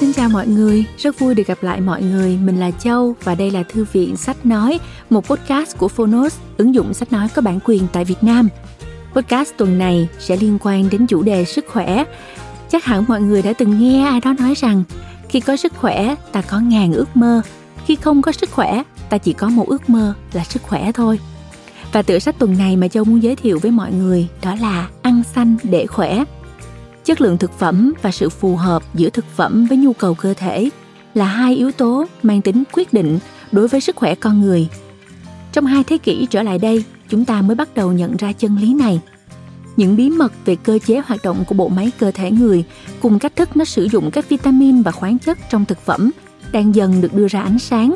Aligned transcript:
Xin 0.00 0.12
chào 0.12 0.28
mọi 0.28 0.46
người, 0.46 0.84
rất 0.98 1.18
vui 1.18 1.34
được 1.34 1.46
gặp 1.46 1.62
lại 1.62 1.80
mọi 1.80 2.02
người. 2.02 2.38
Mình 2.44 2.60
là 2.60 2.70
Châu 2.70 3.14
và 3.24 3.34
đây 3.34 3.50
là 3.50 3.62
Thư 3.62 3.86
viện 3.92 4.16
Sách 4.16 4.46
Nói, 4.46 4.80
một 5.10 5.26
podcast 5.26 5.78
của 5.78 5.88
Phonos, 5.88 6.38
ứng 6.56 6.74
dụng 6.74 6.94
sách 6.94 7.12
nói 7.12 7.28
có 7.34 7.42
bản 7.42 7.58
quyền 7.64 7.86
tại 7.92 8.04
Việt 8.04 8.22
Nam. 8.22 8.48
Podcast 9.14 9.50
tuần 9.56 9.78
này 9.78 10.08
sẽ 10.18 10.36
liên 10.36 10.58
quan 10.62 10.88
đến 10.90 11.06
chủ 11.06 11.22
đề 11.22 11.44
sức 11.44 11.64
khỏe. 11.68 12.04
Chắc 12.70 12.84
hẳn 12.84 13.04
mọi 13.08 13.20
người 13.20 13.42
đã 13.42 13.52
từng 13.52 13.80
nghe 13.80 14.04
ai 14.04 14.20
đó 14.20 14.34
nói 14.38 14.54
rằng 14.54 14.82
khi 15.28 15.40
có 15.40 15.56
sức 15.56 15.72
khỏe 15.76 16.14
ta 16.32 16.42
có 16.42 16.58
ngàn 16.58 16.92
ước 16.92 17.16
mơ, 17.16 17.42
khi 17.86 17.96
không 17.96 18.22
có 18.22 18.32
sức 18.32 18.50
khỏe 18.50 18.82
ta 19.10 19.18
chỉ 19.18 19.32
có 19.32 19.48
một 19.48 19.68
ước 19.68 19.90
mơ 19.90 20.14
là 20.32 20.44
sức 20.44 20.62
khỏe 20.62 20.92
thôi. 20.92 21.20
Và 21.92 22.02
tựa 22.02 22.18
sách 22.18 22.38
tuần 22.38 22.58
này 22.58 22.76
mà 22.76 22.88
Châu 22.88 23.04
muốn 23.04 23.22
giới 23.22 23.36
thiệu 23.36 23.58
với 23.62 23.70
mọi 23.70 23.92
người 23.92 24.28
đó 24.42 24.54
là 24.60 24.88
Ăn 25.02 25.22
xanh 25.34 25.56
để 25.62 25.86
khỏe 25.86 26.24
chất 27.04 27.20
lượng 27.20 27.38
thực 27.38 27.58
phẩm 27.58 27.92
và 28.02 28.10
sự 28.10 28.28
phù 28.28 28.56
hợp 28.56 28.82
giữa 28.94 29.10
thực 29.10 29.24
phẩm 29.36 29.66
với 29.66 29.78
nhu 29.78 29.92
cầu 29.92 30.14
cơ 30.14 30.34
thể 30.34 30.70
là 31.14 31.24
hai 31.24 31.56
yếu 31.56 31.72
tố 31.72 32.06
mang 32.22 32.42
tính 32.42 32.64
quyết 32.72 32.92
định 32.92 33.18
đối 33.52 33.68
với 33.68 33.80
sức 33.80 33.96
khỏe 33.96 34.14
con 34.14 34.40
người. 34.40 34.68
Trong 35.52 35.66
hai 35.66 35.84
thế 35.84 35.98
kỷ 35.98 36.26
trở 36.30 36.42
lại 36.42 36.58
đây, 36.58 36.84
chúng 37.08 37.24
ta 37.24 37.42
mới 37.42 37.56
bắt 37.56 37.74
đầu 37.74 37.92
nhận 37.92 38.16
ra 38.16 38.32
chân 38.32 38.56
lý 38.56 38.74
này. 38.74 39.00
Những 39.76 39.96
bí 39.96 40.10
mật 40.10 40.32
về 40.44 40.56
cơ 40.56 40.78
chế 40.86 41.02
hoạt 41.06 41.20
động 41.24 41.44
của 41.46 41.54
bộ 41.54 41.68
máy 41.68 41.90
cơ 41.98 42.10
thể 42.10 42.30
người 42.30 42.64
cùng 43.00 43.18
cách 43.18 43.36
thức 43.36 43.56
nó 43.56 43.64
sử 43.64 43.84
dụng 43.84 44.10
các 44.10 44.28
vitamin 44.28 44.82
và 44.82 44.92
khoáng 44.92 45.18
chất 45.18 45.38
trong 45.50 45.64
thực 45.64 45.78
phẩm 45.78 46.10
đang 46.52 46.74
dần 46.74 47.00
được 47.00 47.14
đưa 47.14 47.28
ra 47.28 47.42
ánh 47.42 47.58
sáng. 47.58 47.94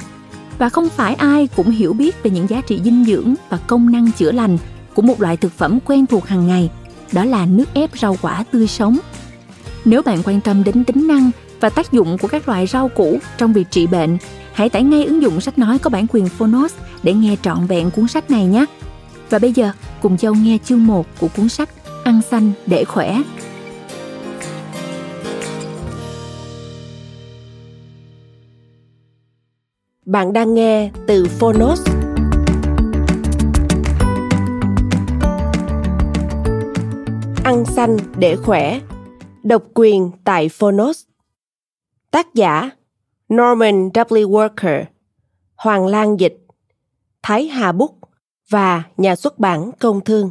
Và 0.58 0.68
không 0.68 0.88
phải 0.88 1.14
ai 1.14 1.48
cũng 1.56 1.70
hiểu 1.70 1.92
biết 1.92 2.22
về 2.22 2.30
những 2.30 2.48
giá 2.48 2.60
trị 2.60 2.80
dinh 2.84 3.04
dưỡng 3.04 3.34
và 3.48 3.56
công 3.66 3.92
năng 3.92 4.12
chữa 4.12 4.32
lành 4.32 4.58
của 4.94 5.02
một 5.02 5.20
loại 5.20 5.36
thực 5.36 5.52
phẩm 5.52 5.78
quen 5.84 6.06
thuộc 6.06 6.26
hàng 6.26 6.46
ngày 6.46 6.70
đó 7.14 7.24
là 7.24 7.46
nước 7.46 7.74
ép 7.74 7.98
rau 7.98 8.16
quả 8.22 8.44
tươi 8.52 8.66
sống. 8.66 8.98
Nếu 9.84 10.02
bạn 10.02 10.22
quan 10.24 10.40
tâm 10.40 10.64
đến 10.64 10.84
tính 10.84 11.08
năng 11.08 11.30
và 11.60 11.68
tác 11.68 11.92
dụng 11.92 12.18
của 12.18 12.28
các 12.28 12.48
loại 12.48 12.66
rau 12.66 12.88
củ 12.88 13.18
trong 13.38 13.52
việc 13.52 13.66
trị 13.70 13.86
bệnh, 13.86 14.18
hãy 14.52 14.68
tải 14.68 14.82
ngay 14.82 15.04
ứng 15.04 15.22
dụng 15.22 15.40
sách 15.40 15.58
nói 15.58 15.78
có 15.78 15.90
bản 15.90 16.06
quyền 16.12 16.28
Phonos 16.28 16.74
để 17.02 17.12
nghe 17.12 17.36
trọn 17.42 17.66
vẹn 17.66 17.90
cuốn 17.90 18.08
sách 18.08 18.30
này 18.30 18.44
nhé. 18.44 18.64
Và 19.30 19.38
bây 19.38 19.52
giờ, 19.52 19.70
cùng 20.02 20.16
Châu 20.16 20.34
nghe 20.34 20.58
chương 20.64 20.86
1 20.86 21.06
của 21.20 21.28
cuốn 21.36 21.48
sách 21.48 21.68
Ăn 22.04 22.20
xanh 22.30 22.52
để 22.66 22.84
khỏe. 22.84 23.20
Bạn 30.06 30.32
đang 30.32 30.54
nghe 30.54 30.90
từ 31.06 31.26
Phonos. 31.38 31.82
Ăn 37.44 37.64
xanh 37.64 37.96
để 38.18 38.36
khỏe. 38.36 38.80
Độc 39.42 39.62
quyền 39.74 40.10
tại 40.24 40.48
Phonos. 40.48 41.04
Tác 42.10 42.34
giả 42.34 42.70
Norman 43.34 43.88
W. 43.88 44.30
Walker, 44.30 44.84
Hoàng 45.56 45.86
Lan 45.86 46.20
Dịch, 46.20 46.38
Thái 47.22 47.46
Hà 47.46 47.72
Búc 47.72 47.98
và 48.50 48.82
nhà 48.96 49.16
xuất 49.16 49.38
bản 49.38 49.70
Công 49.80 50.00
Thương. 50.04 50.30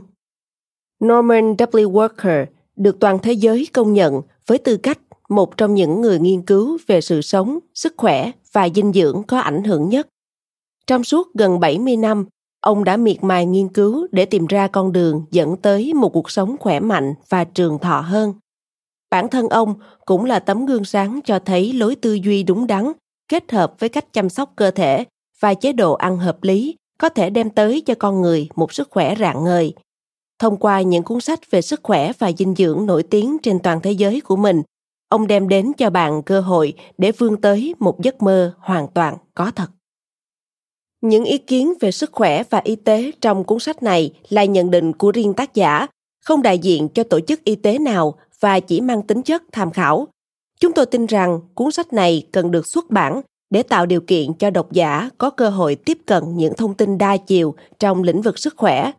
Norman 1.05 1.53
W. 1.53 1.91
Walker 1.91 2.45
được 2.75 2.99
toàn 2.99 3.19
thế 3.19 3.33
giới 3.33 3.67
công 3.73 3.93
nhận 3.93 4.21
với 4.47 4.57
tư 4.57 4.77
cách 4.77 4.99
một 5.29 5.57
trong 5.57 5.73
những 5.73 6.01
người 6.01 6.19
nghiên 6.19 6.41
cứu 6.41 6.77
về 6.87 7.01
sự 7.01 7.21
sống, 7.21 7.59
sức 7.73 7.93
khỏe 7.97 8.31
và 8.51 8.69
dinh 8.69 8.93
dưỡng 8.93 9.23
có 9.27 9.39
ảnh 9.39 9.63
hưởng 9.63 9.89
nhất. 9.89 10.07
Trong 10.87 11.03
suốt 11.03 11.27
gần 11.33 11.59
70 11.59 11.97
năm, 11.97 12.25
ông 12.63 12.83
đã 12.83 12.97
miệt 12.97 13.23
mài 13.23 13.45
nghiên 13.45 13.67
cứu 13.67 14.07
để 14.11 14.25
tìm 14.25 14.47
ra 14.47 14.67
con 14.67 14.91
đường 14.91 15.25
dẫn 15.31 15.57
tới 15.57 15.93
một 15.93 16.09
cuộc 16.09 16.31
sống 16.31 16.55
khỏe 16.59 16.79
mạnh 16.79 17.13
và 17.29 17.43
trường 17.43 17.79
thọ 17.79 18.01
hơn. 18.01 18.33
Bản 19.11 19.29
thân 19.29 19.49
ông 19.49 19.73
cũng 20.05 20.25
là 20.25 20.39
tấm 20.39 20.65
gương 20.65 20.85
sáng 20.85 21.19
cho 21.25 21.39
thấy 21.39 21.73
lối 21.73 21.95
tư 21.95 22.13
duy 22.13 22.43
đúng 22.43 22.67
đắn, 22.67 22.91
kết 23.29 23.51
hợp 23.51 23.73
với 23.79 23.89
cách 23.89 24.13
chăm 24.13 24.29
sóc 24.29 24.53
cơ 24.55 24.71
thể 24.71 25.05
và 25.39 25.53
chế 25.53 25.73
độ 25.73 25.93
ăn 25.93 26.17
hợp 26.17 26.43
lý 26.43 26.75
có 26.97 27.09
thể 27.09 27.29
đem 27.29 27.49
tới 27.49 27.81
cho 27.81 27.93
con 27.99 28.21
người 28.21 28.49
một 28.55 28.73
sức 28.73 28.87
khỏe 28.91 29.15
rạng 29.19 29.43
ngời. 29.43 29.73
Thông 30.39 30.57
qua 30.57 30.81
những 30.81 31.03
cuốn 31.03 31.21
sách 31.21 31.51
về 31.51 31.61
sức 31.61 31.79
khỏe 31.83 32.11
và 32.19 32.31
dinh 32.37 32.55
dưỡng 32.55 32.85
nổi 32.85 33.03
tiếng 33.03 33.37
trên 33.43 33.59
toàn 33.59 33.81
thế 33.81 33.91
giới 33.91 34.21
của 34.21 34.35
mình, 34.35 34.61
ông 35.09 35.27
đem 35.27 35.47
đến 35.47 35.71
cho 35.77 35.89
bạn 35.89 36.23
cơ 36.23 36.41
hội 36.41 36.73
để 36.97 37.11
vươn 37.11 37.41
tới 37.41 37.75
một 37.79 38.01
giấc 38.01 38.21
mơ 38.21 38.53
hoàn 38.59 38.87
toàn 38.87 39.17
có 39.33 39.51
thật 39.55 39.67
những 41.03 41.23
ý 41.23 41.37
kiến 41.37 41.73
về 41.79 41.91
sức 41.91 42.11
khỏe 42.11 42.43
và 42.49 42.61
y 42.63 42.75
tế 42.75 43.11
trong 43.21 43.43
cuốn 43.43 43.59
sách 43.59 43.83
này 43.83 44.13
là 44.29 44.45
nhận 44.45 44.71
định 44.71 44.93
của 44.93 45.11
riêng 45.11 45.33
tác 45.33 45.53
giả, 45.53 45.87
không 46.25 46.41
đại 46.41 46.59
diện 46.59 46.89
cho 46.89 47.03
tổ 47.03 47.19
chức 47.19 47.43
y 47.43 47.55
tế 47.55 47.79
nào 47.79 48.15
và 48.39 48.59
chỉ 48.59 48.81
mang 48.81 49.01
tính 49.01 49.21
chất 49.21 49.43
tham 49.51 49.71
khảo. 49.71 50.07
Chúng 50.59 50.73
tôi 50.73 50.85
tin 50.85 51.05
rằng 51.05 51.39
cuốn 51.55 51.71
sách 51.71 51.93
này 51.93 52.27
cần 52.31 52.51
được 52.51 52.67
xuất 52.67 52.89
bản 52.89 53.21
để 53.49 53.63
tạo 53.63 53.85
điều 53.85 54.01
kiện 54.01 54.33
cho 54.33 54.49
độc 54.49 54.71
giả 54.71 55.09
có 55.17 55.29
cơ 55.29 55.49
hội 55.49 55.75
tiếp 55.75 55.97
cận 56.05 56.23
những 56.37 56.53
thông 56.53 56.73
tin 56.73 56.97
đa 56.97 57.17
chiều 57.17 57.55
trong 57.79 58.03
lĩnh 58.03 58.21
vực 58.21 58.39
sức 58.39 58.53
khỏe. 58.57 58.91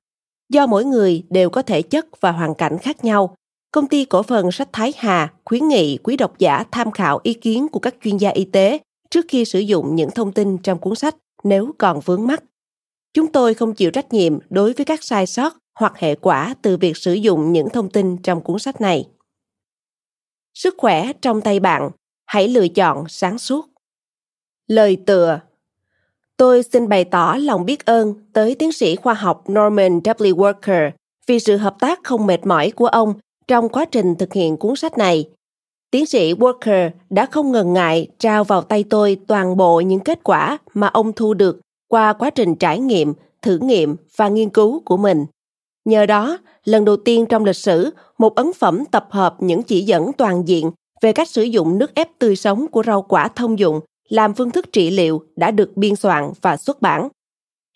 Do 0.53 0.67
mỗi 0.67 0.85
người 0.85 1.23
đều 1.31 1.51
có 1.51 1.63
thể 1.63 1.83
chất 1.83 2.21
và 2.21 2.33
hoàn 2.33 2.55
cảnh 2.55 2.79
khác 2.79 3.05
nhau, 3.05 3.35
công 3.73 3.87
ty 3.87 4.05
cổ 4.05 4.23
phần 4.23 4.53
sách 4.53 4.69
Thái 4.73 4.93
Hà 4.97 5.33
khuyến 5.45 5.69
nghị 5.69 5.99
quý 6.03 6.17
độc 6.17 6.39
giả 6.39 6.65
tham 6.71 6.91
khảo 6.91 7.21
ý 7.23 7.35
kiến 7.35 7.69
của 7.69 7.81
các 7.81 7.95
chuyên 8.05 8.17
gia 8.17 8.31
y 8.31 8.45
tế 8.45 8.79
trước 9.11 9.27
khi 9.29 9.45
sử 9.45 9.59
dụng 9.59 9.97
những 9.97 10.11
thông 10.11 10.33
tin 10.33 10.59
trong 10.59 10.79
cuốn 10.79 10.95
sách 10.95 11.17
nếu 11.45 11.75
còn 11.79 12.01
vướng 12.01 12.27
mắc. 12.27 12.45
Chúng 13.15 13.33
tôi 13.33 13.55
không 13.55 13.75
chịu 13.75 13.91
trách 13.91 14.13
nhiệm 14.13 14.39
đối 14.51 14.73
với 14.73 14.85
các 14.85 15.05
sai 15.05 15.27
sót 15.27 15.57
hoặc 15.79 15.93
hệ 15.97 16.15
quả 16.15 16.55
từ 16.63 16.77
việc 16.77 16.97
sử 16.97 17.13
dụng 17.13 17.53
những 17.53 17.69
thông 17.71 17.91
tin 17.91 18.17
trong 18.23 18.41
cuốn 18.41 18.59
sách 18.59 18.81
này. 18.81 19.09
Sức 20.55 20.75
khỏe 20.79 21.13
trong 21.13 21.41
tay 21.41 21.61
bạn, 21.61 21.91
hãy 22.27 22.49
lựa 22.49 22.69
chọn 22.69 23.05
sáng 23.09 23.39
suốt. 23.39 23.69
Lời 24.67 24.97
tựa 25.07 25.41
Tôi 26.37 26.63
xin 26.63 26.89
bày 26.89 27.05
tỏ 27.05 27.37
lòng 27.41 27.65
biết 27.65 27.85
ơn 27.85 28.15
tới 28.33 28.55
tiến 28.55 28.73
sĩ 28.73 28.97
khoa 28.97 29.15
học 29.15 29.45
Norman 29.51 29.99
W. 29.99 30.35
Walker 30.35 30.91
vì 31.27 31.41
sự 31.41 31.57
hợp 31.57 31.77
tác 31.81 32.01
không 32.05 32.27
mệt 32.27 32.47
mỏi 32.47 32.71
của 32.71 32.87
ông 32.87 33.15
trong 33.49 33.69
quá 33.69 33.85
trình 33.85 34.15
thực 34.15 34.33
hiện 34.33 34.57
cuốn 34.57 34.77
sách 34.77 34.99
này 34.99 35.29
Tiến 35.95 36.07
sĩ 36.07 36.33
Walker 36.35 36.91
đã 37.11 37.27
không 37.27 37.53
ngần 37.53 37.73
ngại 37.73 38.09
trao 38.19 38.45
vào 38.45 38.63
tay 38.63 38.85
tôi 38.91 39.17
toàn 39.27 39.57
bộ 39.57 39.81
những 39.81 40.01
kết 40.01 40.21
quả 40.23 40.59
mà 40.75 40.87
ông 40.87 41.13
thu 41.13 41.35
được 41.35 41.61
qua 41.89 42.13
quá 42.13 42.31
trình 42.31 42.55
trải 42.55 42.81
nghiệm, 42.81 43.13
thử 43.43 43.59
nghiệm 43.59 43.97
và 44.17 44.29
nghiên 44.29 44.51
cứu 44.51 44.83
của 44.85 44.97
mình. 44.97 45.27
Nhờ 45.85 46.07
đó, 46.07 46.39
lần 46.65 46.85
đầu 46.85 46.97
tiên 46.97 47.27
trong 47.27 47.45
lịch 47.45 47.57
sử, 47.57 47.91
một 48.19 48.35
ấn 48.35 48.53
phẩm 48.53 48.85
tập 48.91 49.07
hợp 49.11 49.37
những 49.39 49.63
chỉ 49.63 49.83
dẫn 49.83 50.13
toàn 50.13 50.49
diện 50.49 50.71
về 51.03 51.13
cách 51.13 51.29
sử 51.29 51.43
dụng 51.43 51.79
nước 51.79 51.95
ép 51.95 52.19
tươi 52.19 52.37
sống 52.37 52.67
của 52.67 52.83
rau 52.83 53.03
quả 53.03 53.29
thông 53.29 53.59
dụng 53.59 53.81
làm 54.09 54.35
phương 54.35 54.51
thức 54.51 54.73
trị 54.73 54.91
liệu 54.91 55.23
đã 55.37 55.51
được 55.51 55.77
biên 55.77 55.97
soạn 55.97 56.33
và 56.43 56.57
xuất 56.57 56.83
bản. 56.83 57.09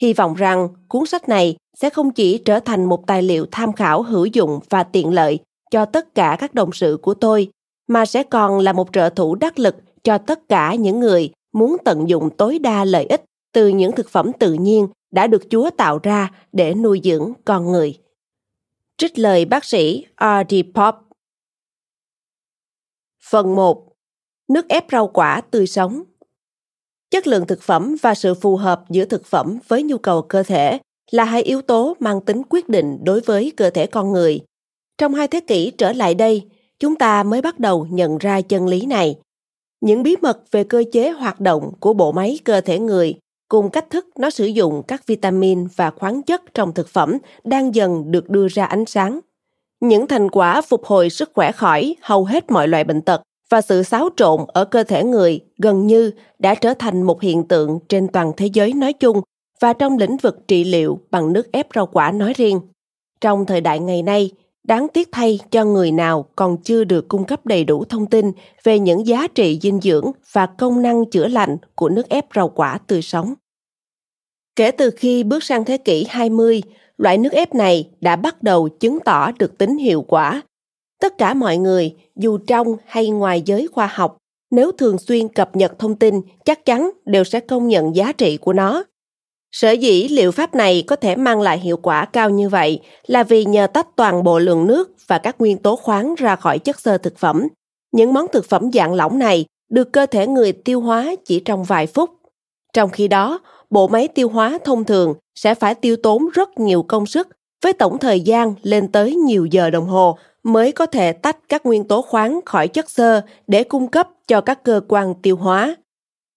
Hy 0.02 0.12
vọng 0.12 0.34
rằng 0.34 0.68
cuốn 0.88 1.06
sách 1.06 1.28
này 1.28 1.56
sẽ 1.76 1.90
không 1.90 2.10
chỉ 2.10 2.38
trở 2.38 2.60
thành 2.60 2.84
một 2.84 3.06
tài 3.06 3.22
liệu 3.22 3.46
tham 3.50 3.72
khảo 3.72 4.02
hữu 4.02 4.26
dụng 4.26 4.60
và 4.68 4.82
tiện 4.82 5.14
lợi 5.14 5.38
cho 5.70 5.84
tất 5.84 6.14
cả 6.14 6.36
các 6.40 6.54
đồng 6.54 6.72
sự 6.72 6.98
của 7.02 7.14
tôi 7.14 7.50
mà 7.88 8.06
sẽ 8.06 8.22
còn 8.22 8.58
là 8.58 8.72
một 8.72 8.88
trợ 8.92 9.10
thủ 9.10 9.34
đắc 9.34 9.58
lực 9.58 9.76
cho 10.02 10.18
tất 10.18 10.48
cả 10.48 10.74
những 10.74 11.00
người 11.00 11.30
muốn 11.52 11.76
tận 11.84 12.08
dụng 12.08 12.30
tối 12.36 12.58
đa 12.58 12.84
lợi 12.84 13.04
ích 13.04 13.24
từ 13.52 13.68
những 13.68 13.92
thực 13.92 14.08
phẩm 14.08 14.32
tự 14.38 14.52
nhiên 14.52 14.88
đã 15.10 15.26
được 15.26 15.42
Chúa 15.50 15.70
tạo 15.70 15.98
ra 16.02 16.30
để 16.52 16.74
nuôi 16.74 17.00
dưỡng 17.04 17.32
con 17.44 17.72
người. 17.72 17.98
Trích 18.96 19.18
lời 19.18 19.44
bác 19.44 19.64
sĩ 19.64 20.06
R.D. 20.20 20.54
Pop 20.74 20.94
Phần 23.30 23.54
1. 23.56 23.92
Nước 24.48 24.68
ép 24.68 24.84
rau 24.92 25.08
quả 25.08 25.40
tươi 25.50 25.66
sống 25.66 26.02
Chất 27.10 27.26
lượng 27.26 27.46
thực 27.46 27.62
phẩm 27.62 27.96
và 28.02 28.14
sự 28.14 28.34
phù 28.34 28.56
hợp 28.56 28.84
giữa 28.90 29.04
thực 29.04 29.26
phẩm 29.26 29.58
với 29.68 29.82
nhu 29.82 29.98
cầu 29.98 30.22
cơ 30.22 30.42
thể 30.42 30.78
là 31.10 31.24
hai 31.24 31.42
yếu 31.42 31.62
tố 31.62 31.96
mang 32.00 32.20
tính 32.20 32.42
quyết 32.50 32.68
định 32.68 32.98
đối 33.02 33.20
với 33.20 33.52
cơ 33.56 33.70
thể 33.70 33.86
con 33.86 34.12
người. 34.12 34.40
Trong 34.98 35.14
hai 35.14 35.28
thế 35.28 35.40
kỷ 35.40 35.70
trở 35.70 35.92
lại 35.92 36.14
đây, 36.14 36.48
chúng 36.78 36.96
ta 36.96 37.22
mới 37.22 37.42
bắt 37.42 37.60
đầu 37.60 37.86
nhận 37.90 38.18
ra 38.18 38.40
chân 38.40 38.66
lý 38.66 38.86
này 38.86 39.16
những 39.80 40.02
bí 40.02 40.16
mật 40.22 40.40
về 40.50 40.64
cơ 40.64 40.84
chế 40.92 41.10
hoạt 41.10 41.40
động 41.40 41.72
của 41.80 41.92
bộ 41.92 42.12
máy 42.12 42.38
cơ 42.44 42.60
thể 42.60 42.78
người 42.78 43.14
cùng 43.48 43.70
cách 43.70 43.90
thức 43.90 44.06
nó 44.18 44.30
sử 44.30 44.46
dụng 44.46 44.82
các 44.88 45.06
vitamin 45.06 45.66
và 45.76 45.90
khoáng 45.90 46.22
chất 46.22 46.42
trong 46.54 46.74
thực 46.74 46.88
phẩm 46.88 47.18
đang 47.44 47.74
dần 47.74 48.10
được 48.10 48.30
đưa 48.30 48.48
ra 48.48 48.64
ánh 48.64 48.84
sáng 48.86 49.20
những 49.80 50.06
thành 50.06 50.30
quả 50.30 50.60
phục 50.60 50.84
hồi 50.84 51.10
sức 51.10 51.30
khỏe 51.34 51.52
khỏi 51.52 51.96
hầu 52.00 52.24
hết 52.24 52.50
mọi 52.50 52.68
loại 52.68 52.84
bệnh 52.84 53.02
tật 53.02 53.22
và 53.50 53.60
sự 53.60 53.82
xáo 53.82 54.08
trộn 54.16 54.40
ở 54.48 54.64
cơ 54.64 54.84
thể 54.84 55.04
người 55.04 55.40
gần 55.58 55.86
như 55.86 56.10
đã 56.38 56.54
trở 56.54 56.74
thành 56.74 57.02
một 57.02 57.20
hiện 57.22 57.48
tượng 57.48 57.78
trên 57.88 58.08
toàn 58.08 58.32
thế 58.36 58.46
giới 58.46 58.72
nói 58.72 58.92
chung 58.92 59.22
và 59.60 59.72
trong 59.72 59.98
lĩnh 59.98 60.16
vực 60.16 60.48
trị 60.48 60.64
liệu 60.64 61.00
bằng 61.10 61.32
nước 61.32 61.52
ép 61.52 61.66
rau 61.74 61.86
quả 61.86 62.10
nói 62.10 62.32
riêng. 62.36 62.60
Trong 63.20 63.46
thời 63.46 63.60
đại 63.60 63.78
ngày 63.78 64.02
nay, 64.02 64.30
Đáng 64.64 64.86
tiếc 64.94 65.08
thay 65.12 65.40
cho 65.50 65.64
người 65.64 65.92
nào 65.92 66.28
còn 66.36 66.56
chưa 66.62 66.84
được 66.84 67.08
cung 67.08 67.24
cấp 67.24 67.46
đầy 67.46 67.64
đủ 67.64 67.84
thông 67.84 68.06
tin 68.06 68.32
về 68.64 68.78
những 68.78 69.06
giá 69.06 69.26
trị 69.26 69.58
dinh 69.62 69.80
dưỡng 69.80 70.10
và 70.32 70.46
công 70.46 70.82
năng 70.82 71.10
chữa 71.10 71.28
lành 71.28 71.56
của 71.74 71.88
nước 71.88 72.08
ép 72.08 72.26
rau 72.34 72.48
quả 72.48 72.78
tươi 72.86 73.02
sống. 73.02 73.34
Kể 74.56 74.70
từ 74.70 74.90
khi 74.90 75.24
bước 75.24 75.44
sang 75.44 75.64
thế 75.64 75.78
kỷ 75.78 76.06
20, 76.08 76.62
loại 76.96 77.18
nước 77.18 77.32
ép 77.32 77.54
này 77.54 77.90
đã 78.00 78.16
bắt 78.16 78.42
đầu 78.42 78.68
chứng 78.68 78.98
tỏ 79.04 79.32
được 79.38 79.58
tính 79.58 79.78
hiệu 79.78 80.02
quả. 80.02 80.42
Tất 81.00 81.18
cả 81.18 81.34
mọi 81.34 81.56
người, 81.56 81.96
dù 82.16 82.38
trong 82.38 82.76
hay 82.86 83.10
ngoài 83.10 83.42
giới 83.46 83.66
khoa 83.66 83.86
học, 83.86 84.18
Nếu 84.50 84.72
thường 84.72 84.98
xuyên 84.98 85.28
cập 85.28 85.56
nhật 85.56 85.78
thông 85.78 85.96
tin, 85.96 86.20
chắc 86.44 86.64
chắn 86.64 86.90
đều 87.04 87.24
sẽ 87.24 87.40
công 87.40 87.68
nhận 87.68 87.96
giá 87.96 88.12
trị 88.12 88.36
của 88.36 88.52
nó. 88.52 88.84
Sở 89.52 89.70
dĩ 89.70 90.08
liệu 90.08 90.32
pháp 90.32 90.54
này 90.54 90.84
có 90.86 90.96
thể 90.96 91.16
mang 91.16 91.40
lại 91.40 91.58
hiệu 91.58 91.76
quả 91.76 92.04
cao 92.04 92.30
như 92.30 92.48
vậy 92.48 92.80
là 93.06 93.22
vì 93.22 93.44
nhờ 93.44 93.66
tách 93.66 93.86
toàn 93.96 94.24
bộ 94.24 94.38
lượng 94.38 94.66
nước 94.66 94.90
và 95.06 95.18
các 95.18 95.40
nguyên 95.40 95.58
tố 95.58 95.76
khoáng 95.76 96.14
ra 96.14 96.36
khỏi 96.36 96.58
chất 96.58 96.80
xơ 96.80 96.98
thực 96.98 97.18
phẩm. 97.18 97.48
Những 97.92 98.12
món 98.12 98.26
thực 98.32 98.48
phẩm 98.48 98.72
dạng 98.72 98.94
lỏng 98.94 99.18
này 99.18 99.44
được 99.70 99.92
cơ 99.92 100.06
thể 100.06 100.26
người 100.26 100.52
tiêu 100.52 100.80
hóa 100.80 101.14
chỉ 101.24 101.40
trong 101.40 101.64
vài 101.64 101.86
phút. 101.86 102.10
Trong 102.72 102.90
khi 102.90 103.08
đó, 103.08 103.40
bộ 103.70 103.88
máy 103.88 104.08
tiêu 104.08 104.28
hóa 104.28 104.58
thông 104.64 104.84
thường 104.84 105.14
sẽ 105.34 105.54
phải 105.54 105.74
tiêu 105.74 105.96
tốn 106.02 106.28
rất 106.34 106.58
nhiều 106.58 106.82
công 106.82 107.06
sức 107.06 107.28
với 107.64 107.72
tổng 107.72 107.98
thời 107.98 108.20
gian 108.20 108.54
lên 108.62 108.92
tới 108.92 109.14
nhiều 109.14 109.46
giờ 109.46 109.70
đồng 109.70 109.86
hồ 109.86 110.18
mới 110.42 110.72
có 110.72 110.86
thể 110.86 111.12
tách 111.12 111.36
các 111.48 111.66
nguyên 111.66 111.84
tố 111.84 112.02
khoáng 112.02 112.40
khỏi 112.46 112.68
chất 112.68 112.90
xơ 112.90 113.20
để 113.46 113.64
cung 113.64 113.88
cấp 113.88 114.08
cho 114.26 114.40
các 114.40 114.62
cơ 114.62 114.80
quan 114.88 115.14
tiêu 115.22 115.36
hóa. 115.36 115.76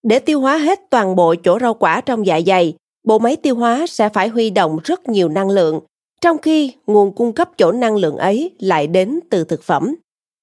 Để 0.03 0.19
tiêu 0.19 0.39
hóa 0.39 0.57
hết 0.57 0.79
toàn 0.89 1.15
bộ 1.15 1.35
chỗ 1.43 1.59
rau 1.59 1.73
quả 1.73 2.01
trong 2.01 2.25
dạ 2.25 2.39
dày, 2.45 2.73
bộ 3.03 3.19
máy 3.19 3.35
tiêu 3.35 3.55
hóa 3.55 3.85
sẽ 3.87 4.09
phải 4.09 4.27
huy 4.27 4.49
động 4.49 4.77
rất 4.83 5.09
nhiều 5.09 5.29
năng 5.29 5.49
lượng, 5.49 5.79
trong 6.21 6.37
khi 6.37 6.73
nguồn 6.87 7.11
cung 7.11 7.33
cấp 7.33 7.49
chỗ 7.57 7.71
năng 7.71 7.95
lượng 7.95 8.17
ấy 8.17 8.51
lại 8.59 8.87
đến 8.87 9.19
từ 9.29 9.43
thực 9.43 9.63
phẩm. 9.63 9.95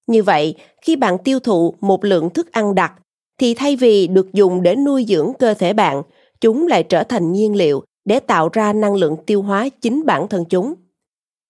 Như 0.07 0.23
vậy, 0.23 0.55
khi 0.83 0.97
bạn 0.97 1.19
tiêu 1.19 1.41
thụ 1.41 1.75
một 1.81 2.05
lượng 2.05 2.31
thức 2.31 2.53
ăn 2.53 2.75
đặc, 2.75 2.93
thì 3.41 3.55
thay 3.55 3.77
vì 3.77 4.07
được 4.07 4.33
dùng 4.33 4.63
để 4.63 4.77
nuôi 4.77 5.05
dưỡng 5.09 5.33
cơ 5.39 5.55
thể 5.55 5.73
bạn, 5.73 6.03
chúng 6.41 6.67
lại 6.67 6.83
trở 6.83 7.05
thành 7.05 7.33
nhiên 7.33 7.57
liệu 7.57 7.83
để 8.05 8.21
tạo 8.21 8.49
ra 8.53 8.73
năng 8.73 8.95
lượng 8.95 9.17
tiêu 9.27 9.43
hóa 9.43 9.69
chính 9.81 10.07
bản 10.07 10.29
thân 10.29 10.45
chúng. 10.45 10.75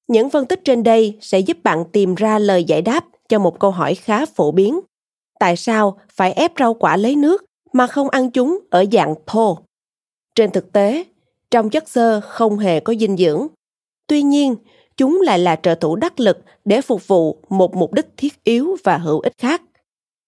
Những 0.08 0.30
phân 0.30 0.46
tích 0.46 0.60
trên 0.64 0.82
đây 0.82 1.18
sẽ 1.20 1.38
giúp 1.38 1.56
bạn 1.62 1.84
tìm 1.92 2.14
ra 2.14 2.38
lời 2.38 2.64
giải 2.64 2.82
đáp 2.82 3.04
cho 3.28 3.38
một 3.38 3.58
câu 3.58 3.70
hỏi 3.70 3.94
khá 3.94 4.26
phổ 4.26 4.52
biến. 4.52 4.80
Tại 5.40 5.56
sao 5.56 5.98
phải 6.12 6.32
ép 6.32 6.52
rau 6.58 6.74
quả 6.74 6.96
lấy 6.96 7.16
nước 7.16 7.44
mà 7.72 7.86
không 7.86 8.08
ăn 8.08 8.30
chúng 8.30 8.58
ở 8.70 8.84
dạng 8.92 9.14
thô? 9.26 9.58
Trên 10.38 10.50
thực 10.50 10.72
tế, 10.72 11.04
trong 11.50 11.70
chất 11.70 11.88
xơ 11.88 12.20
không 12.20 12.58
hề 12.58 12.80
có 12.80 12.94
dinh 12.94 13.16
dưỡng. 13.16 13.46
Tuy 14.06 14.22
nhiên, 14.22 14.56
chúng 14.96 15.20
lại 15.24 15.38
là 15.38 15.56
trợ 15.56 15.74
thủ 15.74 15.96
đắc 15.96 16.20
lực 16.20 16.38
để 16.64 16.80
phục 16.80 17.06
vụ 17.06 17.38
một 17.48 17.74
mục 17.74 17.92
đích 17.92 18.06
thiết 18.16 18.44
yếu 18.44 18.76
và 18.84 18.98
hữu 18.98 19.20
ích 19.20 19.32
khác. 19.38 19.62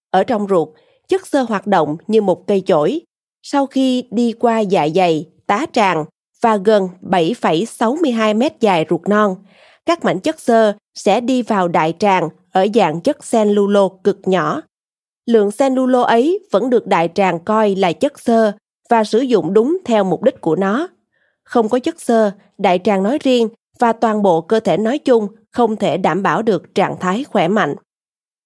Ở 0.09 0.23
trong 0.23 0.47
ruột, 0.49 0.69
chất 1.07 1.27
xơ 1.27 1.41
hoạt 1.41 1.67
động 1.67 1.97
như 2.07 2.21
một 2.21 2.47
cây 2.47 2.63
chổi. 2.65 3.01
Sau 3.43 3.65
khi 3.65 4.03
đi 4.11 4.31
qua 4.31 4.59
dạ 4.59 4.87
dày, 4.95 5.25
tá 5.47 5.65
tràng 5.73 6.05
và 6.41 6.57
gần 6.57 6.89
7,62 7.01 8.37
mét 8.37 8.59
dài 8.59 8.85
ruột 8.89 9.01
non, 9.09 9.35
các 9.85 10.05
mảnh 10.05 10.19
chất 10.19 10.39
xơ 10.39 10.73
sẽ 10.95 11.21
đi 11.21 11.41
vào 11.41 11.67
đại 11.67 11.93
tràng 11.99 12.29
ở 12.51 12.67
dạng 12.73 13.01
chất 13.01 13.17
cellulo 13.31 13.89
cực 14.03 14.19
nhỏ. 14.25 14.61
Lượng 15.25 15.49
cellulo 15.57 16.01
ấy 16.01 16.39
vẫn 16.51 16.69
được 16.69 16.87
đại 16.87 17.09
tràng 17.15 17.39
coi 17.39 17.75
là 17.75 17.93
chất 17.93 18.19
xơ 18.19 18.51
và 18.91 19.03
sử 19.03 19.19
dụng 19.19 19.53
đúng 19.53 19.77
theo 19.85 20.03
mục 20.03 20.23
đích 20.23 20.41
của 20.41 20.55
nó. 20.55 20.87
Không 21.43 21.69
có 21.69 21.79
chất 21.79 22.01
xơ, 22.01 22.31
đại 22.57 22.79
tràng 22.83 23.03
nói 23.03 23.17
riêng 23.23 23.49
và 23.79 23.93
toàn 23.93 24.21
bộ 24.21 24.41
cơ 24.41 24.59
thể 24.59 24.77
nói 24.77 24.97
chung 24.99 25.27
không 25.51 25.75
thể 25.75 25.97
đảm 25.97 26.23
bảo 26.23 26.41
được 26.41 26.75
trạng 26.75 26.95
thái 26.99 27.23
khỏe 27.23 27.47
mạnh. 27.47 27.75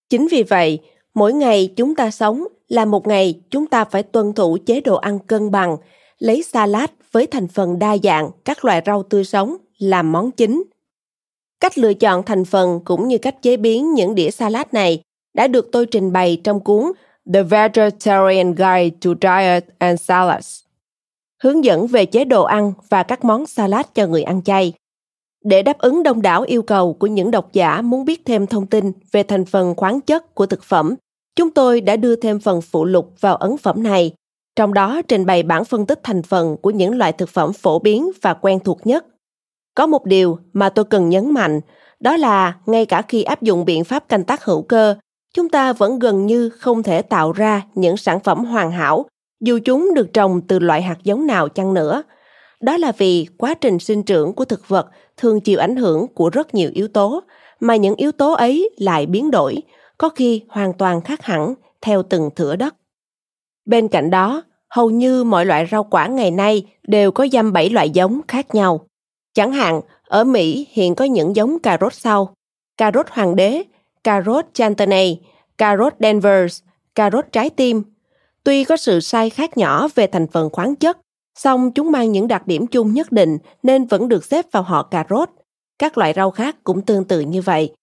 Chính 0.10 0.28
vì 0.32 0.44
vậy, 0.44 0.80
mỗi 1.14 1.34
ngày 1.34 1.74
chúng 1.76 1.96
ta 1.96 2.12
sống 2.12 2.44
là 2.68 2.86
một 2.86 3.08
ngày 3.08 3.42
chúng 3.50 3.68
ta 3.68 3.86
phải 3.86 4.04
tuân 4.04 4.34
thủ 4.34 4.58
chế 4.66 4.82
độ 4.82 4.96
ăn 4.96 5.20
cân 5.20 5.52
bằng, 5.52 5.78
lấy 6.20 6.44
salad 6.44 6.90
với 7.12 7.28
thành 7.28 7.48
phần 7.48 7.80
đa 7.80 7.98
dạng 8.04 8.30
các 8.46 8.66
loại 8.66 8.82
rau 8.86 9.04
tươi 9.04 9.24
sống 9.24 9.58
làm 9.78 10.12
món 10.12 10.32
chính. 10.32 10.64
Cách 11.60 11.78
lựa 11.78 11.94
chọn 11.94 12.24
thành 12.24 12.46
phần 12.46 12.80
cũng 12.86 13.08
như 13.08 13.18
cách 13.18 13.42
chế 13.42 13.58
biến 13.58 13.94
những 13.94 14.16
đĩa 14.16 14.32
salad 14.32 14.68
này 14.72 15.02
đã 15.34 15.48
được 15.48 15.70
tôi 15.72 15.86
trình 15.86 16.12
bày 16.12 16.42
trong 16.44 16.60
cuốn 16.60 16.92
The 17.34 17.44
Vegetarian 17.44 18.56
Guide 18.56 18.98
to 19.02 19.12
Diet 19.22 19.66
and 19.78 20.02
Salads. 20.02 20.60
Hướng 21.44 21.66
dẫn 21.66 21.88
về 21.88 22.06
chế 22.06 22.26
độ 22.26 22.44
ăn 22.44 22.74
và 22.90 23.04
các 23.04 23.26
món 23.26 23.46
salad 23.46 23.86
cho 23.94 24.08
người 24.08 24.24
ăn 24.24 24.42
chay. 24.42 24.74
Để 25.44 25.62
đáp 25.62 25.78
ứng 25.78 26.04
đông 26.04 26.22
đảo 26.22 26.42
yêu 26.42 26.62
cầu 26.62 26.94
của 26.94 27.08
những 27.08 27.32
độc 27.32 27.54
giả 27.54 27.82
muốn 27.82 28.06
biết 28.06 28.22
thêm 28.26 28.48
thông 28.48 28.68
tin 28.68 28.92
về 29.12 29.24
thành 29.24 29.46
phần 29.46 29.76
khoáng 29.76 30.02
chất 30.02 30.36
của 30.36 30.46
thực 30.46 30.64
phẩm, 30.64 30.96
chúng 31.36 31.52
tôi 31.52 31.82
đã 31.82 31.96
đưa 31.96 32.16
thêm 32.16 32.40
phần 32.40 32.62
phụ 32.62 32.86
lục 32.86 33.14
vào 33.20 33.36
ấn 33.36 33.58
phẩm 33.58 33.84
này, 33.84 34.12
trong 34.56 34.74
đó 34.74 35.02
trình 35.08 35.26
bày 35.26 35.44
bản 35.44 35.66
phân 35.66 35.86
tích 35.86 36.00
thành 36.04 36.24
phần 36.24 36.58
của 36.62 36.70
những 36.70 36.98
loại 36.98 37.12
thực 37.12 37.30
phẩm 37.30 37.54
phổ 37.54 37.80
biến 37.80 38.12
và 38.22 38.34
quen 38.34 38.60
thuộc 38.60 38.88
nhất. 38.88 39.06
Có 39.76 39.88
một 39.88 40.06
điều 40.06 40.40
mà 40.54 40.70
tôi 40.70 40.86
cần 40.86 41.10
nhấn 41.10 41.32
mạnh, 41.32 41.62
đó 42.00 42.18
là 42.18 42.58
ngay 42.66 42.86
cả 42.86 43.02
khi 43.02 43.24
áp 43.24 43.42
dụng 43.42 43.66
biện 43.66 43.84
pháp 43.84 44.10
canh 44.10 44.24
tác 44.24 44.44
hữu 44.44 44.62
cơ, 44.62 44.96
chúng 45.36 45.50
ta 45.50 45.74
vẫn 45.74 46.00
gần 46.00 46.26
như 46.26 46.50
không 46.50 46.84
thể 46.84 47.02
tạo 47.02 47.32
ra 47.32 47.62
những 47.76 47.98
sản 47.98 48.20
phẩm 48.20 48.46
hoàn 48.46 48.72
hảo 48.72 49.06
dù 49.42 49.60
chúng 49.66 49.94
được 49.94 50.14
trồng 50.14 50.42
từ 50.42 50.60
loại 50.60 50.82
hạt 50.82 50.98
giống 51.04 51.28
nào 51.28 51.50
chăng 51.50 51.74
nữa. 51.74 52.04
Đó 52.62 52.78
là 52.78 52.92
vì 52.98 53.28
quá 53.38 53.54
trình 53.54 53.80
sinh 53.80 54.04
trưởng 54.04 54.34
của 54.34 54.46
thực 54.46 54.68
vật 54.68 54.88
thường 55.18 55.42
chịu 55.42 55.60
ảnh 55.60 55.76
hưởng 55.76 56.08
của 56.08 56.30
rất 56.30 56.56
nhiều 56.56 56.70
yếu 56.74 56.88
tố, 56.88 57.24
mà 57.60 57.76
những 57.76 57.96
yếu 57.96 58.12
tố 58.12 58.34
ấy 58.34 58.70
lại 58.78 59.06
biến 59.06 59.32
đổi, 59.32 59.56
có 59.98 60.10
khi 60.10 60.42
hoàn 60.50 60.74
toàn 60.74 61.02
khác 61.02 61.22
hẳn 61.22 61.54
theo 61.82 62.04
từng 62.04 62.30
thửa 62.36 62.56
đất. 62.56 62.76
Bên 63.66 63.88
cạnh 63.88 64.10
đó, 64.10 64.44
hầu 64.70 64.90
như 64.90 65.24
mọi 65.24 65.46
loại 65.46 65.68
rau 65.72 65.84
quả 65.84 66.08
ngày 66.08 66.32
nay 66.32 66.66
đều 66.88 67.12
có 67.12 67.28
dăm 67.32 67.54
bảy 67.54 67.70
loại 67.70 67.90
giống 67.90 68.22
khác 68.28 68.56
nhau. 68.56 68.88
Chẳng 69.34 69.52
hạn, 69.52 69.82
ở 70.08 70.24
Mỹ 70.24 70.68
hiện 70.72 70.96
có 70.96 71.06
những 71.06 71.36
giống 71.36 71.60
cà 71.60 71.78
rốt 71.82 71.94
sau. 71.94 72.34
Cà 72.78 72.92
rốt 72.94 73.06
hoàng 73.10 73.36
đế, 73.36 73.64
cà 74.06 74.22
rốt 74.26 74.46
Chantenay, 74.54 75.22
cà 75.58 75.78
rốt 75.78 75.94
Denvers, 76.00 76.64
cà 76.96 77.10
rốt 77.12 77.26
trái 77.32 77.50
tim. 77.50 77.84
Tuy 78.44 78.64
có 78.64 78.78
sự 78.78 79.00
sai 79.00 79.30
khác 79.30 79.58
nhỏ 79.58 79.88
về 79.96 80.08
thành 80.08 80.28
phần 80.28 80.50
khoáng 80.50 80.76
chất, 80.76 80.98
song 81.38 81.72
chúng 81.72 81.92
mang 81.92 82.12
những 82.12 82.28
đặc 82.28 82.48
điểm 82.48 82.68
chung 82.68 82.94
nhất 82.94 83.12
định 83.12 83.38
nên 83.64 83.86
vẫn 83.86 84.10
được 84.10 84.26
xếp 84.26 84.46
vào 84.52 84.64
họ 84.64 84.84
cà 84.84 85.06
rốt. 85.10 85.30
Các 85.80 85.98
loại 85.98 86.14
rau 86.16 86.32
khác 86.32 86.56
cũng 86.64 86.82
tương 86.82 87.04
tự 87.04 87.20
như 87.20 87.42
vậy. 87.42 87.74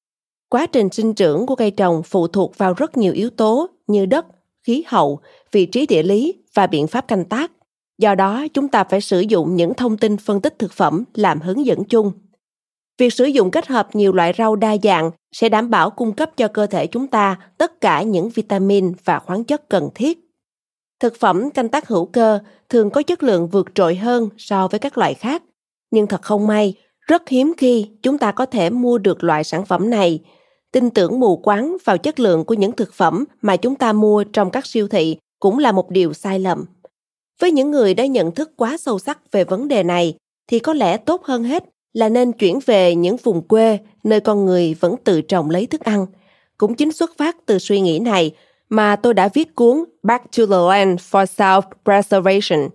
Quá 0.48 0.66
trình 0.66 0.88
sinh 0.92 1.14
trưởng 1.14 1.46
của 1.46 1.56
cây 1.56 1.70
trồng 1.70 2.02
phụ 2.02 2.26
thuộc 2.26 2.58
vào 2.58 2.74
rất 2.74 2.96
nhiều 2.96 3.12
yếu 3.12 3.30
tố 3.30 3.66
như 3.86 4.06
đất, 4.06 4.26
khí 4.66 4.84
hậu, 4.86 5.20
vị 5.52 5.66
trí 5.66 5.86
địa 5.86 6.02
lý 6.02 6.34
và 6.54 6.66
biện 6.66 6.86
pháp 6.86 7.08
canh 7.08 7.24
tác. 7.24 7.52
Do 7.98 8.14
đó, 8.14 8.46
chúng 8.54 8.68
ta 8.68 8.84
phải 8.84 9.00
sử 9.00 9.20
dụng 9.20 9.56
những 9.56 9.74
thông 9.74 9.96
tin 9.96 10.16
phân 10.16 10.40
tích 10.40 10.58
thực 10.58 10.72
phẩm 10.72 11.04
làm 11.14 11.40
hướng 11.40 11.66
dẫn 11.66 11.84
chung. 11.84 12.12
Việc 12.98 13.12
sử 13.12 13.24
dụng 13.24 13.50
kết 13.50 13.66
hợp 13.66 13.88
nhiều 13.96 14.12
loại 14.12 14.32
rau 14.38 14.56
đa 14.56 14.76
dạng 14.82 15.10
sẽ 15.32 15.48
đảm 15.48 15.70
bảo 15.70 15.90
cung 15.90 16.12
cấp 16.12 16.30
cho 16.36 16.48
cơ 16.48 16.66
thể 16.66 16.86
chúng 16.86 17.06
ta 17.06 17.38
tất 17.58 17.80
cả 17.80 18.02
những 18.02 18.28
vitamin 18.28 18.92
và 19.04 19.18
khoáng 19.18 19.44
chất 19.44 19.68
cần 19.68 19.88
thiết. 19.94 20.18
Thực 21.00 21.16
phẩm 21.20 21.50
canh 21.50 21.68
tác 21.68 21.88
hữu 21.88 22.06
cơ 22.06 22.38
thường 22.68 22.90
có 22.90 23.02
chất 23.02 23.22
lượng 23.22 23.48
vượt 23.48 23.66
trội 23.74 23.96
hơn 23.96 24.28
so 24.38 24.68
với 24.68 24.80
các 24.80 24.98
loại 24.98 25.14
khác, 25.14 25.42
nhưng 25.90 26.06
thật 26.06 26.22
không 26.22 26.46
may, 26.46 26.74
rất 27.00 27.28
hiếm 27.28 27.52
khi 27.56 27.90
chúng 28.02 28.18
ta 28.18 28.32
có 28.32 28.46
thể 28.46 28.70
mua 28.70 28.98
được 28.98 29.24
loại 29.24 29.44
sản 29.44 29.66
phẩm 29.66 29.90
này. 29.90 30.20
Tin 30.72 30.90
tưởng 30.90 31.20
mù 31.20 31.36
quáng 31.36 31.76
vào 31.84 31.98
chất 31.98 32.20
lượng 32.20 32.44
của 32.44 32.54
những 32.54 32.72
thực 32.72 32.94
phẩm 32.94 33.24
mà 33.42 33.56
chúng 33.56 33.74
ta 33.74 33.92
mua 33.92 34.24
trong 34.24 34.50
các 34.50 34.66
siêu 34.66 34.88
thị 34.88 35.16
cũng 35.40 35.58
là 35.58 35.72
một 35.72 35.90
điều 35.90 36.12
sai 36.12 36.38
lầm. 36.38 36.64
Với 37.40 37.50
những 37.50 37.70
người 37.70 37.94
đã 37.94 38.06
nhận 38.06 38.30
thức 38.30 38.50
quá 38.56 38.76
sâu 38.76 38.98
sắc 38.98 39.32
về 39.32 39.44
vấn 39.44 39.68
đề 39.68 39.82
này 39.82 40.14
thì 40.46 40.58
có 40.58 40.74
lẽ 40.74 40.96
tốt 40.96 41.24
hơn 41.24 41.44
hết 41.44 41.64
là 41.92 42.08
nên 42.08 42.32
chuyển 42.32 42.58
về 42.66 42.94
những 42.94 43.16
vùng 43.16 43.48
quê 43.48 43.78
nơi 44.04 44.20
con 44.20 44.46
người 44.46 44.74
vẫn 44.80 44.94
tự 45.04 45.22
trồng 45.22 45.50
lấy 45.50 45.66
thức 45.66 45.80
ăn. 45.80 46.06
Cũng 46.58 46.74
chính 46.74 46.92
xuất 46.92 47.16
phát 47.16 47.36
từ 47.46 47.58
suy 47.58 47.80
nghĩ 47.80 47.98
này 47.98 48.34
mà 48.68 48.96
tôi 48.96 49.14
đã 49.14 49.28
viết 49.28 49.54
cuốn 49.54 49.84
Back 50.02 50.24
to 50.36 50.46
the 50.46 50.56
Land 50.68 51.00
for 51.00 51.24
Self-Preservation, 51.84 52.68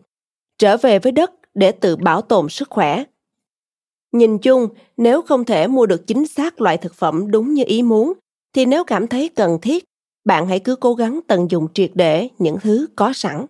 trở 0.57 0.77
về 0.77 0.99
với 0.99 1.11
đất 1.11 1.31
để 1.53 1.71
tự 1.71 1.95
bảo 1.95 2.21
tồn 2.21 2.49
sức 2.49 2.69
khỏe. 2.69 3.03
Nhìn 4.11 4.37
chung, 4.37 4.67
nếu 4.97 5.21
không 5.21 5.45
thể 5.45 5.67
mua 5.67 5.85
được 5.85 6.07
chính 6.07 6.27
xác 6.27 6.61
loại 6.61 6.77
thực 6.77 6.93
phẩm 6.93 7.31
đúng 7.31 7.53
như 7.53 7.63
ý 7.67 7.83
muốn, 7.83 8.13
thì 8.53 8.65
nếu 8.65 8.83
cảm 8.83 9.07
thấy 9.07 9.29
cần 9.29 9.59
thiết, 9.61 9.83
bạn 10.25 10.47
hãy 10.47 10.59
cứ 10.59 10.75
cố 10.75 10.93
gắng 10.93 11.19
tận 11.27 11.51
dụng 11.51 11.67
triệt 11.73 11.91
để 11.93 12.29
những 12.37 12.57
thứ 12.61 12.87
có 12.95 13.13
sẵn. 13.13 13.45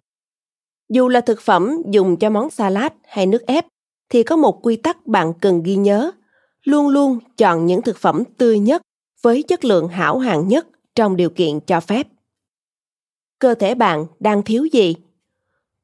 Dù 0.90 1.08
là 1.10 1.22
thực 1.22 1.42
phẩm 1.42 1.82
dùng 1.92 2.18
cho 2.18 2.30
món 2.30 2.50
salad 2.50 2.92
hay 3.04 3.26
nước 3.26 3.46
ép, 3.48 3.66
thì 4.10 4.24
có 4.24 4.36
một 4.36 4.66
quy 4.66 4.76
tắc 4.76 5.08
bạn 5.08 5.34
cần 5.42 5.64
ghi 5.64 5.76
nhớ. 5.76 6.12
Luôn 6.64 6.88
luôn 6.88 7.20
chọn 7.38 7.66
những 7.66 7.82
thực 7.82 7.98
phẩm 7.98 8.24
tươi 8.38 8.60
nhất 8.60 8.82
với 9.22 9.44
chất 9.44 9.66
lượng 9.66 9.88
hảo 9.88 10.18
hạng 10.18 10.48
nhất 10.48 10.68
trong 10.96 11.16
điều 11.16 11.30
kiện 11.30 11.60
cho 11.60 11.80
phép. 11.80 12.08
Cơ 13.40 13.56
thể 13.56 13.76
bạn 13.76 14.06
đang 14.20 14.44
thiếu 14.44 14.66
gì? 14.66 14.96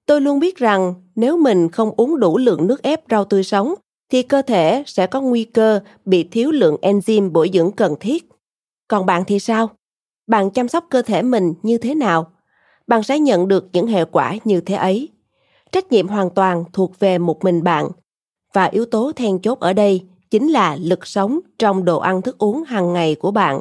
Tôi 0.06 0.22
luôn 0.22 0.39
biết 0.39 0.58
rằng 0.58 0.94
nếu 1.15 1.38
mình 1.38 1.70
không 1.70 1.92
uống 1.98 2.20
đủ 2.20 2.38
lượng 2.38 2.68
nước 2.68 2.84
ép 2.84 3.01
rau 3.10 3.25
tươi 3.25 3.44
sống, 3.44 3.74
thì 4.10 4.24
cơ 4.24 4.42
thể 4.42 4.84
sẽ 4.86 5.08
có 5.08 5.22
nguy 5.22 5.44
cơ 5.44 5.80
bị 6.06 6.24
thiếu 6.24 6.51
lượng 6.51 6.75
enzyme 6.82 7.32
bổ 7.32 7.46
dưỡng 7.53 7.72
cần 7.72 7.96
thiết. 8.00 8.30
Còn 8.88 9.06
bạn 9.06 9.24
thì 9.27 9.39
sao? 9.39 9.70
Bạn 10.27 10.50
chăm 10.50 10.68
sóc 10.68 10.86
cơ 10.89 11.01
thể 11.01 11.22
mình 11.22 11.53
như 11.63 11.77
thế 11.77 11.96
nào? 11.96 12.32
Bạn 12.88 13.03
sẽ 13.03 13.20
nhận 13.20 13.48
được 13.48 13.70
những 13.74 13.88
hệ 13.88 14.06
quả 14.06 14.36
như 14.44 14.62
thế 14.62 14.75
ấy. 14.75 15.10
Trách 15.72 15.92
nhiệm 15.92 16.08
hoàn 16.08 16.30
toàn 16.30 16.63
thuộc 16.74 17.00
về 17.00 17.18
một 17.18 17.44
mình 17.44 17.63
bạn 17.63 17.89
và 18.53 18.65
yếu 18.65 18.86
tố 18.86 19.12
then 19.15 19.39
chốt 19.41 19.60
ở 19.60 19.74
đây 19.74 20.05
chính 20.29 20.48
là 20.48 20.77
lực 20.81 21.07
sống 21.07 21.39
trong 21.60 21.86
đồ 21.86 22.00
ăn 22.00 22.22
thức 22.22 22.38
uống 22.38 22.63
hàng 22.63 22.93
ngày 22.93 23.15
của 23.15 23.31
bạn. 23.31 23.60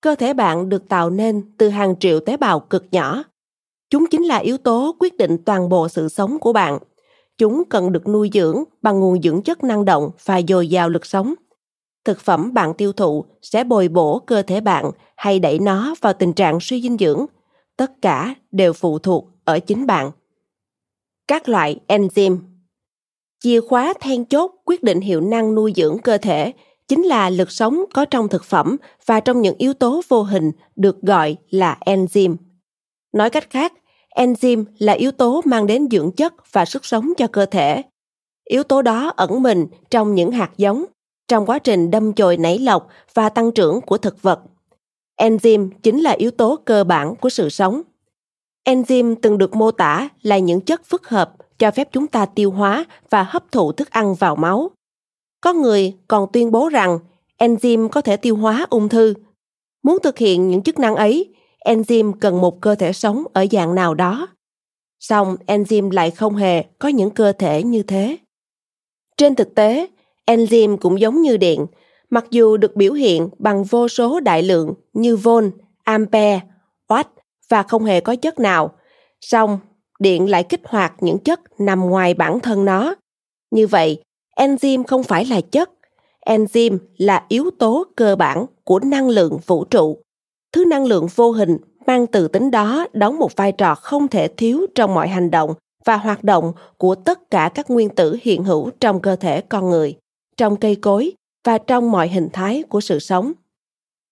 Cơ 0.00 0.14
thể 0.14 0.34
bạn 0.34 0.68
được 0.68 0.88
tạo 0.88 1.10
nên 1.10 1.42
từ 1.58 1.68
hàng 1.68 1.94
triệu 2.00 2.20
tế 2.20 2.36
bào 2.36 2.60
cực 2.60 2.84
nhỏ. 2.90 3.22
Chúng 3.90 4.06
chính 4.06 4.22
là 4.22 4.36
yếu 4.36 4.58
tố 4.58 4.96
quyết 5.00 5.16
định 5.16 5.38
toàn 5.44 5.68
bộ 5.68 5.88
sự 5.88 6.08
sống 6.08 6.38
của 6.38 6.52
bạn. 6.52 6.78
Chúng 7.38 7.62
cần 7.64 7.92
được 7.92 8.08
nuôi 8.08 8.30
dưỡng 8.32 8.64
bằng 8.82 9.00
nguồn 9.00 9.22
dưỡng 9.22 9.42
chất 9.42 9.64
năng 9.64 9.84
động 9.84 10.10
và 10.24 10.40
dồi 10.48 10.68
dào 10.68 10.88
lực 10.88 11.06
sống. 11.06 11.34
Thực 12.04 12.20
phẩm 12.20 12.54
bạn 12.54 12.74
tiêu 12.74 12.92
thụ 12.92 13.24
sẽ 13.42 13.64
bồi 13.64 13.88
bổ 13.88 14.18
cơ 14.18 14.42
thể 14.42 14.60
bạn 14.60 14.90
hay 15.16 15.38
đẩy 15.38 15.58
nó 15.58 15.94
vào 16.00 16.12
tình 16.12 16.32
trạng 16.32 16.58
suy 16.60 16.82
dinh 16.82 16.96
dưỡng. 16.98 17.26
Tất 17.76 18.02
cả 18.02 18.34
đều 18.52 18.72
phụ 18.72 18.98
thuộc 18.98 19.28
ở 19.44 19.58
chính 19.58 19.86
bạn. 19.86 20.10
Các 21.28 21.48
loại 21.48 21.80
enzyme 21.88 22.38
chìa 23.40 23.60
khóa 23.60 23.94
then 24.00 24.24
chốt 24.24 24.50
quyết 24.64 24.82
định 24.82 25.00
hiệu 25.00 25.20
năng 25.20 25.54
nuôi 25.54 25.72
dưỡng 25.76 25.98
cơ 25.98 26.18
thể 26.18 26.52
chính 26.88 27.02
là 27.02 27.30
lực 27.30 27.50
sống 27.50 27.84
có 27.94 28.04
trong 28.04 28.28
thực 28.28 28.44
phẩm 28.44 28.76
và 29.06 29.20
trong 29.20 29.42
những 29.42 29.54
yếu 29.58 29.74
tố 29.74 30.00
vô 30.08 30.22
hình 30.22 30.50
được 30.76 31.02
gọi 31.02 31.36
là 31.50 31.78
enzyme. 31.86 32.36
Nói 33.12 33.30
cách 33.30 33.50
khác, 33.50 33.72
enzyme 34.16 34.64
là 34.78 34.92
yếu 34.92 35.12
tố 35.12 35.40
mang 35.44 35.66
đến 35.66 35.88
dưỡng 35.90 36.12
chất 36.12 36.52
và 36.52 36.64
sức 36.64 36.86
sống 36.86 37.12
cho 37.16 37.26
cơ 37.26 37.46
thể. 37.46 37.82
Yếu 38.44 38.62
tố 38.62 38.82
đó 38.82 39.12
ẩn 39.16 39.42
mình 39.42 39.66
trong 39.90 40.14
những 40.14 40.30
hạt 40.30 40.50
giống, 40.56 40.84
trong 41.28 41.46
quá 41.46 41.58
trình 41.58 41.90
đâm 41.90 42.12
chồi 42.12 42.36
nảy 42.36 42.58
lọc 42.58 42.88
và 43.14 43.28
tăng 43.28 43.52
trưởng 43.52 43.80
của 43.80 43.98
thực 43.98 44.22
vật. 44.22 44.40
Enzyme 45.20 45.70
chính 45.82 46.00
là 46.00 46.10
yếu 46.10 46.30
tố 46.30 46.56
cơ 46.64 46.84
bản 46.84 47.16
của 47.16 47.30
sự 47.30 47.48
sống. 47.48 47.82
Enzyme 48.64 49.14
từng 49.22 49.38
được 49.38 49.56
mô 49.56 49.70
tả 49.70 50.08
là 50.22 50.38
những 50.38 50.60
chất 50.60 50.84
phức 50.84 51.08
hợp 51.08 51.32
cho 51.58 51.70
phép 51.70 51.88
chúng 51.92 52.06
ta 52.06 52.26
tiêu 52.26 52.50
hóa 52.50 52.84
và 53.10 53.22
hấp 53.22 53.52
thụ 53.52 53.72
thức 53.72 53.90
ăn 53.90 54.14
vào 54.14 54.36
máu. 54.36 54.70
Có 55.40 55.52
người 55.52 55.96
còn 56.08 56.32
tuyên 56.32 56.50
bố 56.50 56.68
rằng 56.68 56.98
enzyme 57.38 57.88
có 57.88 58.00
thể 58.00 58.16
tiêu 58.16 58.36
hóa 58.36 58.66
ung 58.70 58.88
thư. 58.88 59.14
Muốn 59.82 59.98
thực 60.02 60.18
hiện 60.18 60.48
những 60.48 60.62
chức 60.62 60.78
năng 60.78 60.96
ấy, 60.96 61.34
enzyme 61.64 62.12
cần 62.20 62.40
một 62.40 62.60
cơ 62.60 62.74
thể 62.74 62.92
sống 62.92 63.24
ở 63.32 63.46
dạng 63.50 63.74
nào 63.74 63.94
đó. 63.94 64.28
Song 65.00 65.36
enzyme 65.46 65.90
lại 65.90 66.10
không 66.10 66.36
hề 66.36 66.62
có 66.78 66.88
những 66.88 67.10
cơ 67.10 67.32
thể 67.32 67.62
như 67.62 67.82
thế. 67.82 68.16
Trên 69.16 69.34
thực 69.34 69.54
tế, 69.54 69.86
enzyme 70.26 70.76
cũng 70.76 71.00
giống 71.00 71.22
như 71.22 71.36
điện, 71.36 71.66
mặc 72.10 72.24
dù 72.30 72.56
được 72.56 72.76
biểu 72.76 72.92
hiện 72.92 73.28
bằng 73.38 73.64
vô 73.64 73.88
số 73.88 74.20
đại 74.20 74.42
lượng 74.42 74.74
như 74.92 75.16
volt, 75.16 75.52
ampere, 75.84 76.40
watt 76.88 77.04
và 77.48 77.62
không 77.62 77.84
hề 77.84 78.00
có 78.00 78.16
chất 78.16 78.38
nào, 78.38 78.74
song 79.20 79.58
điện 79.98 80.30
lại 80.30 80.44
kích 80.44 80.60
hoạt 80.64 80.92
những 81.00 81.18
chất 81.18 81.40
nằm 81.60 81.80
ngoài 81.80 82.14
bản 82.14 82.40
thân 82.40 82.64
nó. 82.64 82.94
Như 83.50 83.66
vậy, 83.66 84.02
enzyme 84.36 84.84
không 84.86 85.02
phải 85.02 85.24
là 85.24 85.40
chất, 85.40 85.70
enzyme 86.26 86.78
là 86.96 87.24
yếu 87.28 87.50
tố 87.58 87.84
cơ 87.96 88.16
bản 88.16 88.46
của 88.64 88.80
năng 88.80 89.08
lượng 89.08 89.38
vũ 89.46 89.64
trụ. 89.64 89.98
Thứ 90.52 90.64
năng 90.64 90.84
lượng 90.86 91.06
vô 91.14 91.30
hình 91.30 91.56
mang 91.86 92.06
từ 92.06 92.28
tính 92.28 92.50
đó 92.50 92.86
đóng 92.92 93.18
một 93.18 93.36
vai 93.36 93.52
trò 93.52 93.74
không 93.74 94.08
thể 94.08 94.28
thiếu 94.28 94.66
trong 94.74 94.94
mọi 94.94 95.08
hành 95.08 95.30
động 95.30 95.54
và 95.84 95.96
hoạt 95.96 96.24
động 96.24 96.52
của 96.76 96.94
tất 96.94 97.30
cả 97.30 97.50
các 97.54 97.70
nguyên 97.70 97.88
tử 97.88 98.16
hiện 98.22 98.44
hữu 98.44 98.70
trong 98.80 99.00
cơ 99.00 99.16
thể 99.16 99.40
con 99.40 99.70
người, 99.70 99.96
trong 100.36 100.56
cây 100.56 100.76
cối 100.76 101.12
và 101.44 101.58
trong 101.58 101.90
mọi 101.90 102.08
hình 102.08 102.28
thái 102.32 102.62
của 102.62 102.80
sự 102.80 102.98
sống. 102.98 103.32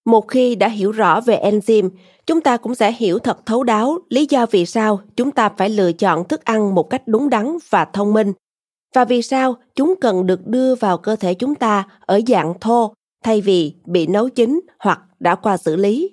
Một 0.06 0.28
khi 0.28 0.54
đã 0.54 0.68
hiểu 0.68 0.92
rõ 0.92 1.20
về 1.20 1.40
enzyme, 1.44 1.90
chúng 2.26 2.40
ta 2.40 2.56
cũng 2.56 2.74
sẽ 2.74 2.92
hiểu 2.92 3.18
thật 3.18 3.46
thấu 3.46 3.64
đáo 3.64 3.98
lý 4.08 4.26
do 4.30 4.46
vì 4.50 4.66
sao 4.66 5.00
chúng 5.16 5.30
ta 5.30 5.48
phải 5.48 5.68
lựa 5.68 5.92
chọn 5.92 6.28
thức 6.28 6.44
ăn 6.44 6.74
một 6.74 6.90
cách 6.90 7.02
đúng 7.06 7.30
đắn 7.30 7.56
và 7.70 7.84
thông 7.84 8.12
minh 8.12 8.32
và 8.94 9.04
vì 9.04 9.22
sao 9.22 9.56
chúng 9.74 9.94
cần 10.00 10.26
được 10.26 10.46
đưa 10.46 10.74
vào 10.74 10.98
cơ 10.98 11.16
thể 11.16 11.34
chúng 11.34 11.54
ta 11.54 11.84
ở 12.00 12.20
dạng 12.26 12.54
thô 12.60 12.94
thay 13.24 13.40
vì 13.40 13.74
bị 13.84 14.06
nấu 14.06 14.28
chín 14.28 14.60
hoặc 14.78 15.00
đã 15.20 15.34
qua 15.34 15.56
xử 15.56 15.76
lý. 15.76 16.10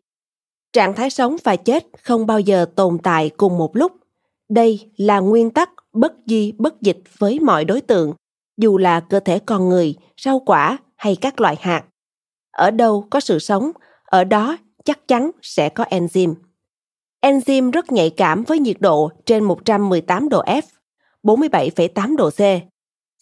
Trạng 0.74 0.94
thái 0.94 1.10
sống 1.10 1.36
và 1.44 1.56
chết 1.56 1.86
không 2.04 2.26
bao 2.26 2.40
giờ 2.40 2.66
tồn 2.76 2.98
tại 3.04 3.30
cùng 3.38 3.58
một 3.58 3.76
lúc. 3.76 3.92
Đây 4.50 4.92
là 4.98 5.20
nguyên 5.20 5.50
tắc 5.50 5.70
bất 5.94 6.14
di 6.26 6.52
bất 6.58 6.82
dịch 6.82 7.00
với 7.18 7.40
mọi 7.40 7.66
đối 7.66 7.82
tượng, 7.82 8.14
dù 8.58 8.78
là 8.78 9.00
cơ 9.00 9.20
thể 9.20 9.40
con 9.40 9.70
người, 9.70 9.96
rau 10.22 10.40
quả 10.40 10.78
hay 10.96 11.16
các 11.16 11.42
loại 11.42 11.56
hạt. 11.60 11.84
Ở 12.54 12.72
đâu 12.72 13.08
có 13.10 13.20
sự 13.20 13.40
sống, 13.40 13.72
ở 14.06 14.24
đó 14.24 14.58
chắc 14.86 15.08
chắn 15.08 15.32
sẽ 15.42 15.70
có 15.70 15.84
enzyme. 15.84 16.34
Enzyme 17.22 17.72
rất 17.72 17.92
nhạy 17.92 18.10
cảm 18.10 18.44
với 18.44 18.60
nhiệt 18.60 18.78
độ 18.80 19.12
trên 19.26 19.44
118 19.44 20.30
độ 20.30 20.44
F, 20.44 20.62
47,8 21.24 22.16
độ 22.16 22.30
C. 22.30 22.40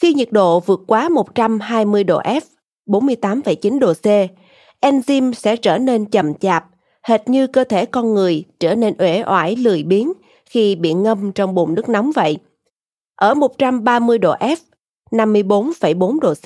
Khi 0.02 0.14
nhiệt 0.14 0.32
độ 0.32 0.60
vượt 0.60 0.82
quá 0.88 1.10
120 1.10 2.04
độ 2.04 2.22
F, 2.22 2.42
48,9 2.88 3.80
độ 3.80 3.94
C, 3.94 4.06
enzyme 4.82 5.34
sẽ 5.34 5.56
trở 5.56 5.78
nên 5.78 6.06
chậm 6.06 6.34
chạp, 6.34 6.66
hệt 7.04 7.30
như 7.30 7.48
cơ 7.48 7.64
thể 7.64 7.86
con 7.86 8.14
người 8.14 8.44
trở 8.60 8.76
nên 8.76 8.96
uể 9.00 9.24
oải 9.28 9.56
lười 9.56 9.84
biếng 9.84 10.14
khi 10.46 10.76
bị 10.76 10.94
ngâm 10.94 11.32
trong 11.32 11.56
bồn 11.56 11.76
nước 11.76 11.90
nóng 11.90 12.12
vậy. 12.12 12.38
Ở 13.16 13.34
130 13.34 14.18
độ 14.18 14.36
F, 14.36 14.56
54,4 15.12 16.20
độ 16.20 16.34
C, 16.34 16.46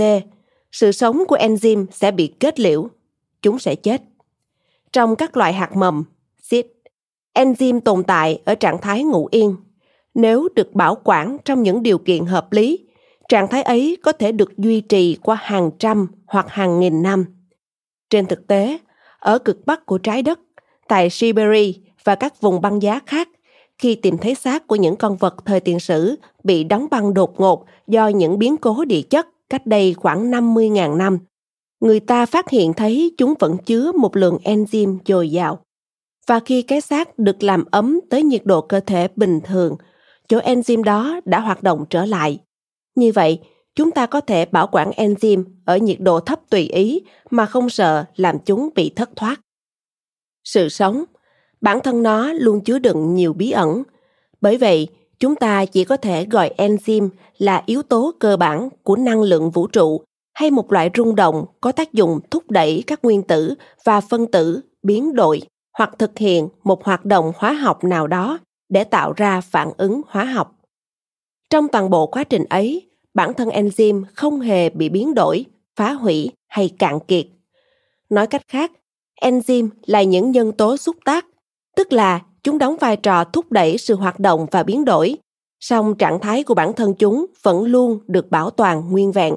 sự 0.75 0.91
sống 0.91 1.23
của 1.27 1.37
enzyme 1.37 1.85
sẽ 1.91 2.11
bị 2.11 2.27
kết 2.39 2.59
liễu. 2.59 2.87
Chúng 3.41 3.59
sẽ 3.59 3.75
chết. 3.75 4.01
Trong 4.93 5.15
các 5.15 5.37
loại 5.37 5.53
hạt 5.53 5.75
mầm, 5.75 6.03
seed, 6.41 6.65
enzyme 7.33 7.79
tồn 7.79 8.03
tại 8.03 8.41
ở 8.45 8.55
trạng 8.55 8.81
thái 8.81 9.03
ngủ 9.03 9.27
yên. 9.31 9.55
Nếu 10.13 10.47
được 10.55 10.73
bảo 10.73 10.97
quản 11.03 11.37
trong 11.45 11.63
những 11.63 11.83
điều 11.83 11.97
kiện 11.97 12.25
hợp 12.25 12.51
lý, 12.51 12.79
trạng 13.29 13.47
thái 13.47 13.63
ấy 13.63 13.97
có 14.03 14.11
thể 14.11 14.31
được 14.31 14.57
duy 14.57 14.81
trì 14.81 15.17
qua 15.23 15.35
hàng 15.35 15.71
trăm 15.79 16.07
hoặc 16.25 16.45
hàng 16.49 16.79
nghìn 16.79 17.03
năm. 17.03 17.25
Trên 18.09 18.25
thực 18.25 18.47
tế, 18.47 18.77
ở 19.19 19.39
cực 19.39 19.65
bắc 19.65 19.85
của 19.85 19.97
trái 19.97 20.21
đất, 20.21 20.39
tại 20.87 21.09
Siberia 21.09 21.71
và 22.03 22.15
các 22.15 22.41
vùng 22.41 22.61
băng 22.61 22.81
giá 22.81 22.99
khác, 23.05 23.29
khi 23.77 23.95
tìm 23.95 24.17
thấy 24.17 24.35
xác 24.35 24.67
của 24.67 24.75
những 24.75 24.95
con 24.95 25.17
vật 25.17 25.35
thời 25.45 25.59
tiền 25.59 25.79
sử 25.79 26.15
bị 26.43 26.63
đóng 26.63 26.87
băng 26.91 27.13
đột 27.13 27.39
ngột 27.39 27.65
do 27.87 28.07
những 28.07 28.39
biến 28.39 28.57
cố 28.57 28.85
địa 28.85 29.01
chất 29.01 29.27
cách 29.49 29.65
đây 29.65 29.93
khoảng 29.93 30.31
50.000 30.31 30.97
năm, 30.97 31.19
người 31.79 31.99
ta 31.99 32.25
phát 32.25 32.49
hiện 32.49 32.73
thấy 32.73 33.13
chúng 33.17 33.33
vẫn 33.39 33.57
chứa 33.65 33.91
một 33.91 34.15
lượng 34.15 34.37
enzyme 34.43 34.97
dồi 35.05 35.29
dào. 35.29 35.59
Và 36.27 36.39
khi 36.39 36.61
cái 36.61 36.81
xác 36.81 37.19
được 37.19 37.43
làm 37.43 37.65
ấm 37.71 37.99
tới 38.09 38.23
nhiệt 38.23 38.41
độ 38.45 38.61
cơ 38.61 38.79
thể 38.79 39.07
bình 39.15 39.39
thường, 39.43 39.75
chỗ 40.27 40.39
enzyme 40.39 40.83
đó 40.83 41.19
đã 41.25 41.39
hoạt 41.39 41.63
động 41.63 41.85
trở 41.89 42.05
lại. 42.05 42.39
Như 42.95 43.11
vậy, 43.11 43.39
chúng 43.75 43.91
ta 43.91 44.05
có 44.05 44.21
thể 44.21 44.45
bảo 44.45 44.69
quản 44.71 44.91
enzyme 44.91 45.43
ở 45.65 45.77
nhiệt 45.77 45.97
độ 45.99 46.19
thấp 46.19 46.39
tùy 46.49 46.61
ý 46.61 47.01
mà 47.29 47.45
không 47.45 47.69
sợ 47.69 48.05
làm 48.15 48.39
chúng 48.45 48.69
bị 48.75 48.89
thất 48.95 49.09
thoát. 49.15 49.41
Sự 50.43 50.69
sống, 50.69 51.03
bản 51.61 51.79
thân 51.83 52.03
nó 52.03 52.33
luôn 52.33 52.61
chứa 52.61 52.79
đựng 52.79 53.15
nhiều 53.15 53.33
bí 53.33 53.51
ẩn. 53.51 53.83
Bởi 54.41 54.57
vậy, 54.57 54.87
chúng 55.19 55.35
ta 55.35 55.65
chỉ 55.65 55.83
có 55.83 55.97
thể 55.97 56.25
gọi 56.25 56.51
enzyme 56.57 57.09
là 57.37 57.63
yếu 57.65 57.83
tố 57.83 58.13
cơ 58.19 58.37
bản 58.37 58.69
của 58.83 58.95
năng 58.95 59.21
lượng 59.21 59.51
vũ 59.51 59.67
trụ 59.67 60.01
hay 60.33 60.51
một 60.51 60.71
loại 60.71 60.89
rung 60.97 61.15
động 61.15 61.45
có 61.61 61.71
tác 61.71 61.93
dụng 61.93 62.19
thúc 62.31 62.51
đẩy 62.51 62.83
các 62.87 63.03
nguyên 63.03 63.21
tử 63.21 63.53
và 63.83 64.01
phân 64.01 64.31
tử 64.31 64.61
biến 64.83 65.15
đổi 65.15 65.41
hoặc 65.77 65.95
thực 65.99 66.17
hiện 66.17 66.47
một 66.63 66.83
hoạt 66.83 67.05
động 67.05 67.31
hóa 67.35 67.53
học 67.53 67.83
nào 67.83 68.07
đó 68.07 68.39
để 68.69 68.83
tạo 68.83 69.13
ra 69.13 69.41
phản 69.41 69.71
ứng 69.77 70.01
hóa 70.07 70.23
học. 70.23 70.55
Trong 71.49 71.67
toàn 71.67 71.89
bộ 71.89 72.07
quá 72.07 72.23
trình 72.23 72.45
ấy, 72.49 72.89
bản 73.13 73.33
thân 73.33 73.49
enzyme 73.49 74.03
không 74.13 74.39
hề 74.39 74.69
bị 74.69 74.89
biến 74.89 75.13
đổi, 75.13 75.45
phá 75.75 75.93
hủy 75.93 76.31
hay 76.47 76.69
cạn 76.79 76.99
kiệt. 76.99 77.25
Nói 78.09 78.27
cách 78.27 78.41
khác, 78.47 78.71
enzyme 79.21 79.69
là 79.85 80.03
những 80.03 80.31
nhân 80.31 80.51
tố 80.51 80.77
xúc 80.77 80.95
tác, 81.05 81.25
tức 81.75 81.93
là 81.93 82.21
chúng 82.45 82.57
đóng 82.57 82.75
vai 82.79 82.97
trò 82.97 83.23
thúc 83.23 83.51
đẩy 83.51 83.77
sự 83.77 83.95
hoạt 83.95 84.19
động 84.19 84.45
và 84.51 84.63
biến 84.63 84.85
đổi, 84.85 85.17
song 85.59 85.95
trạng 85.95 86.19
thái 86.19 86.43
của 86.43 86.53
bản 86.53 86.73
thân 86.73 86.93
chúng 86.93 87.25
vẫn 87.43 87.63
luôn 87.63 87.99
được 88.07 88.31
bảo 88.31 88.49
toàn 88.49 88.91
nguyên 88.91 89.11
vẹn. 89.11 89.35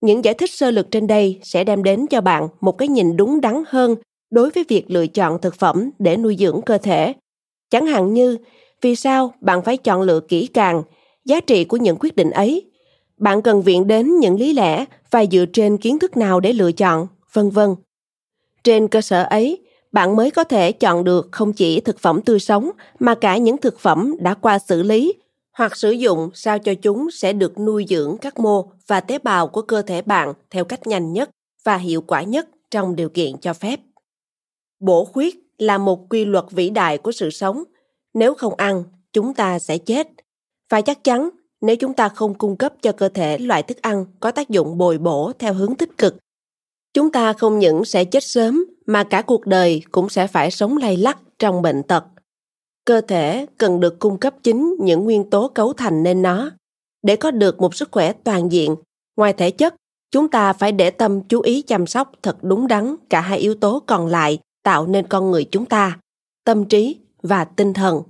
Những 0.00 0.24
giải 0.24 0.34
thích 0.34 0.50
sơ 0.50 0.70
lược 0.70 0.90
trên 0.90 1.06
đây 1.06 1.40
sẽ 1.42 1.64
đem 1.64 1.82
đến 1.82 2.06
cho 2.06 2.20
bạn 2.20 2.48
một 2.60 2.78
cái 2.78 2.88
nhìn 2.88 3.16
đúng 3.16 3.40
đắn 3.40 3.62
hơn 3.68 3.94
đối 4.30 4.50
với 4.50 4.64
việc 4.68 4.90
lựa 4.90 5.06
chọn 5.06 5.40
thực 5.40 5.54
phẩm 5.54 5.90
để 5.98 6.16
nuôi 6.16 6.36
dưỡng 6.38 6.60
cơ 6.66 6.78
thể. 6.78 7.12
Chẳng 7.70 7.86
hạn 7.86 8.14
như, 8.14 8.38
vì 8.82 8.96
sao 8.96 9.34
bạn 9.40 9.62
phải 9.62 9.76
chọn 9.76 10.02
lựa 10.02 10.20
kỹ 10.20 10.46
càng, 10.46 10.82
giá 11.24 11.40
trị 11.40 11.64
của 11.64 11.76
những 11.76 11.96
quyết 12.00 12.16
định 12.16 12.30
ấy, 12.30 12.70
bạn 13.16 13.42
cần 13.42 13.62
viện 13.62 13.86
đến 13.86 14.18
những 14.18 14.40
lý 14.40 14.52
lẽ 14.52 14.84
và 15.10 15.24
dựa 15.26 15.44
trên 15.52 15.78
kiến 15.78 15.98
thức 15.98 16.16
nào 16.16 16.40
để 16.40 16.52
lựa 16.52 16.72
chọn, 16.72 17.06
vân 17.32 17.50
vân. 17.50 17.74
Trên 18.64 18.88
cơ 18.88 19.00
sở 19.00 19.22
ấy, 19.22 19.65
bạn 19.96 20.16
mới 20.16 20.30
có 20.30 20.44
thể 20.44 20.72
chọn 20.72 21.04
được 21.04 21.28
không 21.32 21.52
chỉ 21.52 21.80
thực 21.80 21.98
phẩm 21.98 22.22
tươi 22.22 22.40
sống 22.40 22.70
mà 22.98 23.14
cả 23.14 23.36
những 23.36 23.58
thực 23.58 23.78
phẩm 23.78 24.14
đã 24.20 24.34
qua 24.34 24.58
xử 24.58 24.82
lý 24.82 25.14
hoặc 25.52 25.76
sử 25.76 25.90
dụng 25.90 26.30
sao 26.34 26.58
cho 26.58 26.74
chúng 26.74 27.10
sẽ 27.10 27.32
được 27.32 27.58
nuôi 27.58 27.86
dưỡng 27.88 28.16
các 28.20 28.38
mô 28.38 28.70
và 28.86 29.00
tế 29.00 29.18
bào 29.18 29.48
của 29.48 29.62
cơ 29.62 29.82
thể 29.82 30.02
bạn 30.02 30.32
theo 30.50 30.64
cách 30.64 30.86
nhanh 30.86 31.12
nhất 31.12 31.30
và 31.64 31.76
hiệu 31.76 32.00
quả 32.00 32.22
nhất 32.22 32.48
trong 32.70 32.96
điều 32.96 33.08
kiện 33.08 33.38
cho 33.40 33.52
phép. 33.52 33.80
Bổ 34.80 35.04
khuyết 35.04 35.36
là 35.58 35.78
một 35.78 36.06
quy 36.08 36.24
luật 36.24 36.44
vĩ 36.50 36.70
đại 36.70 36.98
của 36.98 37.12
sự 37.12 37.30
sống. 37.30 37.62
Nếu 38.14 38.34
không 38.34 38.54
ăn, 38.56 38.84
chúng 39.12 39.34
ta 39.34 39.58
sẽ 39.58 39.78
chết. 39.78 40.08
Và 40.70 40.80
chắc 40.80 41.04
chắn 41.04 41.30
nếu 41.60 41.76
chúng 41.76 41.94
ta 41.94 42.08
không 42.08 42.34
cung 42.34 42.56
cấp 42.56 42.74
cho 42.82 42.92
cơ 42.92 43.08
thể 43.08 43.38
loại 43.38 43.62
thức 43.62 43.82
ăn 43.82 44.06
có 44.20 44.30
tác 44.30 44.48
dụng 44.48 44.78
bồi 44.78 44.98
bổ 44.98 45.32
theo 45.38 45.54
hướng 45.54 45.74
tích 45.74 45.98
cực, 45.98 46.16
chúng 46.96 47.12
ta 47.12 47.32
không 47.32 47.58
những 47.58 47.84
sẽ 47.84 48.04
chết 48.04 48.24
sớm, 48.24 48.64
mà 48.86 49.04
cả 49.04 49.22
cuộc 49.22 49.46
đời 49.46 49.82
cũng 49.90 50.08
sẽ 50.08 50.26
phải 50.26 50.50
sống 50.50 50.76
lay 50.76 50.96
lắc 50.96 51.18
trong 51.38 51.62
bệnh 51.62 51.82
tật. 51.82 52.04
Cơ 52.84 53.00
thể 53.00 53.46
cần 53.58 53.80
được 53.80 53.98
cung 53.98 54.18
cấp 54.18 54.34
chính 54.42 54.76
những 54.80 55.04
nguyên 55.04 55.30
tố 55.30 55.48
cấu 55.48 55.72
thành 55.72 56.02
nên 56.02 56.22
nó. 56.22 56.50
Để 57.02 57.16
có 57.16 57.30
được 57.30 57.60
một 57.60 57.74
sức 57.74 57.88
khỏe 57.92 58.12
toàn 58.12 58.52
diện, 58.52 58.76
ngoài 59.16 59.32
thể 59.32 59.50
chất, 59.50 59.74
chúng 60.10 60.28
ta 60.28 60.52
phải 60.52 60.72
để 60.72 60.90
tâm 60.90 61.20
chú 61.20 61.40
ý 61.40 61.62
chăm 61.62 61.86
sóc 61.86 62.12
thật 62.22 62.36
đúng 62.42 62.66
đắn 62.66 62.96
cả 63.10 63.20
hai 63.20 63.38
yếu 63.38 63.54
tố 63.54 63.82
còn 63.86 64.06
lại 64.06 64.38
tạo 64.62 64.86
nên 64.86 65.06
con 65.06 65.30
người 65.30 65.44
chúng 65.44 65.64
ta, 65.64 65.98
tâm 66.44 66.64
trí 66.64 66.96
và 67.22 67.44
tinh 67.44 67.72
thần. 67.72 68.02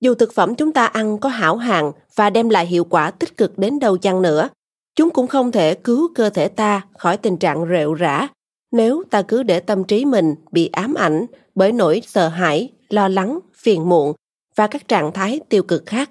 Dù 0.00 0.14
thực 0.14 0.32
phẩm 0.32 0.54
chúng 0.54 0.72
ta 0.72 0.86
ăn 0.86 1.18
có 1.18 1.28
hảo 1.28 1.56
hạng 1.56 1.92
và 2.14 2.30
đem 2.30 2.48
lại 2.48 2.66
hiệu 2.66 2.84
quả 2.84 3.10
tích 3.10 3.36
cực 3.36 3.58
đến 3.58 3.78
đâu 3.78 3.98
chăng 3.98 4.22
nữa 4.22 4.48
chúng 4.96 5.10
cũng 5.10 5.26
không 5.26 5.52
thể 5.52 5.74
cứu 5.74 6.08
cơ 6.14 6.30
thể 6.30 6.48
ta 6.48 6.80
khỏi 6.98 7.16
tình 7.16 7.36
trạng 7.36 7.66
rệu 7.68 7.94
rã 7.94 8.28
nếu 8.72 9.02
ta 9.10 9.22
cứ 9.22 9.42
để 9.42 9.60
tâm 9.60 9.84
trí 9.84 10.04
mình 10.04 10.34
bị 10.52 10.66
ám 10.72 10.94
ảnh 10.94 11.26
bởi 11.54 11.72
nỗi 11.72 12.02
sợ 12.06 12.28
hãi, 12.28 12.72
lo 12.88 13.08
lắng, 13.08 13.38
phiền 13.54 13.88
muộn 13.88 14.12
và 14.56 14.66
các 14.66 14.88
trạng 14.88 15.12
thái 15.12 15.40
tiêu 15.48 15.62
cực 15.62 15.86
khác. 15.86 16.10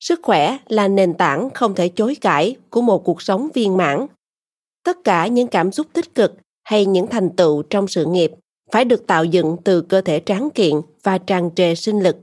Sức 0.00 0.20
khỏe 0.22 0.58
là 0.68 0.88
nền 0.88 1.14
tảng 1.14 1.50
không 1.50 1.74
thể 1.74 1.88
chối 1.88 2.16
cãi 2.20 2.56
của 2.70 2.82
một 2.82 3.04
cuộc 3.04 3.22
sống 3.22 3.48
viên 3.54 3.76
mãn. 3.76 4.06
Tất 4.84 5.04
cả 5.04 5.26
những 5.26 5.48
cảm 5.48 5.72
xúc 5.72 5.86
tích 5.92 6.14
cực 6.14 6.34
hay 6.62 6.86
những 6.86 7.06
thành 7.06 7.30
tựu 7.36 7.62
trong 7.62 7.88
sự 7.88 8.06
nghiệp 8.06 8.32
phải 8.72 8.84
được 8.84 9.06
tạo 9.06 9.24
dựng 9.24 9.56
từ 9.64 9.80
cơ 9.80 10.00
thể 10.00 10.20
tráng 10.26 10.50
kiện 10.50 10.74
và 11.02 11.18
tràn 11.18 11.50
trề 11.56 11.74
sinh 11.74 12.00
lực. 12.00 12.16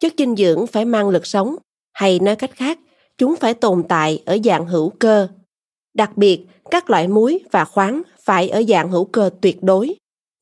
Chất 0.00 0.12
dinh 0.18 0.36
dưỡng 0.36 0.66
phải 0.66 0.84
mang 0.84 1.08
lực 1.08 1.26
sống, 1.26 1.56
hay 1.92 2.18
nói 2.18 2.36
cách 2.36 2.50
khác 2.54 2.78
chúng 3.20 3.36
phải 3.36 3.54
tồn 3.54 3.82
tại 3.88 4.22
ở 4.26 4.38
dạng 4.44 4.66
hữu 4.66 4.90
cơ. 4.90 5.28
Đặc 5.94 6.16
biệt, 6.16 6.46
các 6.70 6.90
loại 6.90 7.08
muối 7.08 7.38
và 7.50 7.64
khoáng 7.64 8.02
phải 8.24 8.48
ở 8.48 8.62
dạng 8.68 8.90
hữu 8.90 9.04
cơ 9.04 9.30
tuyệt 9.40 9.62
đối. 9.62 9.94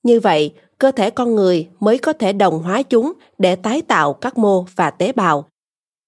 Như 0.03 0.21
vậy, 0.21 0.53
cơ 0.79 0.93
thể 0.93 1.11
con 1.11 1.35
người 1.35 1.69
mới 1.81 1.99
có 1.99 2.13
thể 2.13 2.33
đồng 2.33 2.63
hóa 2.63 2.83
chúng 2.83 3.13
để 3.39 3.57
tái 3.57 3.83
tạo 3.83 4.13
các 4.13 4.39
mô 4.39 4.65
và 4.77 4.91
tế 4.91 5.13
bào. 5.13 5.49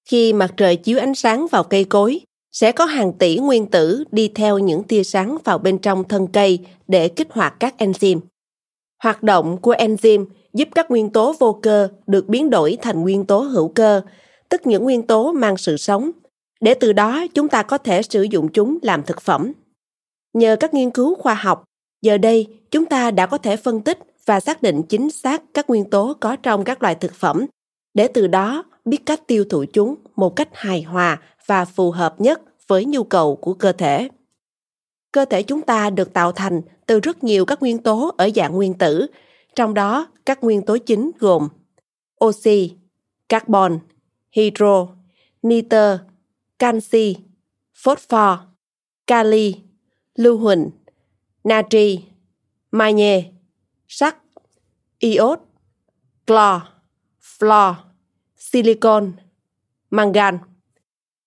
Khi 0.09 0.33
mặt 0.33 0.55
trời 0.57 0.77
chiếu 0.77 0.99
ánh 0.99 1.15
sáng 1.15 1.47
vào 1.51 1.65
cây 1.65 1.85
cối, 1.85 2.21
sẽ 2.53 2.73
có 2.73 2.85
hàng 2.85 3.13
tỷ 3.13 3.37
nguyên 3.39 3.67
tử 3.67 4.05
đi 4.13 4.29
theo 4.35 4.59
những 4.59 4.83
tia 4.83 5.05
sáng 5.05 5.37
vào 5.45 5.59
bên 5.59 5.79
trong 5.79 6.05
thân 6.05 6.27
cây 6.27 6.59
để 6.89 7.09
kích 7.09 7.29
hoạt 7.31 7.55
các 7.61 7.75
enzyme. 7.79 8.21
Hoạt 9.03 9.23
động 9.23 9.59
của 9.61 9.75
enzyme 9.75 10.27
giúp 10.55 10.69
các 10.75 10.91
nguyên 10.91 11.11
tố 11.11 11.35
vô 11.39 11.59
cơ 11.63 11.89
được 12.07 12.29
biến 12.29 12.51
đổi 12.51 12.79
thành 12.83 13.03
nguyên 13.03 13.25
tố 13.25 13.39
hữu 13.39 13.69
cơ, 13.69 14.01
tức 14.49 14.67
những 14.67 14.85
nguyên 14.85 15.07
tố 15.07 15.33
mang 15.33 15.57
sự 15.57 15.77
sống 15.77 16.11
để 16.61 16.75
từ 16.75 16.93
đó, 16.93 17.27
chúng 17.35 17.49
ta 17.49 17.63
có 17.63 17.79
thể 17.79 18.03
sử 18.03 18.23
dụng 18.23 18.49
chúng 18.53 18.79
làm 18.83 19.03
thực 19.03 19.21
phẩm. 19.21 19.53
Nhờ 20.33 20.57
các 20.61 20.75
nghiên 20.75 20.91
cứu 20.91 21.15
khoa 21.15 21.35
học, 21.35 21.65
giờ 22.03 22.19
đây 22.19 22.47
chúng 22.71 22.87
ta 22.87 23.11
đã 23.11 23.27
có 23.27 23.39
thể 23.39 23.57
phân 23.57 23.81
tích 23.81 23.99
và 24.27 24.41
xác 24.41 24.63
định 24.63 24.83
chính 24.83 25.11
xác 25.11 25.43
các 25.55 25.71
nguyên 25.71 25.91
tố 25.91 26.15
có 26.21 26.37
trong 26.37 26.65
các 26.65 26.83
loại 26.83 26.95
thực 26.95 27.15
phẩm. 27.15 27.47
Để 27.95 28.09
từ 28.09 28.27
đó 28.27 28.65
biết 28.85 29.07
cách 29.07 29.27
tiêu 29.27 29.45
thụ 29.51 29.65
chúng 29.73 29.95
một 30.17 30.37
cách 30.37 30.49
hài 30.53 30.83
hòa 30.83 31.21
và 31.47 31.65
phù 31.65 31.91
hợp 31.91 32.21
nhất 32.21 32.41
với 32.67 32.85
nhu 32.85 33.05
cầu 33.05 33.37
của 33.37 33.55
cơ 33.55 33.73
thể. 33.73 34.09
Cơ 35.13 35.25
thể 35.25 35.43
chúng 35.43 35.63
ta 35.63 35.91
được 35.91 36.13
tạo 36.13 36.33
thành 36.33 36.61
từ 36.87 37.01
rất 37.01 37.25
nhiều 37.25 37.45
các 37.45 37.61
nguyên 37.61 37.79
tố 37.79 38.15
ở 38.19 38.31
dạng 38.35 38.53
nguyên 38.53 38.75
tử, 38.75 39.07
trong 39.57 39.75
đó 39.75 40.07
các 40.27 40.45
nguyên 40.45 40.63
tố 40.63 40.77
chính 40.79 41.11
gồm 41.19 41.49
oxy, 42.25 42.73
carbon, 43.29 43.79
hydro, 44.33 44.87
nitơ 45.43 45.99
canxi, 46.61 47.17
phosphor, 47.85 48.39
kali, 49.07 49.55
lưu 50.15 50.39
huỳnh, 50.39 50.71
natri 51.45 52.05
magie 52.71 53.25
sắt, 53.89 54.17
iốt 54.99 55.41
clo 56.27 56.61
flo 57.39 57.75
silicon, 58.37 59.13
mangan. 59.91 60.39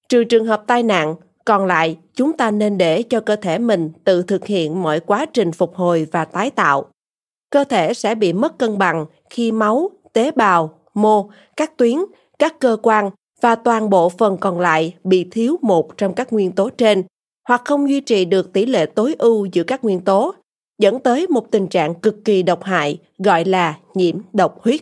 Trừ 0.09 0.23
trường 0.23 0.45
hợp 0.45 0.63
tai 0.67 0.83
nạn, 0.83 1.15
còn 1.45 1.65
lại 1.65 1.97
chúng 2.13 2.37
ta 2.37 2.51
nên 2.51 2.77
để 2.77 3.03
cho 3.03 3.19
cơ 3.19 3.35
thể 3.35 3.57
mình 3.57 3.91
tự 4.03 4.23
thực 4.23 4.45
hiện 4.45 4.83
mọi 4.83 4.99
quá 4.99 5.25
trình 5.33 5.51
phục 5.51 5.75
hồi 5.75 6.07
và 6.11 6.25
tái 6.25 6.49
tạo. 6.49 6.85
Cơ 7.49 7.63
thể 7.63 7.93
sẽ 7.93 8.15
bị 8.15 8.33
mất 8.33 8.57
cân 8.57 8.77
bằng 8.77 9.05
khi 9.29 9.51
máu, 9.51 9.89
tế 10.13 10.31
bào, 10.31 10.79
mô, 10.93 11.29
các 11.57 11.77
tuyến, 11.77 11.97
các 12.39 12.59
cơ 12.59 12.77
quan 12.83 13.09
và 13.43 13.55
toàn 13.55 13.89
bộ 13.89 14.09
phần 14.09 14.37
còn 14.37 14.59
lại 14.59 14.95
bị 15.03 15.27
thiếu 15.31 15.59
một 15.61 15.97
trong 15.97 16.13
các 16.13 16.33
nguyên 16.33 16.51
tố 16.51 16.69
trên, 16.69 17.03
hoặc 17.47 17.61
không 17.65 17.89
duy 17.89 18.01
trì 18.01 18.25
được 18.25 18.53
tỷ 18.53 18.65
lệ 18.65 18.85
tối 18.85 19.15
ưu 19.19 19.45
giữa 19.45 19.63
các 19.63 19.83
nguyên 19.83 20.01
tố, 20.01 20.35
dẫn 20.79 20.99
tới 20.99 21.27
một 21.27 21.51
tình 21.51 21.67
trạng 21.67 21.95
cực 21.95 22.15
kỳ 22.25 22.43
độc 22.43 22.63
hại, 22.63 22.99
gọi 23.17 23.45
là 23.45 23.77
nhiễm 23.93 24.17
độc 24.33 24.63
huyết. 24.63 24.81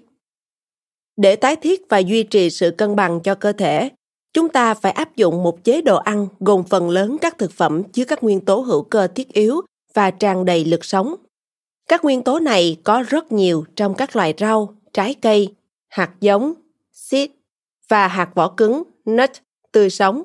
Để 1.17 1.35
tái 1.35 1.55
thiết 1.55 1.81
và 1.89 1.97
duy 1.97 2.23
trì 2.23 2.49
sự 2.49 2.71
cân 2.71 2.95
bằng 2.95 3.19
cho 3.19 3.35
cơ 3.35 3.51
thể, 3.51 3.89
chúng 4.33 4.49
ta 4.49 4.73
phải 4.73 4.91
áp 4.91 5.15
dụng 5.15 5.43
một 5.43 5.63
chế 5.63 5.81
độ 5.81 5.97
ăn 5.97 6.27
gồm 6.39 6.63
phần 6.63 6.89
lớn 6.89 7.17
các 7.21 7.37
thực 7.37 7.51
phẩm 7.51 7.83
chứa 7.83 8.05
các 8.05 8.23
nguyên 8.23 8.39
tố 8.39 8.59
hữu 8.59 8.83
cơ 8.83 9.07
thiết 9.07 9.33
yếu 9.33 9.61
và 9.93 10.11
tràn 10.11 10.45
đầy 10.45 10.65
lực 10.65 10.85
sống. 10.85 11.15
Các 11.89 12.03
nguyên 12.03 12.23
tố 12.23 12.39
này 12.39 12.77
có 12.83 13.03
rất 13.09 13.31
nhiều 13.31 13.65
trong 13.75 13.93
các 13.93 14.15
loại 14.15 14.33
rau, 14.37 14.75
trái 14.93 15.15
cây, 15.21 15.53
hạt 15.89 16.11
giống, 16.19 16.53
seed 16.91 17.29
và 17.91 18.07
hạt 18.07 18.35
vỏ 18.35 18.47
cứng 18.47 18.83
nut 19.05 19.29
tươi 19.71 19.89
sống 19.89 20.23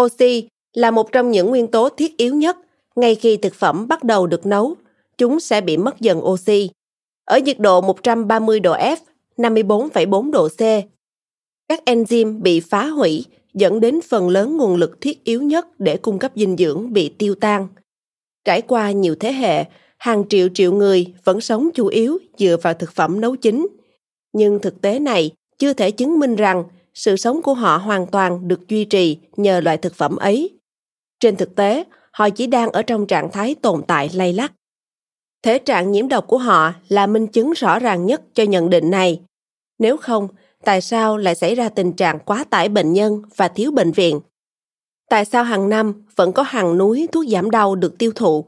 oxy 0.00 0.48
là 0.74 0.90
một 0.90 1.12
trong 1.12 1.30
những 1.30 1.46
nguyên 1.46 1.66
tố 1.66 1.88
thiết 1.88 2.16
yếu 2.16 2.34
nhất 2.34 2.56
ngay 2.96 3.14
khi 3.14 3.36
thực 3.36 3.54
phẩm 3.54 3.88
bắt 3.88 4.04
đầu 4.04 4.26
được 4.26 4.46
nấu 4.46 4.74
chúng 5.18 5.40
sẽ 5.40 5.60
bị 5.60 5.76
mất 5.76 6.00
dần 6.00 6.24
oxy 6.24 6.70
ở 7.24 7.38
nhiệt 7.38 7.58
độ 7.60 7.80
130 7.80 8.60
độ 8.60 8.74
F 8.76 8.96
54,4 9.36 10.30
độ 10.30 10.48
C. 10.48 10.60
Các 11.68 11.82
enzyme 11.86 12.42
bị 12.42 12.60
phá 12.60 12.86
hủy 12.86 13.24
dẫn 13.54 13.80
đến 13.80 14.00
phần 14.00 14.28
lớn 14.28 14.56
nguồn 14.56 14.76
lực 14.76 15.00
thiết 15.00 15.24
yếu 15.24 15.42
nhất 15.42 15.66
để 15.80 15.96
cung 15.96 16.18
cấp 16.18 16.32
dinh 16.36 16.56
dưỡng 16.56 16.92
bị 16.92 17.08
tiêu 17.08 17.34
tan. 17.34 17.68
Trải 18.44 18.62
qua 18.62 18.90
nhiều 18.90 19.14
thế 19.20 19.32
hệ, 19.32 19.64
hàng 19.98 20.28
triệu 20.28 20.48
triệu 20.54 20.72
người 20.72 21.14
vẫn 21.24 21.40
sống 21.40 21.68
chủ 21.74 21.86
yếu 21.86 22.18
dựa 22.38 22.56
vào 22.62 22.74
thực 22.74 22.92
phẩm 22.92 23.20
nấu 23.20 23.36
chín. 23.36 23.68
Nhưng 24.32 24.58
thực 24.58 24.80
tế 24.80 24.98
này 24.98 25.30
chưa 25.62 25.72
thể 25.72 25.90
chứng 25.90 26.18
minh 26.18 26.36
rằng 26.36 26.64
sự 26.94 27.16
sống 27.16 27.42
của 27.42 27.54
họ 27.54 27.76
hoàn 27.76 28.06
toàn 28.06 28.48
được 28.48 28.68
duy 28.68 28.84
trì 28.84 29.18
nhờ 29.36 29.60
loại 29.60 29.76
thực 29.76 29.94
phẩm 29.94 30.16
ấy. 30.16 30.58
Trên 31.20 31.36
thực 31.36 31.54
tế, 31.54 31.84
họ 32.12 32.30
chỉ 32.30 32.46
đang 32.46 32.72
ở 32.72 32.82
trong 32.82 33.06
trạng 33.06 33.30
thái 33.32 33.54
tồn 33.54 33.82
tại 33.86 34.10
lay 34.14 34.32
lắc. 34.32 34.52
Thể 35.42 35.58
trạng 35.58 35.92
nhiễm 35.92 36.08
độc 36.08 36.26
của 36.26 36.38
họ 36.38 36.72
là 36.88 37.06
minh 37.06 37.26
chứng 37.26 37.52
rõ 37.52 37.78
ràng 37.78 38.06
nhất 38.06 38.22
cho 38.34 38.42
nhận 38.42 38.70
định 38.70 38.90
này. 38.90 39.20
Nếu 39.78 39.96
không, 39.96 40.28
tại 40.64 40.80
sao 40.80 41.16
lại 41.16 41.34
xảy 41.34 41.54
ra 41.54 41.68
tình 41.68 41.92
trạng 41.92 42.18
quá 42.18 42.44
tải 42.44 42.68
bệnh 42.68 42.92
nhân 42.92 43.22
và 43.36 43.48
thiếu 43.48 43.70
bệnh 43.70 43.92
viện? 43.92 44.20
Tại 45.10 45.24
sao 45.24 45.44
hàng 45.44 45.68
năm 45.68 46.04
vẫn 46.16 46.32
có 46.32 46.42
hàng 46.42 46.78
núi 46.78 47.08
thuốc 47.12 47.24
giảm 47.28 47.50
đau 47.50 47.74
được 47.74 47.98
tiêu 47.98 48.12
thụ? 48.14 48.44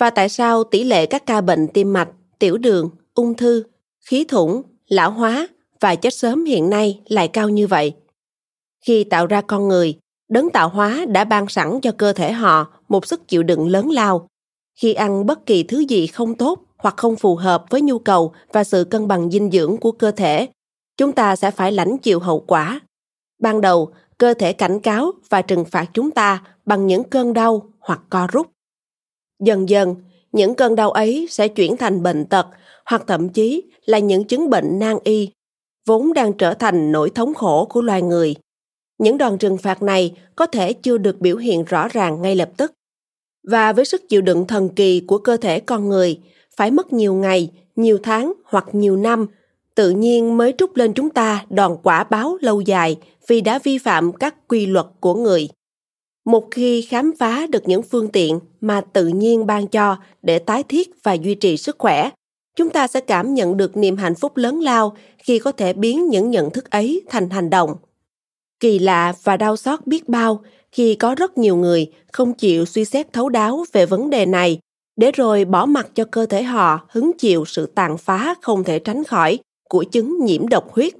Và 0.00 0.10
tại 0.10 0.28
sao 0.28 0.64
tỷ 0.64 0.84
lệ 0.84 1.06
các 1.06 1.26
ca 1.26 1.40
bệnh 1.40 1.68
tim 1.68 1.92
mạch, 1.92 2.08
tiểu 2.38 2.58
đường, 2.58 2.90
ung 3.14 3.34
thư, 3.34 3.64
khí 4.00 4.24
thủng, 4.24 4.62
lão 4.88 5.10
hóa 5.10 5.48
và 5.80 5.94
chết 5.94 6.14
sớm 6.14 6.44
hiện 6.44 6.70
nay 6.70 7.00
lại 7.04 7.28
cao 7.28 7.48
như 7.48 7.66
vậy? 7.66 7.94
Khi 8.86 9.04
tạo 9.04 9.26
ra 9.26 9.40
con 9.40 9.68
người, 9.68 9.98
đấng 10.28 10.50
tạo 10.50 10.68
hóa 10.68 11.04
đã 11.08 11.24
ban 11.24 11.48
sẵn 11.48 11.80
cho 11.82 11.92
cơ 11.92 12.12
thể 12.12 12.32
họ 12.32 12.66
một 12.88 13.06
sức 13.06 13.28
chịu 13.28 13.42
đựng 13.42 13.68
lớn 13.68 13.90
lao. 13.90 14.28
Khi 14.80 14.94
ăn 14.94 15.26
bất 15.26 15.46
kỳ 15.46 15.62
thứ 15.62 15.78
gì 15.78 16.06
không 16.06 16.34
tốt 16.34 16.58
hoặc 16.76 16.94
không 16.96 17.16
phù 17.16 17.36
hợp 17.36 17.64
với 17.70 17.80
nhu 17.80 17.98
cầu 17.98 18.32
và 18.52 18.64
sự 18.64 18.84
cân 18.84 19.08
bằng 19.08 19.30
dinh 19.30 19.50
dưỡng 19.50 19.76
của 19.76 19.92
cơ 19.92 20.10
thể 20.10 20.48
chúng 20.96 21.12
ta 21.12 21.36
sẽ 21.36 21.50
phải 21.50 21.72
lãnh 21.72 21.98
chịu 21.98 22.20
hậu 22.20 22.40
quả. 22.40 22.80
Ban 23.38 23.60
đầu 23.60 23.92
cơ 24.18 24.34
thể 24.34 24.52
cảnh 24.52 24.80
cáo 24.80 25.12
và 25.28 25.42
trừng 25.42 25.64
phạt 25.64 25.86
chúng 25.94 26.10
ta 26.10 26.42
bằng 26.66 26.86
những 26.86 27.04
cơn 27.04 27.32
đau 27.32 27.72
hoặc 27.80 28.00
co 28.10 28.26
rút. 28.32 28.46
Dần 29.40 29.68
dần 29.68 29.94
những 30.32 30.54
cơn 30.54 30.76
đau 30.76 30.90
ấy 30.90 31.26
sẽ 31.30 31.48
chuyển 31.48 31.76
thành 31.76 32.02
bệnh 32.02 32.26
tật 32.26 32.46
hoặc 32.86 33.02
thậm 33.06 33.28
chí 33.28 33.62
là 33.84 33.98
những 33.98 34.24
chứng 34.24 34.50
bệnh 34.50 34.78
nan 34.78 34.96
y 35.04 35.30
vốn 35.88 36.12
đang 36.12 36.32
trở 36.32 36.54
thành 36.54 36.92
nỗi 36.92 37.10
thống 37.10 37.34
khổ 37.34 37.66
của 37.70 37.82
loài 37.82 38.02
người. 38.02 38.34
Những 38.98 39.18
đòn 39.18 39.38
trừng 39.38 39.58
phạt 39.58 39.82
này 39.82 40.16
có 40.36 40.46
thể 40.46 40.72
chưa 40.72 40.98
được 40.98 41.20
biểu 41.20 41.36
hiện 41.36 41.64
rõ 41.64 41.88
ràng 41.88 42.22
ngay 42.22 42.36
lập 42.36 42.50
tức. 42.56 42.72
Và 43.48 43.72
với 43.72 43.84
sức 43.84 44.08
chịu 44.08 44.20
đựng 44.20 44.46
thần 44.46 44.68
kỳ 44.68 45.00
của 45.00 45.18
cơ 45.18 45.36
thể 45.36 45.60
con 45.60 45.88
người, 45.88 46.20
phải 46.56 46.70
mất 46.70 46.92
nhiều 46.92 47.14
ngày, 47.14 47.50
nhiều 47.76 47.98
tháng 48.02 48.32
hoặc 48.44 48.66
nhiều 48.72 48.96
năm, 48.96 49.26
tự 49.74 49.90
nhiên 49.90 50.36
mới 50.36 50.54
trút 50.58 50.78
lên 50.78 50.92
chúng 50.92 51.10
ta 51.10 51.46
đòn 51.50 51.76
quả 51.82 52.04
báo 52.04 52.38
lâu 52.40 52.60
dài 52.60 52.96
vì 53.28 53.40
đã 53.40 53.58
vi 53.58 53.78
phạm 53.78 54.12
các 54.12 54.48
quy 54.48 54.66
luật 54.66 54.86
của 55.00 55.14
người. 55.14 55.48
Một 56.24 56.48
khi 56.50 56.82
khám 56.82 57.12
phá 57.18 57.46
được 57.46 57.68
những 57.68 57.82
phương 57.82 58.08
tiện 58.08 58.40
mà 58.60 58.80
tự 58.80 59.06
nhiên 59.06 59.46
ban 59.46 59.66
cho 59.66 59.96
để 60.22 60.38
tái 60.38 60.62
thiết 60.62 60.90
và 61.02 61.12
duy 61.12 61.34
trì 61.34 61.56
sức 61.56 61.76
khỏe 61.78 62.10
chúng 62.58 62.70
ta 62.70 62.86
sẽ 62.86 63.00
cảm 63.00 63.34
nhận 63.34 63.56
được 63.56 63.76
niềm 63.76 63.96
hạnh 63.96 64.14
phúc 64.14 64.36
lớn 64.36 64.60
lao 64.60 64.96
khi 65.18 65.38
có 65.38 65.52
thể 65.52 65.72
biến 65.72 66.08
những 66.08 66.30
nhận 66.30 66.50
thức 66.50 66.70
ấy 66.70 67.02
thành 67.08 67.30
hành 67.30 67.50
động 67.50 67.76
kỳ 68.60 68.78
lạ 68.78 69.12
và 69.22 69.36
đau 69.36 69.56
xót 69.56 69.86
biết 69.86 70.08
bao 70.08 70.42
khi 70.72 70.94
có 70.94 71.14
rất 71.14 71.38
nhiều 71.38 71.56
người 71.56 71.92
không 72.12 72.34
chịu 72.34 72.64
suy 72.64 72.84
xét 72.84 73.12
thấu 73.12 73.28
đáo 73.28 73.64
về 73.72 73.86
vấn 73.86 74.10
đề 74.10 74.26
này 74.26 74.58
để 74.96 75.12
rồi 75.12 75.44
bỏ 75.44 75.66
mặc 75.66 75.88
cho 75.94 76.04
cơ 76.04 76.26
thể 76.26 76.42
họ 76.42 76.86
hứng 76.88 77.10
chịu 77.18 77.44
sự 77.44 77.66
tàn 77.66 77.98
phá 77.98 78.34
không 78.42 78.64
thể 78.64 78.78
tránh 78.78 79.04
khỏi 79.04 79.38
của 79.68 79.84
chứng 79.84 80.24
nhiễm 80.24 80.48
độc 80.48 80.72
huyết. 80.72 80.92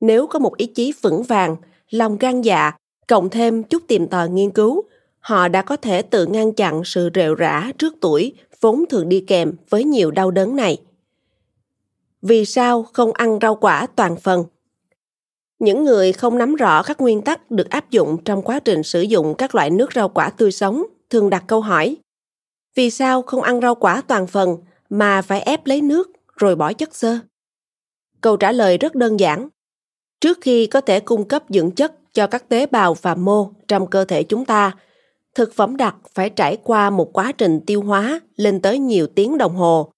Nếu 0.00 0.26
có 0.26 0.38
một 0.38 0.56
ý 0.56 0.66
chí 0.66 0.92
vững 1.02 1.22
vàng, 1.22 1.56
lòng 1.90 2.18
gan 2.18 2.42
dạ, 2.42 2.72
cộng 3.08 3.30
thêm 3.30 3.62
chút 3.62 3.82
tìm 3.88 4.06
tòi 4.06 4.28
nghiên 4.28 4.50
cứu, 4.50 4.82
họ 5.20 5.48
đã 5.48 5.62
có 5.62 5.76
thể 5.76 6.02
tự 6.02 6.26
ngăn 6.26 6.52
chặn 6.52 6.84
sự 6.84 7.10
rệu 7.14 7.34
rã 7.34 7.72
trước 7.78 7.94
tuổi 8.00 8.32
vốn 8.62 8.84
thường 8.90 9.08
đi 9.08 9.24
kèm 9.26 9.52
với 9.70 9.84
nhiều 9.84 10.10
đau 10.10 10.30
đớn 10.30 10.56
này. 10.56 10.82
Vì 12.22 12.44
sao 12.44 12.82
không 12.82 13.12
ăn 13.12 13.38
rau 13.42 13.54
quả 13.54 13.86
toàn 13.96 14.16
phần? 14.16 14.44
Những 15.58 15.84
người 15.84 16.12
không 16.12 16.38
nắm 16.38 16.54
rõ 16.54 16.82
các 16.82 17.00
nguyên 17.00 17.22
tắc 17.22 17.50
được 17.50 17.70
áp 17.70 17.90
dụng 17.90 18.16
trong 18.24 18.42
quá 18.42 18.60
trình 18.60 18.82
sử 18.82 19.02
dụng 19.02 19.34
các 19.38 19.54
loại 19.54 19.70
nước 19.70 19.92
rau 19.94 20.08
quả 20.08 20.30
tươi 20.30 20.52
sống 20.52 20.86
thường 21.10 21.30
đặt 21.30 21.44
câu 21.46 21.60
hỏi 21.60 21.96
vì 22.74 22.90
sao 22.90 23.22
không 23.22 23.42
ăn 23.42 23.60
rau 23.60 23.74
quả 23.74 24.02
toàn 24.06 24.26
phần 24.26 24.56
mà 24.90 25.22
phải 25.22 25.40
ép 25.40 25.66
lấy 25.66 25.80
nước 25.80 26.10
rồi 26.36 26.56
bỏ 26.56 26.72
chất 26.72 26.94
xơ? 26.94 27.18
Câu 28.20 28.36
trả 28.36 28.52
lời 28.52 28.78
rất 28.78 28.94
đơn 28.94 29.20
giản. 29.20 29.48
Trước 30.20 30.38
khi 30.40 30.66
có 30.66 30.80
thể 30.80 31.00
cung 31.00 31.28
cấp 31.28 31.44
dưỡng 31.48 31.70
chất 31.70 31.94
cho 32.12 32.26
các 32.26 32.48
tế 32.48 32.66
bào 32.66 32.94
và 32.94 33.14
mô 33.14 33.50
trong 33.68 33.86
cơ 33.86 34.04
thể 34.04 34.22
chúng 34.22 34.44
ta, 34.44 34.76
thực 35.34 35.54
phẩm 35.54 35.76
đặc 35.76 35.96
phải 36.14 36.30
trải 36.30 36.56
qua 36.64 36.90
một 36.90 37.12
quá 37.12 37.32
trình 37.32 37.60
tiêu 37.66 37.82
hóa 37.82 38.20
lên 38.36 38.60
tới 38.60 38.78
nhiều 38.78 39.06
tiếng 39.06 39.38
đồng 39.38 39.54
hồ. 39.54 39.92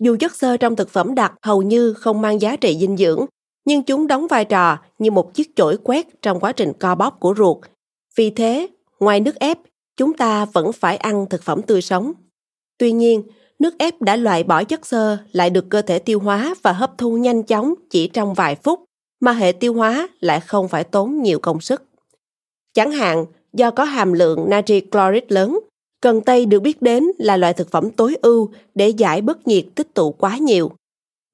Dù 0.00 0.16
chất 0.20 0.36
xơ 0.36 0.56
trong 0.56 0.76
thực 0.76 0.90
phẩm 0.90 1.14
đặc 1.14 1.32
hầu 1.42 1.62
như 1.62 1.92
không 1.92 2.20
mang 2.20 2.40
giá 2.40 2.56
trị 2.56 2.76
dinh 2.80 2.96
dưỡng, 2.96 3.26
nhưng 3.64 3.82
chúng 3.82 4.06
đóng 4.06 4.26
vai 4.26 4.44
trò 4.44 4.78
như 4.98 5.10
một 5.10 5.34
chiếc 5.34 5.56
chổi 5.56 5.76
quét 5.84 6.22
trong 6.22 6.40
quá 6.40 6.52
trình 6.52 6.72
co 6.80 6.94
bóp 6.94 7.20
của 7.20 7.34
ruột. 7.36 7.58
Vì 8.16 8.30
thế, 8.30 8.66
ngoài 9.00 9.20
nước 9.20 9.34
ép, 9.34 9.58
chúng 9.96 10.12
ta 10.12 10.44
vẫn 10.44 10.72
phải 10.72 10.96
ăn 10.96 11.26
thực 11.30 11.42
phẩm 11.42 11.62
tươi 11.62 11.82
sống. 11.82 12.12
Tuy 12.78 12.92
nhiên, 12.92 13.22
nước 13.58 13.78
ép 13.78 14.02
đã 14.02 14.16
loại 14.16 14.44
bỏ 14.44 14.64
chất 14.64 14.86
xơ 14.86 15.18
lại 15.32 15.50
được 15.50 15.64
cơ 15.68 15.82
thể 15.82 15.98
tiêu 15.98 16.20
hóa 16.20 16.54
và 16.62 16.72
hấp 16.72 16.98
thu 16.98 17.16
nhanh 17.16 17.42
chóng 17.42 17.74
chỉ 17.90 18.08
trong 18.08 18.34
vài 18.34 18.54
phút, 18.54 18.84
mà 19.20 19.32
hệ 19.32 19.52
tiêu 19.52 19.74
hóa 19.74 20.08
lại 20.20 20.40
không 20.40 20.68
phải 20.68 20.84
tốn 20.84 21.22
nhiều 21.22 21.38
công 21.38 21.60
sức. 21.60 21.82
Chẳng 22.74 22.90
hạn, 22.90 23.24
do 23.52 23.70
có 23.70 23.84
hàm 23.84 24.12
lượng 24.12 24.50
natri 24.50 24.80
chloride 24.92 25.26
lớn, 25.28 25.60
cần 26.00 26.20
tây 26.20 26.46
được 26.46 26.60
biết 26.60 26.82
đến 26.82 27.04
là 27.18 27.36
loại 27.36 27.54
thực 27.54 27.70
phẩm 27.70 27.90
tối 27.90 28.16
ưu 28.22 28.50
để 28.74 28.88
giải 28.88 29.20
bất 29.20 29.46
nhiệt 29.46 29.64
tích 29.74 29.94
tụ 29.94 30.12
quá 30.12 30.38
nhiều. 30.38 30.70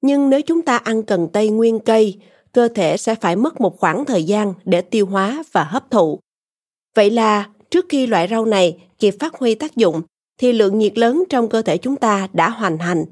Nhưng 0.01 0.29
nếu 0.29 0.41
chúng 0.41 0.61
ta 0.61 0.77
ăn 0.77 1.03
cần 1.03 1.27
tây 1.33 1.49
nguyên 1.49 1.79
cây, 1.79 2.17
cơ 2.51 2.67
thể 2.67 2.97
sẽ 2.97 3.15
phải 3.15 3.35
mất 3.35 3.61
một 3.61 3.79
khoảng 3.79 4.05
thời 4.05 4.23
gian 4.23 4.53
để 4.65 4.81
tiêu 4.81 5.05
hóa 5.05 5.43
và 5.51 5.63
hấp 5.63 5.91
thụ. 5.91 6.19
Vậy 6.95 7.09
là 7.09 7.49
trước 7.69 7.85
khi 7.89 8.07
loại 8.07 8.27
rau 8.31 8.45
này 8.45 8.77
kịp 8.99 9.15
phát 9.19 9.35
huy 9.35 9.55
tác 9.55 9.75
dụng 9.75 10.01
thì 10.37 10.53
lượng 10.53 10.77
nhiệt 10.77 10.97
lớn 10.97 11.23
trong 11.29 11.49
cơ 11.49 11.61
thể 11.61 11.77
chúng 11.77 11.95
ta 11.95 12.27
đã 12.33 12.49
hoàn 12.49 12.77
thành. 12.77 13.05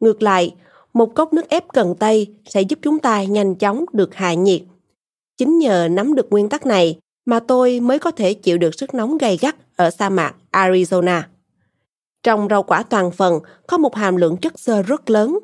Ngược 0.00 0.22
lại, 0.22 0.54
một 0.92 1.14
cốc 1.14 1.32
nước 1.32 1.48
ép 1.48 1.64
cần 1.72 1.94
tây 1.98 2.26
sẽ 2.44 2.62
giúp 2.62 2.78
chúng 2.82 2.98
ta 2.98 3.24
nhanh 3.24 3.54
chóng 3.54 3.84
được 3.92 4.14
hạ 4.14 4.34
nhiệt. 4.34 4.62
Chính 5.36 5.58
nhờ 5.58 5.88
nắm 5.90 6.14
được 6.14 6.26
nguyên 6.30 6.48
tắc 6.48 6.66
này 6.66 6.98
mà 7.26 7.40
tôi 7.40 7.80
mới 7.80 7.98
có 7.98 8.10
thể 8.10 8.34
chịu 8.34 8.58
được 8.58 8.74
sức 8.74 8.94
nóng 8.94 9.18
gay 9.18 9.38
gắt 9.40 9.56
ở 9.76 9.90
sa 9.90 10.08
mạc 10.08 10.34
Arizona. 10.52 11.22
Trong 12.22 12.46
rau 12.50 12.62
quả 12.62 12.82
toàn 12.82 13.10
phần 13.10 13.40
có 13.66 13.78
một 13.78 13.94
hàm 13.94 14.16
lượng 14.16 14.36
chất 14.36 14.60
xơ 14.60 14.82
rất 14.82 15.10
lớn. 15.10 15.38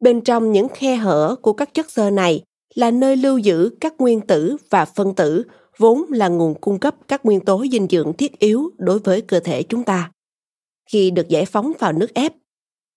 Bên 0.00 0.20
trong 0.20 0.52
những 0.52 0.68
khe 0.68 0.96
hở 0.96 1.36
của 1.42 1.52
các 1.52 1.74
chất 1.74 1.90
xơ 1.90 2.10
này 2.10 2.42
là 2.74 2.90
nơi 2.90 3.16
lưu 3.16 3.38
giữ 3.38 3.70
các 3.80 3.94
nguyên 3.98 4.20
tử 4.20 4.56
và 4.70 4.84
phân 4.84 5.14
tử 5.14 5.42
vốn 5.78 6.04
là 6.08 6.28
nguồn 6.28 6.54
cung 6.54 6.78
cấp 6.78 6.94
các 7.08 7.24
nguyên 7.24 7.40
tố 7.40 7.64
dinh 7.72 7.86
dưỡng 7.90 8.12
thiết 8.12 8.38
yếu 8.38 8.70
đối 8.78 8.98
với 8.98 9.20
cơ 9.20 9.40
thể 9.40 9.62
chúng 9.62 9.84
ta. 9.84 10.10
Khi 10.90 11.10
được 11.10 11.28
giải 11.28 11.44
phóng 11.44 11.72
vào 11.78 11.92
nước 11.92 12.14
ép, 12.14 12.32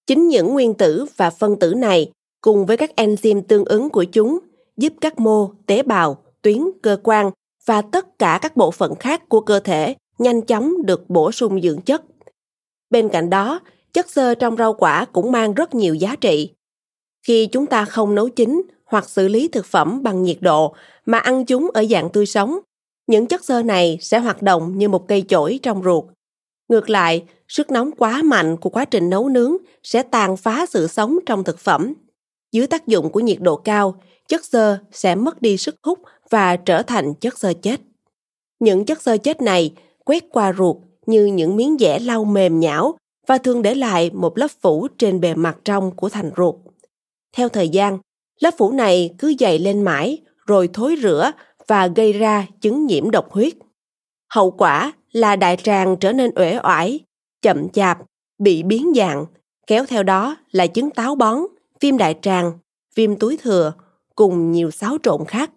chính 0.08 0.28
những 0.28 0.54
nguyên 0.54 0.74
tử 0.74 1.06
và 1.18 1.30
phân 1.30 1.60
tử 1.60 1.74
này 1.74 2.12
cùng 2.42 2.66
với 2.66 2.78
các 2.78 2.92
enzyme 2.96 3.42
tương 3.42 3.66
ứng 3.66 3.90
của 3.90 4.04
chúng 4.04 4.40
giúp 4.78 4.94
các 5.02 5.20
mô, 5.20 5.52
tế 5.66 5.84
bào, 5.84 6.18
tuyến, 6.42 6.62
cơ 6.82 6.98
quan 7.04 7.32
và 7.66 7.82
tất 7.82 8.20
cả 8.20 8.40
các 8.42 8.58
bộ 8.58 8.72
phận 8.72 8.96
khác 8.96 9.30
của 9.30 9.42
cơ 9.42 9.60
thể 9.60 9.96
nhanh 10.18 10.42
chóng 10.42 10.86
được 10.86 11.10
bổ 11.10 11.32
sung 11.32 11.62
dưỡng 11.62 11.82
chất. 11.82 12.02
Bên 12.90 13.10
cạnh 13.10 13.30
đó, 13.30 13.60
chất 13.94 14.10
xơ 14.10 14.36
trong 14.36 14.58
rau 14.58 14.74
quả 14.74 15.06
cũng 15.06 15.32
mang 15.32 15.54
rất 15.54 15.76
nhiều 15.76 15.96
giá 15.96 16.16
trị. 16.16 16.50
Khi 17.28 17.48
chúng 17.52 17.66
ta 17.66 17.86
không 17.86 18.16
nấu 18.16 18.30
chín 18.30 18.62
hoặc 18.86 19.10
xử 19.10 19.28
lý 19.28 19.48
thực 19.48 19.66
phẩm 19.66 20.04
bằng 20.04 20.24
nhiệt 20.24 20.38
độ 20.42 20.74
mà 21.06 21.18
ăn 21.18 21.46
chúng 21.46 21.70
ở 21.74 21.86
dạng 21.86 22.10
tươi 22.10 22.26
sống, 22.26 22.60
những 23.08 23.28
chất 23.28 23.46
xơ 23.46 23.64
này 23.64 23.98
sẽ 24.02 24.20
hoạt 24.20 24.42
động 24.42 24.78
như 24.78 24.90
một 24.90 25.08
cây 25.08 25.26
chổi 25.28 25.60
trong 25.64 25.84
ruột. 25.84 26.06
Ngược 26.70 26.90
lại, 26.90 27.24
sức 27.48 27.72
nóng 27.72 27.92
quá 27.92 28.22
mạnh 28.24 28.58
của 28.58 28.70
quá 28.70 28.86
trình 28.86 29.10
nấu 29.10 29.30
nướng 29.30 29.58
sẽ 29.84 30.04
tàn 30.04 30.38
phá 30.38 30.66
sự 30.70 30.88
sống 30.88 31.20
trong 31.26 31.44
thực 31.44 31.60
phẩm. 31.60 31.94
Dưới 32.52 32.68
tác 32.68 32.88
dụng 32.88 33.10
của 33.10 33.20
nhiệt 33.20 33.38
độ 33.42 33.56
cao, 33.56 34.02
chất 34.28 34.46
xơ 34.46 34.78
sẽ 34.92 35.16
mất 35.16 35.42
đi 35.42 35.58
sức 35.58 35.76
hút 35.84 36.00
và 36.30 36.56
trở 36.56 36.82
thành 36.82 37.14
chất 37.14 37.38
xơ 37.38 37.54
chết. 37.62 37.82
Những 38.60 38.86
chất 38.86 39.02
xơ 39.02 39.18
chết 39.18 39.42
này 39.42 39.74
quét 40.06 40.24
qua 40.32 40.54
ruột 40.58 40.78
như 41.06 41.26
những 41.26 41.56
miếng 41.56 41.78
dẻ 41.80 42.00
lau 42.00 42.26
mềm 42.26 42.60
nhão 42.60 42.96
và 43.28 43.38
thường 43.38 43.62
để 43.62 43.76
lại 43.76 44.12
một 44.14 44.38
lớp 44.38 44.48
phủ 44.62 44.88
trên 44.98 45.20
bề 45.20 45.36
mặt 45.36 45.58
trong 45.66 45.92
của 45.96 46.10
thành 46.10 46.32
ruột. 46.38 46.56
Theo 47.38 47.50
thời 47.50 47.70
gian, 47.70 48.00
lớp 48.42 48.54
phủ 48.58 48.72
này 48.72 49.14
cứ 49.18 49.34
dày 49.40 49.60
lên 49.60 49.82
mãi 49.82 50.18
rồi 50.46 50.70
thối 50.74 50.96
rữa 50.96 51.32
và 51.68 51.88
gây 51.88 52.14
ra 52.14 52.48
chứng 52.62 52.86
nhiễm 52.86 53.12
độc 53.12 53.32
huyết. 53.32 53.54
Hậu 54.30 54.52
quả 54.52 54.94
là 55.12 55.36
đại 55.36 55.58
tràng 55.58 55.96
trở 56.00 56.14
nên 56.14 56.32
uể 56.36 56.60
oải, 56.64 57.00
chậm 57.42 57.70
chạp, 57.70 57.98
bị 58.40 58.64
biến 58.64 58.94
dạng, 58.96 59.26
kéo 59.68 59.86
theo 59.86 60.04
đó 60.04 60.38
là 60.52 60.68
chứng 60.68 60.90
táo 60.90 61.16
bón, 61.16 61.40
viêm 61.82 61.98
đại 61.98 62.16
tràng, 62.22 62.52
viêm 62.96 63.16
túi 63.16 63.38
thừa, 63.38 63.74
cùng 64.16 64.52
nhiều 64.52 64.72
xáo 64.72 64.98
trộn 65.04 65.26
khác. 65.26 65.52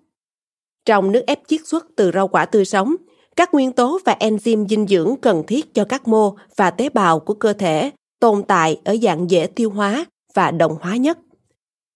Trong 0.88 1.12
nước 1.12 1.22
ép 1.27 1.40
chiết 1.48 1.61
xuất 1.64 1.87
từ 1.96 2.11
rau 2.14 2.29
quả 2.29 2.46
tươi 2.46 2.64
sống, 2.64 2.96
các 3.37 3.55
nguyên 3.55 3.72
tố 3.72 3.98
và 4.05 4.16
enzyme 4.20 4.68
dinh 4.68 4.87
dưỡng 4.87 5.14
cần 5.22 5.42
thiết 5.46 5.74
cho 5.74 5.85
các 5.85 6.09
mô 6.09 6.37
và 6.57 6.70
tế 6.70 6.88
bào 6.88 7.20
của 7.20 7.35
cơ 7.35 7.53
thể 7.53 7.90
tồn 8.20 8.42
tại 8.42 8.81
ở 8.85 8.96
dạng 9.03 9.31
dễ 9.31 9.46
tiêu 9.46 9.70
hóa 9.70 10.05
và 10.35 10.51
đồng 10.51 10.77
hóa 10.81 10.96
nhất. 10.96 11.18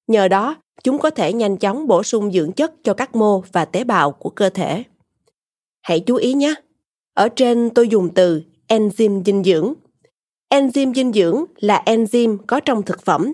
Nhờ 0.06 0.28
đó, 0.28 0.56
chúng 0.84 0.98
có 0.98 1.10
thể 1.10 1.32
nhanh 1.32 1.56
chóng 1.56 1.86
bổ 1.86 2.02
sung 2.02 2.32
dưỡng 2.32 2.52
chất 2.52 2.72
cho 2.84 2.94
các 2.94 3.16
mô 3.16 3.40
và 3.52 3.64
tế 3.64 3.84
bào 3.84 4.12
của 4.12 4.30
cơ 4.30 4.50
thể. 4.50 4.84
Hãy 5.82 6.00
chú 6.00 6.14
ý 6.14 6.34
nhé! 6.34 6.54
Ở 7.14 7.28
trên 7.28 7.70
tôi 7.70 7.88
dùng 7.88 8.14
từ 8.14 8.42
enzyme 8.68 9.24
dinh 9.24 9.44
dưỡng. 9.44 9.74
Enzyme 10.54 10.94
dinh 10.94 11.12
dưỡng 11.12 11.44
là 11.56 11.82
enzyme 11.86 12.36
có 12.46 12.60
trong 12.60 12.82
thực 12.82 13.02
phẩm. 13.02 13.32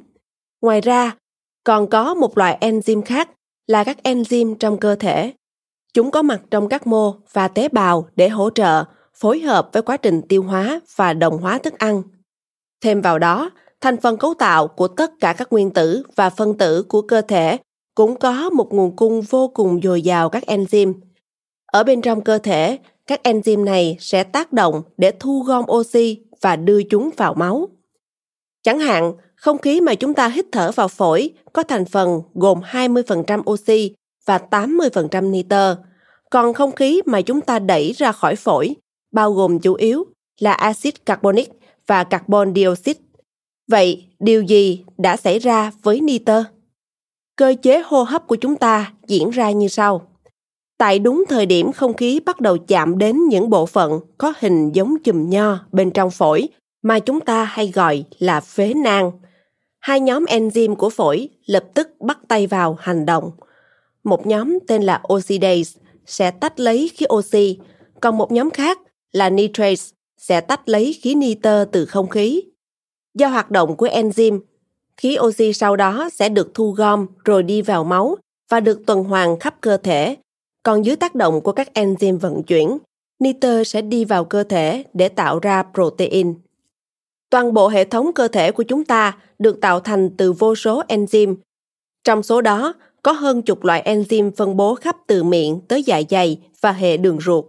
Ngoài 0.63 0.81
ra, 0.81 1.17
còn 1.65 1.91
có 1.91 2.15
một 2.15 2.39
loại 2.39 2.59
enzyme 2.61 3.03
khác 3.03 3.31
là 3.67 3.85
các 3.85 3.99
enzyme 4.05 4.55
trong 4.55 4.79
cơ 4.79 4.95
thể. 4.95 5.33
Chúng 5.99 6.11
có 6.11 6.23
mặt 6.23 6.41
trong 6.51 6.69
các 6.69 6.87
mô 6.87 7.15
và 7.33 7.49
tế 7.49 7.69
bào 7.69 8.09
để 8.17 8.29
hỗ 8.29 8.51
trợ, 8.51 8.85
phối 9.15 9.41
hợp 9.41 9.69
với 9.73 9.83
quá 9.83 9.97
trình 9.97 10.23
tiêu 10.29 10.43
hóa 10.43 10.81
và 10.97 11.13
đồng 11.13 11.39
hóa 11.39 11.59
thức 11.59 11.79
ăn. 11.79 12.03
Thêm 12.81 13.01
vào 13.01 13.19
đó, 13.19 13.51
thành 13.81 13.97
phần 13.97 14.17
cấu 14.17 14.35
tạo 14.35 14.69
của 14.69 14.89
tất 14.89 15.11
cả 15.21 15.33
các 15.33 15.53
nguyên 15.53 15.71
tử 15.71 16.03
và 16.17 16.31
phân 16.31 16.59
tử 16.59 16.83
của 16.83 17.03
cơ 17.03 17.21
thể 17.21 17.59
cũng 17.95 18.17
có 18.17 18.51
một 18.51 18.73
nguồn 18.73 18.97
cung 18.97 19.21
vô 19.21 19.49
cùng 19.49 19.81
dồi 19.83 20.03
dào 20.03 20.29
các 20.29 20.43
enzyme. 20.47 20.93
Ở 21.67 21.85
bên 21.85 22.01
trong 22.01 22.21
cơ 22.21 22.39
thể, 22.39 22.79
các 23.07 23.21
enzyme 23.25 23.65
này 23.65 23.97
sẽ 24.01 24.25
tác 24.25 24.53
động 24.53 24.83
để 24.97 25.13
thu 25.21 25.43
gom 25.43 25.65
oxy 25.71 26.21
và 26.41 26.57
đưa 26.57 26.83
chúng 26.83 27.11
vào 27.17 27.35
máu. 27.35 27.69
Chẳng 28.63 28.79
hạn, 28.79 29.13
không 29.37 29.59
khí 29.59 29.81
mà 29.81 29.95
chúng 29.95 30.15
ta 30.15 30.29
hít 30.29 30.47
thở 30.53 30.71
vào 30.75 30.89
phổi 30.89 31.31
có 31.53 31.63
thành 31.63 31.85
phần 31.85 32.23
gồm 32.35 32.61
20% 32.61 33.43
oxy 33.51 33.95
và 34.27 34.41
80% 34.51 35.31
nitơ, 35.31 35.77
còn 36.31 36.55
không 36.55 36.75
khí 36.75 37.03
mà 37.07 37.21
chúng 37.21 37.41
ta 37.41 37.59
đẩy 37.59 37.93
ra 37.93 38.13
khỏi 38.13 38.37
phổi 38.37 38.77
bao 39.13 39.33
gồm 39.33 39.59
chủ 39.59 39.75
yếu 39.75 40.05
là 40.41 40.53
axit 40.53 41.07
carbonic 41.07 41.51
và 41.87 42.05
carbon 42.05 42.55
dioxide. 42.55 43.01
Vậy, 43.71 44.07
điều 44.19 44.43
gì 44.43 44.85
đã 44.99 45.17
xảy 45.17 45.39
ra 45.39 45.73
với 45.83 46.01
nitơ? 46.01 46.45
Cơ 47.37 47.55
chế 47.63 47.83
hô 47.87 48.03
hấp 48.03 48.27
của 48.27 48.37
chúng 48.37 48.57
ta 48.57 48.93
diễn 49.07 49.31
ra 49.31 49.51
như 49.51 49.69
sau 49.69 50.09
tại 50.79 50.99
đúng 50.99 51.25
thời 51.29 51.47
điểm 51.47 51.73
không 51.73 51.95
khí 51.95 52.21
bắt 52.27 52.41
đầu 52.41 52.59
chạm 52.59 52.99
đến 52.99 53.29
những 53.29 53.51
bộ 53.51 53.67
phận 53.67 54.01
có 54.19 54.33
hình 54.39 54.73
giống 54.73 54.95
chùm 55.05 55.31
nho 55.31 55.59
bên 55.73 55.91
trong 55.91 56.11
phổi 56.11 56.49
mà 56.83 56.99
chúng 56.99 57.21
ta 57.21 57.45
hay 57.45 57.73
gọi 57.75 58.05
là 58.19 58.41
phế 58.41 58.75
nang. 58.75 59.11
Hai 59.81 60.01
nhóm 60.01 60.25
enzyme 60.25 60.75
của 60.75 60.91
phổi 60.91 61.29
lập 61.47 61.65
tức 61.75 61.89
bắt 62.01 62.19
tay 62.29 62.47
vào 62.47 62.77
hành 62.81 63.07
động. 63.07 63.31
Một 64.05 64.27
nhóm 64.27 64.59
tên 64.69 64.83
là 64.83 65.03
oxidase 65.13 65.81
sẽ 66.09 66.31
tách 66.31 66.61
lấy 66.61 66.91
khí 66.95 67.07
oxy, 67.15 67.59
còn 68.01 68.19
một 68.19 68.33
nhóm 68.33 68.51
khác 68.51 68.79
là 69.13 69.31
nitrates 69.31 69.91
sẽ 70.17 70.41
tách 70.41 70.69
lấy 70.69 70.93
khí 70.93 71.15
nitơ 71.15 71.65
từ 71.73 71.87
không 71.87 72.09
khí. 72.09 72.43
Do 73.15 73.29
hoạt 73.29 73.51
động 73.51 73.77
của 73.77 73.87
enzyme, 73.87 74.41
khí 74.97 75.17
oxy 75.21 75.53
sau 75.53 75.77
đó 75.77 76.09
sẽ 76.13 76.29
được 76.29 76.55
thu 76.55 76.71
gom 76.71 77.07
rồi 77.25 77.43
đi 77.43 77.63
vào 77.63 77.85
máu 77.85 78.17
và 78.49 78.61
được 78.61 78.81
tuần 78.87 79.05
hoàn 79.05 79.39
khắp 79.39 79.57
cơ 79.61 79.77
thể 79.77 80.17
còn 80.63 80.85
dưới 80.85 80.97
tác 80.97 81.15
động 81.15 81.41
của 81.41 81.53
các 81.53 81.69
enzyme 81.75 82.19
vận 82.19 82.43
chuyển, 82.43 82.79
nitơ 83.19 83.65
sẽ 83.65 83.83
đi 83.83 84.05
vào 84.05 84.25
cơ 84.25 84.45
thể 84.45 84.85
để 84.95 85.09
tạo 85.09 85.39
ra 85.39 85.65
protein. 85.75 86.35
Toàn 87.31 87.55
bộ 87.55 87.69
hệ 87.69 87.85
thống 87.85 88.13
cơ 88.15 88.29
thể 88.29 88.53
của 88.53 88.63
chúng 88.63 88.85
ta 88.85 89.19
được 89.39 89.61
tạo 89.61 89.81
thành 89.81 90.11
từ 90.17 90.33
vô 90.33 90.55
số 90.55 90.83
enzyme. 90.89 91.37
Trong 92.05 92.23
số 92.23 92.41
đó, 92.41 92.75
có 93.09 93.13
hơn 93.13 93.43
chục 93.43 93.65
loại 93.65 93.83
enzyme 93.85 94.31
phân 94.37 94.57
bố 94.57 94.75
khắp 94.75 94.97
từ 95.07 95.23
miệng 95.23 95.61
tới 95.69 95.83
dạ 95.83 96.03
dày 96.11 96.41
và 96.61 96.73
hệ 96.73 96.97
đường 96.97 97.21
ruột. 97.21 97.45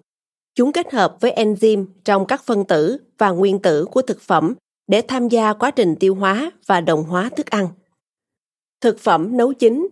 Chúng 0.56 0.72
kết 0.72 0.94
hợp 0.94 1.18
với 1.20 1.34
enzyme 1.36 1.86
trong 2.04 2.26
các 2.26 2.44
phân 2.46 2.66
tử 2.66 2.98
và 3.18 3.30
nguyên 3.30 3.60
tử 3.60 3.86
của 3.86 4.02
thực 4.02 4.22
phẩm 4.22 4.54
để 4.88 5.02
tham 5.02 5.28
gia 5.28 5.54
quá 5.54 5.72
trình 5.72 5.96
tiêu 5.96 6.16
hóa 6.16 6.52
và 6.66 6.82
đồng 6.82 7.04
hóa 7.04 7.30
thức 7.36 7.46
ăn. 7.46 7.68
Thực 8.82 9.00
phẩm 9.00 9.38
nấu 9.38 9.54
chín 9.54 9.88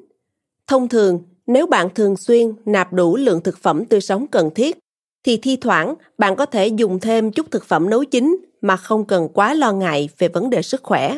Thông 0.68 0.88
thường, 0.88 1.24
nếu 1.48 1.68
bạn 1.68 1.90
thường 1.96 2.18
xuyên 2.18 2.54
nạp 2.66 2.94
đủ 2.94 3.16
lượng 3.18 3.42
thực 3.44 3.58
phẩm 3.58 3.86
tươi 3.86 4.02
sống 4.02 4.28
cần 4.28 4.50
thiết, 4.56 4.78
thì 5.24 5.38
thi 5.38 5.56
thoảng 5.56 5.96
bạn 6.18 6.36
có 6.36 6.46
thể 6.46 6.68
dùng 6.68 7.00
thêm 7.00 7.32
chút 7.32 7.52
thực 7.52 7.66
phẩm 7.66 7.90
nấu 7.90 8.04
chín 8.04 8.38
mà 8.62 8.78
không 8.78 9.06
cần 9.06 9.30
quá 9.34 9.54
lo 9.54 9.72
ngại 9.74 10.10
về 10.18 10.28
vấn 10.28 10.50
đề 10.50 10.62
sức 10.62 10.84
khỏe. 10.84 11.18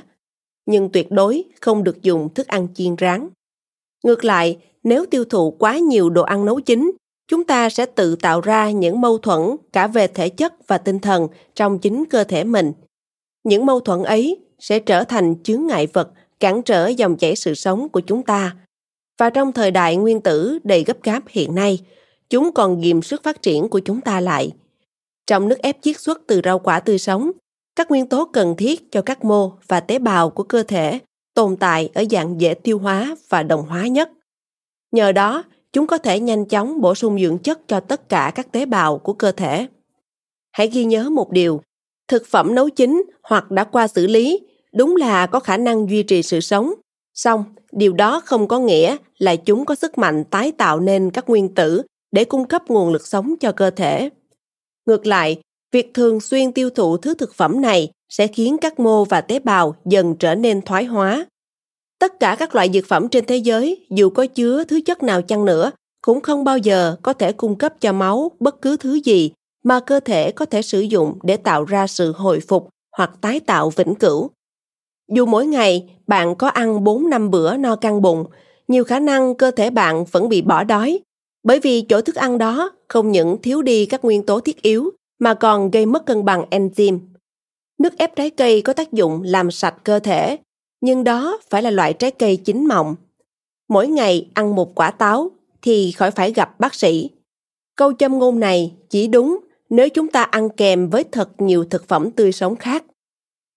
Nhưng 0.65 0.89
tuyệt 0.91 1.11
đối 1.11 1.43
không 1.61 1.83
được 1.83 2.01
dùng 2.01 2.33
thức 2.33 2.47
ăn 2.47 2.67
chiên 2.75 2.95
rán. 2.99 3.29
Ngược 4.03 4.25
lại, 4.25 4.57
nếu 4.83 5.05
tiêu 5.05 5.25
thụ 5.25 5.51
quá 5.51 5.77
nhiều 5.77 6.09
đồ 6.09 6.23
ăn 6.23 6.45
nấu 6.45 6.59
chín, 6.59 6.91
chúng 7.27 7.43
ta 7.43 7.69
sẽ 7.69 7.85
tự 7.85 8.15
tạo 8.15 8.41
ra 8.41 8.71
những 8.71 9.01
mâu 9.01 9.17
thuẫn 9.17 9.41
cả 9.73 9.87
về 9.87 10.07
thể 10.07 10.29
chất 10.29 10.67
và 10.67 10.77
tinh 10.77 10.99
thần 10.99 11.27
trong 11.55 11.79
chính 11.79 12.05
cơ 12.05 12.23
thể 12.23 12.43
mình. 12.43 12.71
Những 13.43 13.65
mâu 13.65 13.79
thuẫn 13.79 14.03
ấy 14.03 14.37
sẽ 14.59 14.79
trở 14.79 15.03
thành 15.03 15.35
chướng 15.43 15.67
ngại 15.67 15.87
vật 15.93 16.09
cản 16.39 16.61
trở 16.61 16.87
dòng 16.87 17.17
chảy 17.17 17.35
sự 17.35 17.53
sống 17.53 17.89
của 17.89 17.99
chúng 17.99 18.23
ta. 18.23 18.55
Và 19.19 19.29
trong 19.29 19.51
thời 19.51 19.71
đại 19.71 19.95
nguyên 19.95 20.21
tử 20.21 20.59
đầy 20.63 20.83
gấp 20.83 21.03
gáp 21.03 21.23
hiện 21.29 21.55
nay, 21.55 21.79
chúng 22.29 22.51
còn 22.51 22.81
ghìm 22.81 23.01
sức 23.01 23.23
phát 23.23 23.41
triển 23.41 23.69
của 23.69 23.79
chúng 23.79 24.01
ta 24.01 24.19
lại. 24.19 24.51
Trong 25.27 25.47
nước 25.47 25.59
ép 25.59 25.77
chiết 25.81 25.99
xuất 25.99 26.21
từ 26.27 26.41
rau 26.43 26.59
quả 26.59 26.79
tươi 26.79 26.97
sống, 26.97 27.31
các 27.75 27.91
nguyên 27.91 28.07
tố 28.07 28.29
cần 28.33 28.55
thiết 28.57 28.91
cho 28.91 29.01
các 29.01 29.25
mô 29.25 29.51
và 29.67 29.79
tế 29.79 29.99
bào 29.99 30.29
của 30.29 30.43
cơ 30.43 30.63
thể 30.63 30.99
tồn 31.39 31.55
tại 31.57 31.89
ở 31.93 32.03
dạng 32.11 32.41
dễ 32.41 32.53
tiêu 32.53 32.79
hóa 32.79 33.15
và 33.29 33.43
đồng 33.43 33.61
hóa 33.61 33.87
nhất. 33.87 34.09
Nhờ 34.91 35.11
đó, 35.11 35.43
chúng 35.73 35.87
có 35.87 35.97
thể 35.97 36.19
nhanh 36.19 36.45
chóng 36.45 36.81
bổ 36.81 36.95
sung 36.95 37.19
dưỡng 37.19 37.37
chất 37.37 37.67
cho 37.67 37.79
tất 37.79 38.09
cả 38.09 38.31
các 38.35 38.51
tế 38.51 38.65
bào 38.65 38.97
của 38.97 39.13
cơ 39.13 39.31
thể. 39.31 39.67
Hãy 40.51 40.67
ghi 40.67 40.85
nhớ 40.85 41.09
một 41.09 41.31
điều, 41.31 41.61
thực 42.07 42.27
phẩm 42.27 42.55
nấu 42.55 42.69
chín 42.69 43.03
hoặc 43.23 43.51
đã 43.51 43.63
qua 43.63 43.87
xử 43.87 44.07
lý 44.07 44.39
đúng 44.73 44.95
là 44.95 45.27
có 45.27 45.39
khả 45.39 45.57
năng 45.57 45.89
duy 45.89 46.03
trì 46.03 46.23
sự 46.23 46.39
sống. 46.39 46.73
Song, 47.13 47.43
điều 47.71 47.93
đó 47.93 48.21
không 48.25 48.47
có 48.47 48.59
nghĩa 48.59 48.97
là 49.17 49.35
chúng 49.35 49.65
có 49.65 49.75
sức 49.75 49.97
mạnh 49.97 50.23
tái 50.23 50.51
tạo 50.51 50.79
nên 50.79 51.11
các 51.11 51.29
nguyên 51.29 51.55
tử 51.55 51.81
để 52.11 52.25
cung 52.25 52.47
cấp 52.47 52.63
nguồn 52.67 52.91
lực 52.91 53.07
sống 53.07 53.35
cho 53.39 53.51
cơ 53.51 53.69
thể. 53.69 54.09
Ngược 54.85 55.05
lại, 55.05 55.41
việc 55.71 55.93
thường 55.93 56.19
xuyên 56.19 56.51
tiêu 56.51 56.69
thụ 56.69 56.97
thứ 56.97 57.13
thực 57.13 57.33
phẩm 57.33 57.61
này 57.61 57.91
sẽ 58.09 58.27
khiến 58.27 58.57
các 58.57 58.79
mô 58.79 59.05
và 59.05 59.21
tế 59.21 59.39
bào 59.39 59.75
dần 59.85 60.15
trở 60.15 60.35
nên 60.35 60.61
thoái 60.61 60.85
hóa. 60.85 61.25
Tất 61.99 62.19
cả 62.19 62.35
các 62.39 62.55
loại 62.55 62.69
dược 62.73 62.85
phẩm 62.85 63.09
trên 63.09 63.25
thế 63.25 63.37
giới, 63.37 63.87
dù 63.89 64.09
có 64.09 64.25
chứa 64.25 64.63
thứ 64.63 64.81
chất 64.85 65.03
nào 65.03 65.21
chăng 65.21 65.45
nữa, 65.45 65.71
cũng 66.01 66.21
không 66.21 66.43
bao 66.43 66.57
giờ 66.57 66.95
có 67.01 67.13
thể 67.13 67.31
cung 67.31 67.55
cấp 67.55 67.73
cho 67.81 67.93
máu 67.93 68.31
bất 68.39 68.61
cứ 68.61 68.77
thứ 68.77 68.93
gì 68.93 69.31
mà 69.63 69.79
cơ 69.79 69.99
thể 69.99 70.31
có 70.31 70.45
thể 70.45 70.61
sử 70.61 70.79
dụng 70.79 71.19
để 71.23 71.37
tạo 71.37 71.65
ra 71.65 71.87
sự 71.87 72.11
hồi 72.11 72.39
phục 72.39 72.69
hoặc 72.97 73.11
tái 73.21 73.39
tạo 73.39 73.69
vĩnh 73.69 73.95
cửu. 73.95 74.29
Dù 75.11 75.25
mỗi 75.25 75.45
ngày 75.45 75.89
bạn 76.07 76.35
có 76.35 76.47
ăn 76.47 76.83
4 76.83 77.09
năm 77.09 77.31
bữa 77.31 77.57
no 77.57 77.75
căng 77.75 78.01
bụng, 78.01 78.25
nhiều 78.67 78.83
khả 78.83 78.99
năng 78.99 79.35
cơ 79.35 79.51
thể 79.51 79.69
bạn 79.69 80.05
vẫn 80.11 80.29
bị 80.29 80.41
bỏ 80.41 80.63
đói, 80.63 80.99
bởi 81.43 81.59
vì 81.59 81.81
chỗ 81.81 82.01
thức 82.01 82.15
ăn 82.15 82.37
đó 82.37 82.71
không 82.87 83.11
những 83.11 83.41
thiếu 83.41 83.61
đi 83.61 83.85
các 83.85 84.05
nguyên 84.05 84.25
tố 84.25 84.39
thiết 84.39 84.61
yếu 84.61 84.89
mà 85.19 85.33
còn 85.33 85.71
gây 85.71 85.85
mất 85.85 86.05
cân 86.05 86.25
bằng 86.25 86.45
enzyme. 86.51 86.99
Nước 87.79 87.97
ép 87.97 88.15
trái 88.15 88.29
cây 88.29 88.61
có 88.61 88.73
tác 88.73 88.93
dụng 88.93 89.21
làm 89.23 89.51
sạch 89.51 89.75
cơ 89.83 89.99
thể, 89.99 90.37
nhưng 90.81 91.03
đó 91.03 91.39
phải 91.49 91.61
là 91.61 91.71
loại 91.71 91.93
trái 91.93 92.11
cây 92.11 92.37
chín 92.37 92.65
mọng. 92.65 92.95
Mỗi 93.69 93.87
ngày 93.87 94.27
ăn 94.33 94.55
một 94.55 94.75
quả 94.75 94.91
táo 94.91 95.31
thì 95.61 95.91
khỏi 95.91 96.11
phải 96.11 96.33
gặp 96.33 96.59
bác 96.59 96.75
sĩ. 96.75 97.09
Câu 97.75 97.93
châm 97.93 98.19
ngôn 98.19 98.39
này 98.39 98.73
chỉ 98.89 99.07
đúng 99.07 99.39
nếu 99.69 99.89
chúng 99.89 100.07
ta 100.07 100.23
ăn 100.23 100.49
kèm 100.49 100.89
với 100.89 101.03
thật 101.11 101.29
nhiều 101.41 101.65
thực 101.65 101.87
phẩm 101.87 102.11
tươi 102.11 102.31
sống 102.31 102.55
khác. 102.55 102.83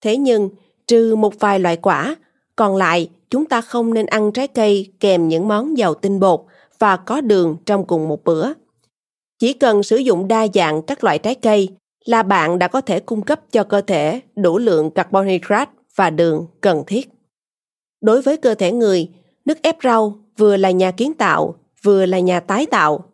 Thế 0.01 0.17
nhưng, 0.17 0.51
trừ 0.87 1.17
một 1.17 1.41
vài 1.41 1.61
loại 1.61 1.77
quả, 1.77 2.17
còn 2.57 2.77
lại 2.77 3.11
chúng 3.31 3.45
ta 3.45 3.61
không 3.61 3.95
nên 3.95 4.07
ăn 4.07 4.33
trái 4.33 4.49
cây 4.49 4.93
kèm 5.01 5.29
những 5.29 5.49
món 5.49 5.79
giàu 5.79 5.95
tinh 5.95 6.21
bột 6.21 6.45
và 6.79 6.97
có 6.97 7.21
đường 7.21 7.57
trong 7.67 7.87
cùng 7.87 8.09
một 8.09 8.25
bữa. 8.25 8.53
Chỉ 9.39 9.53
cần 9.53 9.83
sử 9.83 9.97
dụng 9.97 10.29
đa 10.29 10.47
dạng 10.55 10.83
các 10.83 11.05
loại 11.05 11.19
trái 11.19 11.35
cây 11.35 11.69
là 12.05 12.23
bạn 12.23 12.59
đã 12.59 12.69
có 12.69 12.81
thể 12.81 13.01
cung 13.01 13.23
cấp 13.23 13.41
cho 13.51 13.65
cơ 13.65 13.81
thể 13.81 14.21
đủ 14.37 14.59
lượng 14.59 14.91
carbohydrate 14.91 15.71
và 15.97 16.11
đường 16.11 16.47
cần 16.61 16.85
thiết. 16.87 17.09
Đối 18.01 18.23
với 18.23 18.37
cơ 18.37 18.55
thể 18.55 18.73
người, 18.73 19.09
nước 19.45 19.63
ép 19.63 19.77
rau 19.83 20.19
vừa 20.37 20.57
là 20.57 20.71
nhà 20.71 20.91
kiến 20.91 21.15
tạo, 21.15 21.55
vừa 21.83 22.07
là 22.07 22.19
nhà 22.19 22.41
tái 22.41 22.67
tạo. 22.67 23.05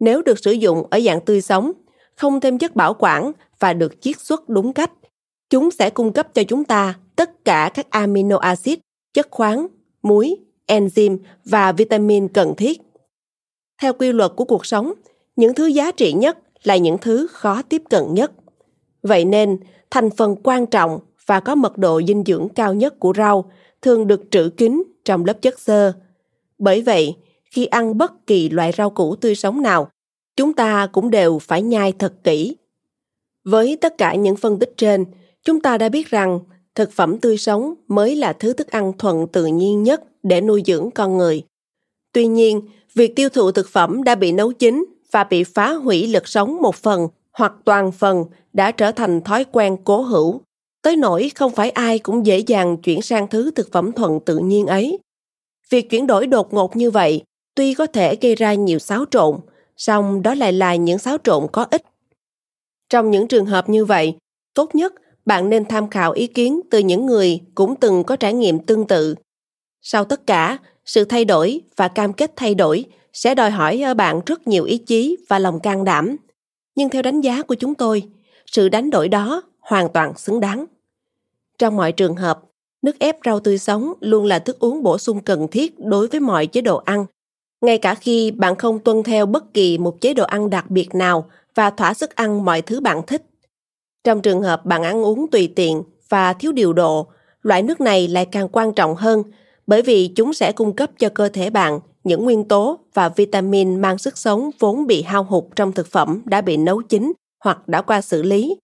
Nếu 0.00 0.22
được 0.22 0.38
sử 0.38 0.52
dụng 0.52 0.86
ở 0.90 1.00
dạng 1.00 1.20
tươi 1.20 1.40
sống, 1.40 1.72
không 2.16 2.40
thêm 2.40 2.58
chất 2.58 2.76
bảo 2.76 2.96
quản 2.98 3.32
và 3.58 3.72
được 3.72 4.00
chiết 4.00 4.20
xuất 4.20 4.48
đúng 4.48 4.72
cách, 4.72 4.92
chúng 5.50 5.70
sẽ 5.70 5.90
cung 5.90 6.12
cấp 6.12 6.34
cho 6.34 6.42
chúng 6.48 6.64
ta 6.64 6.94
tất 7.16 7.44
cả 7.44 7.70
các 7.74 7.90
amino 7.90 8.38
acid, 8.38 8.78
chất 9.14 9.28
khoáng, 9.30 9.66
muối, 10.02 10.36
enzyme 10.66 11.18
và 11.44 11.72
vitamin 11.72 12.28
cần 12.28 12.54
thiết. 12.56 12.80
Theo 13.82 13.92
quy 13.92 14.12
luật 14.12 14.32
của 14.36 14.44
cuộc 14.44 14.66
sống, 14.66 14.92
những 15.36 15.54
thứ 15.54 15.66
giá 15.66 15.90
trị 15.90 16.12
nhất 16.12 16.38
là 16.62 16.76
những 16.76 16.98
thứ 16.98 17.26
khó 17.30 17.62
tiếp 17.62 17.82
cận 17.90 18.14
nhất. 18.14 18.32
Vậy 19.02 19.24
nên, 19.24 19.58
thành 19.90 20.10
phần 20.10 20.36
quan 20.42 20.66
trọng 20.66 21.00
và 21.26 21.40
có 21.40 21.54
mật 21.54 21.78
độ 21.78 22.00
dinh 22.08 22.22
dưỡng 22.26 22.48
cao 22.48 22.74
nhất 22.74 23.00
của 23.00 23.12
rau 23.16 23.50
thường 23.82 24.06
được 24.06 24.20
trữ 24.30 24.50
kín 24.56 24.82
trong 25.04 25.24
lớp 25.24 25.42
chất 25.42 25.60
xơ. 25.60 25.92
Bởi 26.58 26.82
vậy, 26.82 27.16
khi 27.44 27.66
ăn 27.66 27.98
bất 27.98 28.26
kỳ 28.26 28.48
loại 28.48 28.72
rau 28.78 28.90
củ 28.90 29.16
tươi 29.16 29.34
sống 29.34 29.62
nào, 29.62 29.88
chúng 30.36 30.52
ta 30.52 30.86
cũng 30.92 31.10
đều 31.10 31.38
phải 31.38 31.62
nhai 31.62 31.92
thật 31.92 32.14
kỹ. 32.24 32.56
Với 33.44 33.78
tất 33.80 33.98
cả 33.98 34.14
những 34.14 34.36
phân 34.36 34.58
tích 34.58 34.72
trên, 34.76 35.04
chúng 35.44 35.60
ta 35.60 35.78
đã 35.78 35.88
biết 35.88 36.10
rằng 36.10 36.40
thực 36.74 36.92
phẩm 36.92 37.18
tươi 37.18 37.38
sống 37.38 37.74
mới 37.88 38.16
là 38.16 38.32
thứ 38.32 38.52
thức 38.52 38.70
ăn 38.70 38.92
thuận 38.98 39.26
tự 39.26 39.46
nhiên 39.46 39.82
nhất 39.82 40.02
để 40.22 40.40
nuôi 40.40 40.62
dưỡng 40.66 40.90
con 40.94 41.18
người. 41.18 41.42
Tuy 42.12 42.26
nhiên, 42.26 42.68
việc 42.94 43.16
tiêu 43.16 43.28
thụ 43.28 43.52
thực 43.52 43.68
phẩm 43.68 44.04
đã 44.04 44.14
bị 44.14 44.32
nấu 44.32 44.52
chín 44.52 44.84
và 45.12 45.24
bị 45.24 45.44
phá 45.44 45.72
hủy 45.72 46.06
lực 46.06 46.28
sống 46.28 46.58
một 46.62 46.74
phần 46.74 47.08
hoặc 47.32 47.52
toàn 47.64 47.92
phần 47.92 48.24
đã 48.52 48.70
trở 48.70 48.92
thành 48.92 49.20
thói 49.20 49.44
quen 49.52 49.76
cố 49.84 50.00
hữu, 50.00 50.40
tới 50.82 50.96
nỗi 50.96 51.30
không 51.34 51.52
phải 51.52 51.70
ai 51.70 51.98
cũng 51.98 52.26
dễ 52.26 52.38
dàng 52.38 52.76
chuyển 52.76 53.02
sang 53.02 53.28
thứ 53.28 53.50
thực 53.50 53.72
phẩm 53.72 53.92
thuận 53.92 54.20
tự 54.20 54.38
nhiên 54.38 54.66
ấy. 54.66 54.98
Việc 55.70 55.90
chuyển 55.90 56.06
đổi 56.06 56.26
đột 56.26 56.54
ngột 56.54 56.76
như 56.76 56.90
vậy 56.90 57.22
tuy 57.54 57.74
có 57.74 57.86
thể 57.86 58.16
gây 58.20 58.34
ra 58.34 58.54
nhiều 58.54 58.78
xáo 58.78 59.04
trộn, 59.10 59.40
song 59.76 60.22
đó 60.22 60.34
lại 60.34 60.52
là 60.52 60.74
những 60.74 60.98
xáo 60.98 61.16
trộn 61.24 61.46
có 61.52 61.66
ích. 61.70 61.82
Trong 62.88 63.10
những 63.10 63.28
trường 63.28 63.46
hợp 63.46 63.68
như 63.68 63.84
vậy, 63.84 64.16
tốt 64.54 64.74
nhất 64.74 64.94
bạn 65.26 65.50
nên 65.50 65.64
tham 65.64 65.90
khảo 65.90 66.12
ý 66.12 66.26
kiến 66.26 66.60
từ 66.70 66.78
những 66.78 67.06
người 67.06 67.40
cũng 67.54 67.76
từng 67.76 68.04
có 68.04 68.16
trải 68.16 68.32
nghiệm 68.32 68.58
tương 68.58 68.86
tự. 68.86 69.14
Sau 69.82 70.04
tất 70.04 70.26
cả, 70.26 70.58
sự 70.84 71.04
thay 71.04 71.24
đổi 71.24 71.60
và 71.76 71.88
cam 71.88 72.12
kết 72.12 72.32
thay 72.36 72.54
đổi 72.54 72.84
sẽ 73.12 73.34
đòi 73.34 73.50
hỏi 73.50 73.82
ở 73.82 73.94
bạn 73.94 74.20
rất 74.26 74.48
nhiều 74.48 74.64
ý 74.64 74.78
chí 74.78 75.16
và 75.28 75.38
lòng 75.38 75.60
can 75.60 75.84
đảm. 75.84 76.16
Nhưng 76.74 76.88
theo 76.88 77.02
đánh 77.02 77.20
giá 77.20 77.42
của 77.42 77.54
chúng 77.54 77.74
tôi, 77.74 78.02
sự 78.46 78.68
đánh 78.68 78.90
đổi 78.90 79.08
đó 79.08 79.42
hoàn 79.60 79.88
toàn 79.92 80.16
xứng 80.16 80.40
đáng. 80.40 80.64
Trong 81.58 81.76
mọi 81.76 81.92
trường 81.92 82.16
hợp, 82.16 82.40
nước 82.82 82.98
ép 82.98 83.16
rau 83.24 83.40
tươi 83.40 83.58
sống 83.58 83.92
luôn 84.00 84.24
là 84.26 84.38
thức 84.38 84.58
uống 84.58 84.82
bổ 84.82 84.98
sung 84.98 85.20
cần 85.20 85.48
thiết 85.48 85.78
đối 85.78 86.08
với 86.08 86.20
mọi 86.20 86.46
chế 86.46 86.60
độ 86.60 86.76
ăn. 86.76 87.06
Ngay 87.60 87.78
cả 87.78 87.94
khi 87.94 88.30
bạn 88.30 88.56
không 88.56 88.78
tuân 88.78 89.02
theo 89.02 89.26
bất 89.26 89.54
kỳ 89.54 89.78
một 89.78 90.00
chế 90.00 90.14
độ 90.14 90.24
ăn 90.24 90.50
đặc 90.50 90.70
biệt 90.70 90.94
nào 90.94 91.30
và 91.54 91.70
thỏa 91.70 91.94
sức 91.94 92.16
ăn 92.16 92.44
mọi 92.44 92.62
thứ 92.62 92.80
bạn 92.80 93.02
thích. 93.06 93.22
Trong 94.04 94.22
trường 94.22 94.42
hợp 94.42 94.66
bạn 94.66 94.82
ăn 94.82 95.04
uống 95.04 95.30
tùy 95.30 95.52
tiện 95.56 95.82
và 96.08 96.32
thiếu 96.32 96.52
điều 96.52 96.72
độ, 96.72 97.06
loại 97.42 97.62
nước 97.62 97.80
này 97.80 98.08
lại 98.08 98.26
càng 98.26 98.48
quan 98.48 98.74
trọng 98.74 98.94
hơn 98.94 99.22
bởi 99.66 99.82
vì 99.82 100.08
chúng 100.08 100.34
sẽ 100.34 100.52
cung 100.52 100.76
cấp 100.76 100.90
cho 100.98 101.08
cơ 101.08 101.28
thể 101.28 101.50
bạn 101.50 101.80
những 102.04 102.24
nguyên 102.24 102.44
tố 102.44 102.78
và 102.94 103.08
vitamin 103.08 103.80
mang 103.80 103.98
sức 103.98 104.18
sống 104.18 104.50
vốn 104.58 104.86
bị 104.86 105.02
hao 105.02 105.24
hụt 105.24 105.44
trong 105.56 105.72
thực 105.72 105.86
phẩm 105.86 106.22
đã 106.24 106.40
bị 106.40 106.56
nấu 106.56 106.82
chín 106.82 107.12
hoặc 107.44 107.68
đã 107.68 107.82
qua 107.82 108.00
xử 108.00 108.22
lý. 108.22 108.56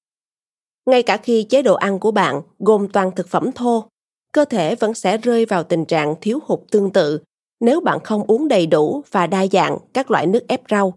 Ngay 0.87 1.03
cả 1.03 1.17
khi 1.17 1.43
chế 1.43 1.63
độ 1.63 1.75
ăn 1.75 1.99
của 1.99 2.11
bạn 2.11 2.43
gồm 2.59 2.89
toàn 2.89 3.11
thực 3.17 3.29
phẩm 3.29 3.53
thô, 3.53 3.85
cơ 4.33 4.45
thể 4.45 4.75
vẫn 4.75 4.95
sẽ 4.95 5.17
rơi 5.17 5.47
vào 5.47 5.65
tình 5.65 5.85
trạng 5.85 6.15
thiếu 6.21 6.39
hụt 6.47 6.61
tương 6.71 6.91
tự 6.91 7.21
nếu 7.61 7.81
bạn 7.81 7.99
không 8.05 8.23
uống 8.27 8.49
đầy 8.49 8.67
đủ 8.67 9.03
và 9.11 9.27
đa 9.27 9.47
dạng 9.47 9.79
các 9.93 10.11
loại 10.11 10.27
nước 10.27 10.49
ép 10.49 10.63
rau. 10.71 10.95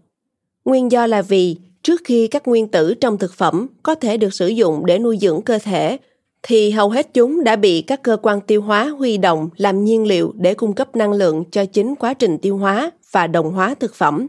Nguyên 0.64 0.92
do 0.92 1.06
là 1.06 1.22
vì 1.22 1.56
trước 1.82 2.00
khi 2.04 2.28
các 2.28 2.48
nguyên 2.48 2.68
tử 2.68 2.94
trong 2.94 3.18
thực 3.18 3.34
phẩm 3.34 3.66
có 3.82 3.94
thể 3.94 4.16
được 4.16 4.34
sử 4.34 4.48
dụng 4.48 4.86
để 4.86 4.98
nuôi 4.98 5.18
dưỡng 5.20 5.42
cơ 5.42 5.58
thể 5.58 5.98
thì 6.42 6.70
hầu 6.70 6.90
hết 6.90 7.14
chúng 7.14 7.44
đã 7.44 7.56
bị 7.56 7.82
các 7.82 8.02
cơ 8.02 8.16
quan 8.22 8.40
tiêu 8.40 8.62
hóa 8.62 8.88
huy 8.88 9.18
động 9.18 9.48
làm 9.56 9.84
nhiên 9.84 10.06
liệu 10.06 10.32
để 10.36 10.54
cung 10.54 10.72
cấp 10.72 10.96
năng 10.96 11.12
lượng 11.12 11.44
cho 11.50 11.64
chính 11.64 11.94
quá 11.94 12.14
trình 12.14 12.38
tiêu 12.38 12.56
hóa 12.56 12.90
và 13.12 13.26
đồng 13.26 13.52
hóa 13.52 13.74
thực 13.74 13.94
phẩm. 13.94 14.26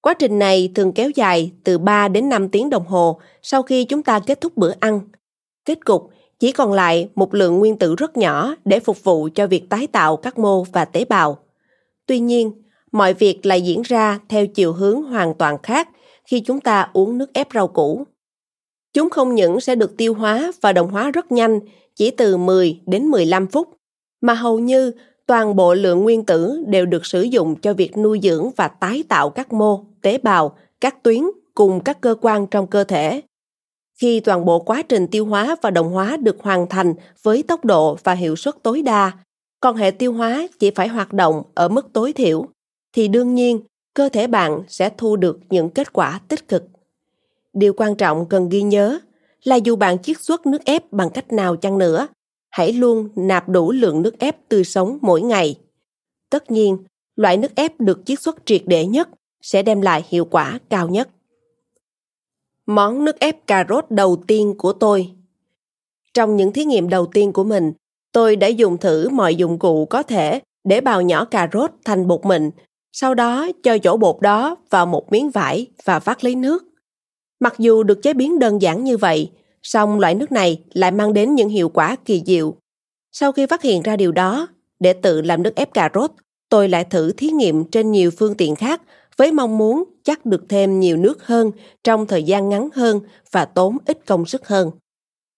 Quá 0.00 0.14
trình 0.14 0.38
này 0.38 0.72
thường 0.74 0.92
kéo 0.92 1.10
dài 1.10 1.52
từ 1.64 1.78
3 1.78 2.08
đến 2.08 2.28
5 2.28 2.48
tiếng 2.48 2.70
đồng 2.70 2.86
hồ 2.86 3.20
sau 3.42 3.62
khi 3.62 3.84
chúng 3.84 4.02
ta 4.02 4.20
kết 4.20 4.40
thúc 4.40 4.56
bữa 4.56 4.72
ăn. 4.80 5.00
Kết 5.64 5.84
cục, 5.84 6.10
chỉ 6.38 6.52
còn 6.52 6.72
lại 6.72 7.08
một 7.14 7.34
lượng 7.34 7.58
nguyên 7.58 7.78
tử 7.78 7.94
rất 7.94 8.16
nhỏ 8.16 8.54
để 8.64 8.80
phục 8.80 9.04
vụ 9.04 9.28
cho 9.34 9.46
việc 9.46 9.68
tái 9.68 9.86
tạo 9.86 10.16
các 10.16 10.38
mô 10.38 10.64
và 10.64 10.84
tế 10.84 11.04
bào. 11.04 11.38
Tuy 12.06 12.18
nhiên, 12.18 12.52
mọi 12.92 13.14
việc 13.14 13.46
lại 13.46 13.62
diễn 13.62 13.82
ra 13.82 14.18
theo 14.28 14.46
chiều 14.46 14.72
hướng 14.72 15.02
hoàn 15.02 15.34
toàn 15.34 15.58
khác 15.62 15.88
khi 16.24 16.40
chúng 16.40 16.60
ta 16.60 16.90
uống 16.92 17.18
nước 17.18 17.32
ép 17.32 17.48
rau 17.54 17.68
củ. 17.68 18.04
Chúng 18.92 19.10
không 19.10 19.34
những 19.34 19.60
sẽ 19.60 19.74
được 19.74 19.96
tiêu 19.96 20.14
hóa 20.14 20.52
và 20.60 20.72
đồng 20.72 20.90
hóa 20.90 21.10
rất 21.10 21.32
nhanh, 21.32 21.60
chỉ 21.94 22.10
từ 22.10 22.36
10 22.36 22.80
đến 22.86 23.04
15 23.04 23.46
phút, 23.46 23.68
mà 24.20 24.34
hầu 24.34 24.58
như 24.58 24.92
toàn 25.26 25.56
bộ 25.56 25.74
lượng 25.74 26.02
nguyên 26.02 26.24
tử 26.24 26.64
đều 26.66 26.86
được 26.86 27.06
sử 27.06 27.22
dụng 27.22 27.56
cho 27.60 27.74
việc 27.74 27.98
nuôi 27.98 28.20
dưỡng 28.22 28.50
và 28.56 28.68
tái 28.68 29.04
tạo 29.08 29.30
các 29.30 29.52
mô, 29.52 29.84
tế 30.02 30.18
bào, 30.18 30.56
các 30.80 31.02
tuyến 31.02 31.22
cùng 31.54 31.80
các 31.80 32.00
cơ 32.00 32.14
quan 32.20 32.46
trong 32.46 32.66
cơ 32.66 32.84
thể. 32.84 33.22
Khi 34.00 34.20
toàn 34.20 34.44
bộ 34.44 34.58
quá 34.58 34.82
trình 34.82 35.06
tiêu 35.06 35.26
hóa 35.26 35.56
và 35.62 35.70
đồng 35.70 35.90
hóa 35.90 36.16
được 36.16 36.36
hoàn 36.40 36.66
thành 36.68 36.94
với 37.22 37.42
tốc 37.42 37.64
độ 37.64 37.98
và 38.04 38.12
hiệu 38.12 38.36
suất 38.36 38.54
tối 38.62 38.82
đa, 38.82 39.12
còn 39.60 39.76
hệ 39.76 39.90
tiêu 39.90 40.12
hóa 40.12 40.46
chỉ 40.58 40.70
phải 40.70 40.88
hoạt 40.88 41.12
động 41.12 41.42
ở 41.54 41.68
mức 41.68 41.92
tối 41.92 42.12
thiểu, 42.12 42.46
thì 42.92 43.08
đương 43.08 43.34
nhiên 43.34 43.60
cơ 43.94 44.08
thể 44.08 44.26
bạn 44.26 44.62
sẽ 44.68 44.90
thu 44.96 45.16
được 45.16 45.38
những 45.50 45.70
kết 45.70 45.92
quả 45.92 46.20
tích 46.28 46.48
cực. 46.48 46.64
Điều 47.58 47.72
quan 47.76 47.94
trọng 47.94 48.26
cần 48.26 48.48
ghi 48.48 48.62
nhớ 48.62 48.98
là 49.44 49.56
dù 49.56 49.76
bạn 49.76 50.02
chiết 50.02 50.20
xuất 50.20 50.46
nước 50.46 50.64
ép 50.64 50.92
bằng 50.92 51.10
cách 51.10 51.32
nào 51.32 51.56
chăng 51.56 51.78
nữa, 51.78 52.08
hãy 52.50 52.72
luôn 52.72 53.08
nạp 53.16 53.48
đủ 53.48 53.72
lượng 53.72 54.02
nước 54.02 54.18
ép 54.18 54.48
tươi 54.48 54.64
sống 54.64 54.98
mỗi 55.02 55.22
ngày. 55.22 55.58
Tất 56.30 56.50
nhiên, 56.50 56.78
loại 57.16 57.36
nước 57.36 57.54
ép 57.54 57.80
được 57.80 58.00
chiết 58.06 58.20
xuất 58.20 58.36
triệt 58.46 58.62
để 58.66 58.86
nhất 58.86 59.08
sẽ 59.42 59.62
đem 59.62 59.80
lại 59.80 60.04
hiệu 60.08 60.24
quả 60.24 60.58
cao 60.70 60.88
nhất. 60.88 61.08
Món 62.66 63.04
nước 63.04 63.20
ép 63.20 63.46
cà 63.46 63.66
rốt 63.68 63.84
đầu 63.90 64.22
tiên 64.26 64.54
của 64.58 64.72
tôi. 64.72 65.10
Trong 66.14 66.36
những 66.36 66.52
thí 66.52 66.64
nghiệm 66.64 66.88
đầu 66.88 67.06
tiên 67.06 67.32
của 67.32 67.44
mình, 67.44 67.72
tôi 68.12 68.36
đã 68.36 68.46
dùng 68.46 68.78
thử 68.78 69.08
mọi 69.08 69.34
dụng 69.34 69.58
cụ 69.58 69.86
có 69.86 70.02
thể 70.02 70.40
để 70.64 70.80
bào 70.80 71.02
nhỏ 71.02 71.24
cà 71.24 71.48
rốt 71.52 71.70
thành 71.84 72.06
bột 72.06 72.26
mịn, 72.26 72.50
sau 72.92 73.14
đó 73.14 73.48
cho 73.62 73.78
chỗ 73.78 73.96
bột 73.96 74.16
đó 74.20 74.56
vào 74.70 74.86
một 74.86 75.12
miếng 75.12 75.30
vải 75.30 75.66
và 75.84 75.98
vắt 75.98 76.24
lấy 76.24 76.34
nước. 76.34 76.67
Mặc 77.40 77.54
dù 77.58 77.82
được 77.82 78.02
chế 78.02 78.14
biến 78.14 78.38
đơn 78.38 78.62
giản 78.62 78.84
như 78.84 78.96
vậy, 78.96 79.30
song 79.62 80.00
loại 80.00 80.14
nước 80.14 80.32
này 80.32 80.62
lại 80.72 80.90
mang 80.90 81.12
đến 81.12 81.34
những 81.34 81.48
hiệu 81.48 81.68
quả 81.68 81.96
kỳ 82.04 82.22
diệu. 82.26 82.54
Sau 83.12 83.32
khi 83.32 83.46
phát 83.46 83.62
hiện 83.62 83.82
ra 83.82 83.96
điều 83.96 84.12
đó, 84.12 84.48
để 84.80 84.92
tự 84.92 85.20
làm 85.20 85.42
nước 85.42 85.54
ép 85.54 85.74
cà 85.74 85.90
rốt, 85.94 86.10
tôi 86.48 86.68
lại 86.68 86.84
thử 86.84 87.12
thí 87.12 87.28
nghiệm 87.28 87.64
trên 87.64 87.92
nhiều 87.92 88.10
phương 88.18 88.34
tiện 88.34 88.54
khác 88.54 88.82
với 89.16 89.32
mong 89.32 89.58
muốn 89.58 89.84
chắc 90.04 90.26
được 90.26 90.44
thêm 90.48 90.80
nhiều 90.80 90.96
nước 90.96 91.26
hơn 91.26 91.50
trong 91.84 92.06
thời 92.06 92.22
gian 92.22 92.48
ngắn 92.48 92.68
hơn 92.74 93.00
và 93.30 93.44
tốn 93.44 93.76
ít 93.86 94.06
công 94.06 94.26
sức 94.26 94.48
hơn. 94.48 94.70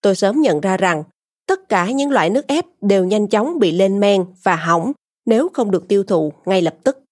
Tôi 0.02 0.14
sớm 0.14 0.40
nhận 0.40 0.60
ra 0.60 0.76
rằng 0.76 1.02
tất 1.46 1.68
cả 1.68 1.90
những 1.90 2.10
loại 2.10 2.30
nước 2.30 2.46
ép 2.46 2.64
đều 2.80 3.04
nhanh 3.04 3.26
chóng 3.28 3.58
bị 3.58 3.72
lên 3.72 4.00
men 4.00 4.24
và 4.42 4.56
hỏng 4.56 4.92
nếu 5.26 5.48
không 5.52 5.70
được 5.70 5.88
tiêu 5.88 6.04
thụ 6.04 6.32
ngay 6.44 6.62
lập 6.62 6.74
tức. 6.84 7.02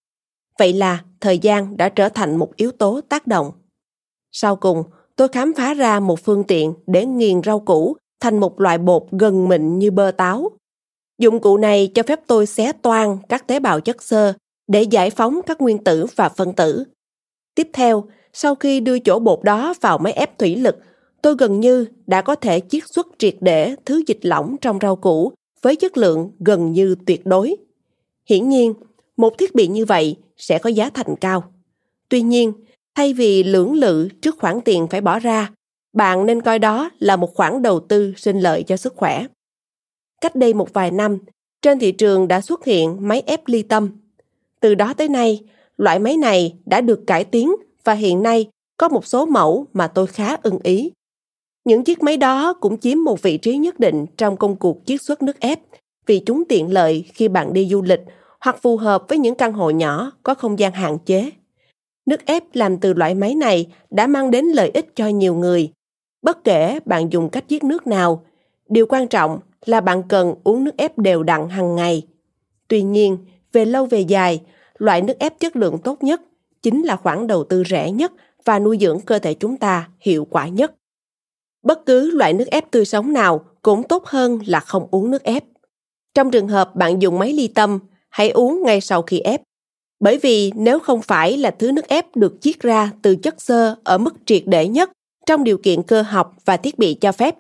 Vậy 0.59 0.73
là 0.73 1.05
thời 1.21 1.39
gian 1.39 1.77
đã 1.77 1.89
trở 1.89 2.09
thành 2.09 2.37
một 2.37 2.57
yếu 2.57 2.73
tố 2.73 3.01
tác 3.09 3.27
động. 3.27 3.53
Sau 4.41 4.57
cùng, 4.57 4.83
tôi 5.17 5.29
khám 5.29 5.53
phá 5.57 5.75
ra 5.75 6.01
một 6.01 6.21
phương 6.21 6.45
tiện 6.45 6.75
để 6.87 7.07
nghiền 7.07 7.43
rau 7.45 7.61
củ 7.61 7.97
thành 8.21 8.39
một 8.39 8.61
loại 8.61 8.79
bột 8.79 9.03
gần 9.11 9.49
mịn 9.49 9.79
như 9.79 9.91
bơ 9.91 10.11
táo. 10.11 10.51
Dụng 11.19 11.41
cụ 11.41 11.57
này 11.57 11.91
cho 11.95 12.03
phép 12.03 12.21
tôi 12.27 12.47
xé 12.47 12.73
toan 12.73 13.19
các 13.29 13.47
tế 13.47 13.61
bào 13.61 13.81
chất 13.81 14.03
xơ 14.03 14.33
để 14.69 14.83
giải 14.83 15.11
phóng 15.11 15.41
các 15.47 15.61
nguyên 15.61 15.85
tử 15.85 16.07
và 16.17 16.29
phân 16.29 16.53
tử. 16.53 16.85
Tiếp 17.55 17.69
theo, 17.73 18.05
sau 18.33 18.55
khi 18.55 18.81
đưa 18.81 18.99
chỗ 18.99 19.19
bột 19.19 19.43
đó 19.43 19.75
vào 19.81 19.99
máy 19.99 20.13
ép 20.13 20.39
thủy 20.39 20.57
lực, 20.57 20.77
tôi 21.23 21.35
gần 21.39 21.61
như 21.61 21.87
đã 22.07 22.23
có 22.23 22.35
thể 22.35 22.61
chiết 22.61 22.83
xuất 22.87 23.07
triệt 23.19 23.37
để 23.41 23.75
thứ 23.85 24.03
dịch 24.07 24.21
lỏng 24.23 24.57
trong 24.61 24.79
rau 24.83 24.97
củ 24.97 25.33
với 25.63 25.77
chất 25.77 25.97
lượng 25.97 26.31
gần 26.39 26.73
như 26.73 26.97
tuyệt 27.07 27.27
đối. 27.27 27.57
Hiển 28.29 28.49
nhiên, 28.49 28.75
một 29.17 29.39
thiết 29.39 29.55
bị 29.55 29.67
như 29.67 29.85
vậy 29.85 30.17
sẽ 30.37 30.59
có 30.59 30.71
giá 30.71 30.91
thành 30.91 31.17
cao. 31.21 31.45
Tuy 32.09 32.23
nhiên, 32.23 32.53
thay 32.99 33.13
vì 33.13 33.43
lưỡng 33.43 33.75
lự 33.75 34.09
trước 34.23 34.39
khoản 34.39 34.61
tiền 34.61 34.87
phải 34.91 35.01
bỏ 35.01 35.19
ra, 35.19 35.51
bạn 35.93 36.27
nên 36.27 36.43
coi 36.43 36.59
đó 36.59 36.91
là 36.99 37.17
một 37.17 37.35
khoản 37.35 37.63
đầu 37.63 37.81
tư 37.81 38.13
sinh 38.17 38.41
lợi 38.41 38.63
cho 38.63 38.77
sức 38.77 38.95
khỏe. 38.97 39.27
Cách 40.21 40.37
đây 40.37 40.55
một 40.55 40.73
vài 40.73 40.91
năm, 40.91 41.19
trên 41.63 41.79
thị 41.79 41.93
trường 41.93 42.29
đã 42.29 42.41
xuất 42.41 42.65
hiện 42.65 43.09
máy 43.09 43.23
ép 43.27 43.41
ly 43.47 43.63
tâm. 43.63 43.91
Từ 44.61 44.75
đó 44.75 44.95
tới 44.95 45.09
nay, 45.09 45.45
loại 45.77 45.99
máy 45.99 46.17
này 46.17 46.55
đã 46.67 46.81
được 46.81 47.07
cải 47.07 47.25
tiến 47.25 47.53
và 47.85 47.93
hiện 47.93 48.23
nay 48.23 48.49
có 48.77 48.89
một 48.89 49.07
số 49.07 49.27
mẫu 49.27 49.67
mà 49.73 49.89
tôi 49.89 50.07
khá 50.07 50.37
ưng 50.43 50.59
ý. 50.63 50.93
Những 51.65 51.85
chiếc 51.85 52.03
máy 52.03 52.17
đó 52.17 52.53
cũng 52.53 52.81
chiếm 52.81 53.05
một 53.05 53.23
vị 53.23 53.39
trí 53.39 53.57
nhất 53.57 53.81
định 53.81 54.07
trong 54.17 54.37
công 54.37 54.57
cuộc 54.57 54.79
chiết 54.87 55.03
xuất 55.03 55.23
nước 55.23 55.41
ép 55.41 55.61
vì 56.07 56.23
chúng 56.27 56.45
tiện 56.49 56.73
lợi 56.73 57.05
khi 57.15 57.29
bạn 57.29 57.53
đi 57.53 57.69
du 57.69 57.83
lịch 57.83 58.01
hoặc 58.41 58.63
phù 58.63 58.77
hợp 58.77 59.05
với 59.09 59.19
những 59.19 59.35
căn 59.35 59.53
hộ 59.53 59.71
nhỏ 59.71 60.13
có 60.23 60.35
không 60.35 60.59
gian 60.59 60.73
hạn 60.73 60.99
chế. 61.07 61.31
Nước 62.09 62.27
ép 62.27 62.45
làm 62.53 62.79
từ 62.79 62.95
loại 62.95 63.15
máy 63.15 63.35
này 63.35 63.67
đã 63.91 64.07
mang 64.07 64.31
đến 64.31 64.45
lợi 64.45 64.71
ích 64.75 64.97
cho 64.97 65.09
nhiều 65.09 65.35
người. 65.35 65.73
Bất 66.23 66.45
kể 66.45 66.79
bạn 66.85 67.13
dùng 67.13 67.29
cách 67.29 67.45
chiết 67.49 67.65
nước 67.65 67.87
nào, 67.87 68.25
điều 68.69 68.87
quan 68.87 69.09
trọng 69.09 69.41
là 69.67 69.81
bạn 69.81 70.03
cần 70.09 70.35
uống 70.45 70.65
nước 70.65 70.77
ép 70.77 70.99
đều 70.99 71.23
đặn 71.23 71.49
hàng 71.49 71.77
ngày. 71.77 72.07
Tuy 72.69 72.83
nhiên, 72.83 73.19
về 73.53 73.65
lâu 73.65 73.87
về 73.87 74.01
dài, 74.01 74.41
loại 74.79 75.03
nước 75.03 75.19
ép 75.19 75.41
chất 75.41 75.57
lượng 75.57 75.79
tốt 75.79 76.03
nhất 76.03 76.23
chính 76.63 76.83
là 76.83 76.97
khoản 76.97 77.27
đầu 77.27 77.45
tư 77.45 77.63
rẻ 77.71 77.91
nhất 77.91 78.13
và 78.45 78.59
nuôi 78.59 78.79
dưỡng 78.81 79.01
cơ 79.01 79.19
thể 79.19 79.35
chúng 79.35 79.57
ta 79.57 79.89
hiệu 80.01 80.27
quả 80.31 80.49
nhất. 80.49 80.75
Bất 81.63 81.87
cứ 81.87 82.11
loại 82.11 82.33
nước 82.33 82.47
ép 82.51 82.71
tươi 82.71 82.85
sống 82.85 83.13
nào 83.13 83.45
cũng 83.63 83.83
tốt 83.83 84.07
hơn 84.07 84.39
là 84.47 84.61
không 84.61 84.89
uống 84.91 85.11
nước 85.11 85.23
ép. 85.23 85.45
Trong 86.15 86.31
trường 86.31 86.49
hợp 86.49 86.77
bạn 86.77 87.03
dùng 87.03 87.19
máy 87.19 87.33
ly 87.33 87.49
tâm, 87.49 87.79
hãy 88.09 88.31
uống 88.31 88.63
ngay 88.63 88.81
sau 88.81 89.03
khi 89.03 89.21
ép. 89.21 89.43
Bởi 90.01 90.19
vì 90.19 90.53
nếu 90.55 90.79
không 90.79 91.03
phải 91.03 91.37
là 91.37 91.51
thứ 91.51 91.73
nước 91.73 91.89
ép 91.89 92.17
được 92.17 92.35
chiết 92.41 92.61
ra 92.61 92.93
từ 93.03 93.17
chất 93.17 93.43
xơ 93.43 93.77
ở 93.85 93.99
mức 93.99 94.15
triệt 94.27 94.43
để 94.47 94.69
nhất 94.69 94.91
trong 95.27 95.45
điều 95.45 95.59
kiện 95.59 95.83
cơ 95.83 96.03
học 96.03 96.37
và 96.45 96.57
thiết 96.57 96.79
bị 96.79 96.95
cho 96.95 97.13
phép, 97.13 97.37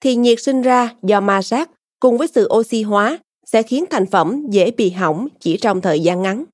thì 0.00 0.16
nhiệt 0.16 0.42
sinh 0.42 0.62
ra 0.62 0.94
do 1.02 1.20
ma 1.20 1.42
sát 1.42 1.70
cùng 2.00 2.18
với 2.18 2.28
sự 2.34 2.48
oxy 2.54 2.82
hóa 2.82 3.18
sẽ 3.46 3.62
khiến 3.62 3.84
thành 3.90 4.06
phẩm 4.06 4.46
dễ 4.50 4.70
bị 4.70 4.90
hỏng 4.90 5.28
chỉ 5.40 5.56
trong 5.56 5.80
thời 5.80 6.00
gian 6.00 6.22
ngắn. 6.22 6.44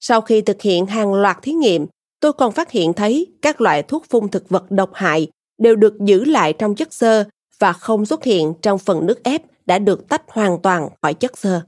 Sau 0.00 0.20
khi 0.20 0.40
thực 0.42 0.62
hiện 0.62 0.86
hàng 0.86 1.14
loạt 1.14 1.38
thí 1.42 1.52
nghiệm, 1.52 1.86
tôi 2.20 2.32
còn 2.32 2.52
phát 2.52 2.70
hiện 2.70 2.92
thấy 2.92 3.26
các 3.42 3.60
loại 3.60 3.82
thuốc 3.82 4.04
phun 4.10 4.28
thực 4.28 4.48
vật 4.48 4.70
độc 4.70 4.90
hại 4.94 5.28
đều 5.58 5.76
được 5.76 6.00
giữ 6.00 6.24
lại 6.24 6.52
trong 6.52 6.74
chất 6.74 6.92
xơ 6.92 7.24
và 7.58 7.72
không 7.72 8.06
xuất 8.06 8.24
hiện 8.24 8.54
trong 8.62 8.78
phần 8.78 9.06
nước 9.06 9.22
ép 9.24 9.42
đã 9.66 9.78
được 9.78 10.08
tách 10.08 10.22
hoàn 10.28 10.58
toàn 10.62 10.88
khỏi 11.02 11.14
chất 11.14 11.38
xơ. 11.38 11.60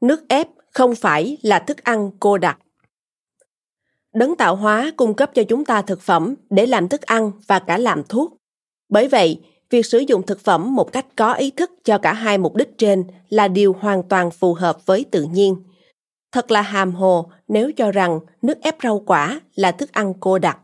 Nước 0.00 0.28
ép 0.28 0.48
không 0.74 0.94
phải 0.94 1.36
là 1.42 1.58
thức 1.58 1.84
ăn 1.84 2.10
cô 2.20 2.38
đặc. 2.38 2.58
Đấng 4.14 4.36
tạo 4.36 4.56
hóa 4.56 4.92
cung 4.96 5.14
cấp 5.14 5.30
cho 5.34 5.42
chúng 5.42 5.64
ta 5.64 5.82
thực 5.82 6.00
phẩm 6.00 6.34
để 6.50 6.66
làm 6.66 6.88
thức 6.88 7.02
ăn 7.02 7.32
và 7.46 7.58
cả 7.58 7.78
làm 7.78 8.02
thuốc. 8.04 8.36
Bởi 8.88 9.08
vậy, 9.08 9.40
việc 9.70 9.86
sử 9.86 9.98
dụng 9.98 10.26
thực 10.26 10.40
phẩm 10.40 10.74
một 10.74 10.92
cách 10.92 11.06
có 11.16 11.32
ý 11.32 11.50
thức 11.50 11.70
cho 11.84 11.98
cả 11.98 12.12
hai 12.12 12.38
mục 12.38 12.56
đích 12.56 12.78
trên 12.78 13.04
là 13.28 13.48
điều 13.48 13.72
hoàn 13.80 14.02
toàn 14.08 14.30
phù 14.30 14.54
hợp 14.54 14.86
với 14.86 15.04
tự 15.10 15.22
nhiên 15.22 15.56
thật 16.32 16.50
là 16.50 16.62
hàm 16.62 16.92
hồ 16.92 17.30
nếu 17.48 17.72
cho 17.76 17.90
rằng 17.90 18.20
nước 18.42 18.60
ép 18.62 18.76
rau 18.82 19.02
quả 19.06 19.40
là 19.54 19.72
thức 19.72 19.92
ăn 19.92 20.14
cô 20.20 20.38
đặc 20.38 20.58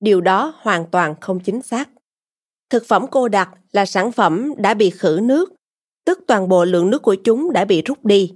điều 0.00 0.20
đó 0.20 0.54
hoàn 0.56 0.86
toàn 0.90 1.14
không 1.20 1.40
chính 1.40 1.62
xác 1.62 1.88
thực 2.70 2.84
phẩm 2.88 3.06
cô 3.10 3.28
đặc 3.28 3.50
là 3.72 3.86
sản 3.86 4.12
phẩm 4.12 4.52
đã 4.56 4.74
bị 4.74 4.90
khử 4.90 5.18
nước 5.22 5.52
tức 6.04 6.20
toàn 6.26 6.48
bộ 6.48 6.64
lượng 6.64 6.90
nước 6.90 7.02
của 7.02 7.14
chúng 7.24 7.52
đã 7.52 7.64
bị 7.64 7.82
rút 7.82 8.04
đi 8.04 8.34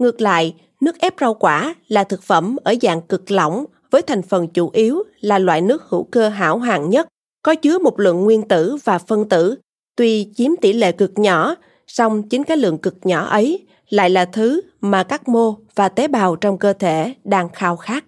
ngược 0.00 0.20
lại 0.20 0.54
nước 0.80 0.98
ép 0.98 1.14
rau 1.20 1.34
quả 1.34 1.74
là 1.88 2.04
thực 2.04 2.22
phẩm 2.22 2.56
ở 2.64 2.74
dạng 2.82 3.02
cực 3.02 3.30
lỏng 3.30 3.64
với 3.90 4.02
thành 4.02 4.22
phần 4.22 4.48
chủ 4.48 4.70
yếu 4.72 5.02
là 5.20 5.38
loại 5.38 5.60
nước 5.60 5.82
hữu 5.82 6.04
cơ 6.04 6.28
hảo 6.28 6.58
hạng 6.58 6.90
nhất 6.90 7.08
có 7.42 7.54
chứa 7.54 7.78
một 7.78 8.00
lượng 8.00 8.24
nguyên 8.24 8.48
tử 8.48 8.76
và 8.84 8.98
phân 8.98 9.28
tử, 9.28 9.58
tuy 9.96 10.28
chiếm 10.34 10.50
tỷ 10.60 10.72
lệ 10.72 10.92
cực 10.92 11.18
nhỏ, 11.18 11.54
song 11.86 12.22
chính 12.22 12.44
cái 12.44 12.56
lượng 12.56 12.78
cực 12.78 12.96
nhỏ 13.02 13.24
ấy 13.24 13.66
lại 13.88 14.10
là 14.10 14.24
thứ 14.24 14.60
mà 14.80 15.02
các 15.02 15.28
mô 15.28 15.54
và 15.74 15.88
tế 15.88 16.08
bào 16.08 16.36
trong 16.36 16.58
cơ 16.58 16.72
thể 16.72 17.14
đang 17.24 17.48
khao 17.48 17.76
khát. 17.76 18.04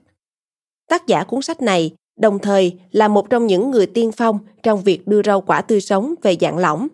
Tác 0.88 1.06
giả 1.06 1.24
cuốn 1.24 1.42
sách 1.42 1.62
này 1.62 1.90
đồng 2.20 2.38
thời 2.38 2.78
là 2.90 3.08
một 3.08 3.30
trong 3.30 3.46
những 3.46 3.70
người 3.70 3.86
tiên 3.86 4.12
phong 4.12 4.38
trong 4.62 4.82
việc 4.82 5.06
đưa 5.06 5.22
rau 5.22 5.40
quả 5.40 5.60
tươi 5.60 5.80
sống 5.80 6.14
về 6.22 6.36
dạng 6.40 6.58
lỏng. 6.58 6.88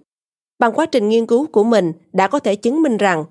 Bằng 0.58 0.72
quá 0.72 0.86
trình 0.86 1.08
nghiên 1.08 1.26
cứu 1.26 1.46
của 1.46 1.64
mình 1.64 1.92
đã 2.12 2.28
có 2.28 2.38
thể 2.38 2.56
chứng 2.56 2.82
minh 2.82 2.96
rằng 2.96 3.24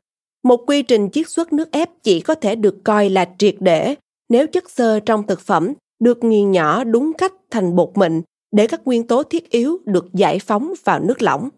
một 0.48 0.70
quy 0.70 0.82
trình 0.82 1.10
chiết 1.10 1.30
xuất 1.30 1.54
nước 1.54 1.72
ép 1.72 1.90
chỉ 2.04 2.20
có 2.20 2.36
thể 2.36 2.56
được 2.56 2.76
coi 2.84 3.10
là 3.10 3.30
triệt 3.38 3.56
để 3.60 3.96
nếu 4.30 4.48
chất 4.48 4.70
xơ 4.70 5.00
trong 5.00 5.28
thực 5.28 5.40
phẩm 5.40 5.74
được 6.00 6.24
nghiền 6.24 6.52
nhỏ 6.52 6.84
đúng 6.84 7.12
cách 7.18 7.34
thành 7.52 7.76
bột 7.76 7.98
mịn 7.98 8.22
để 8.52 8.68
các 8.68 8.82
nguyên 8.86 9.08
tố 9.08 9.24
thiết 9.24 9.50
yếu 9.50 9.78
được 9.86 10.06
giải 10.14 10.40
phóng 10.40 10.74
vào 10.84 11.00
nước 11.00 11.22
lỏng. 11.22 11.50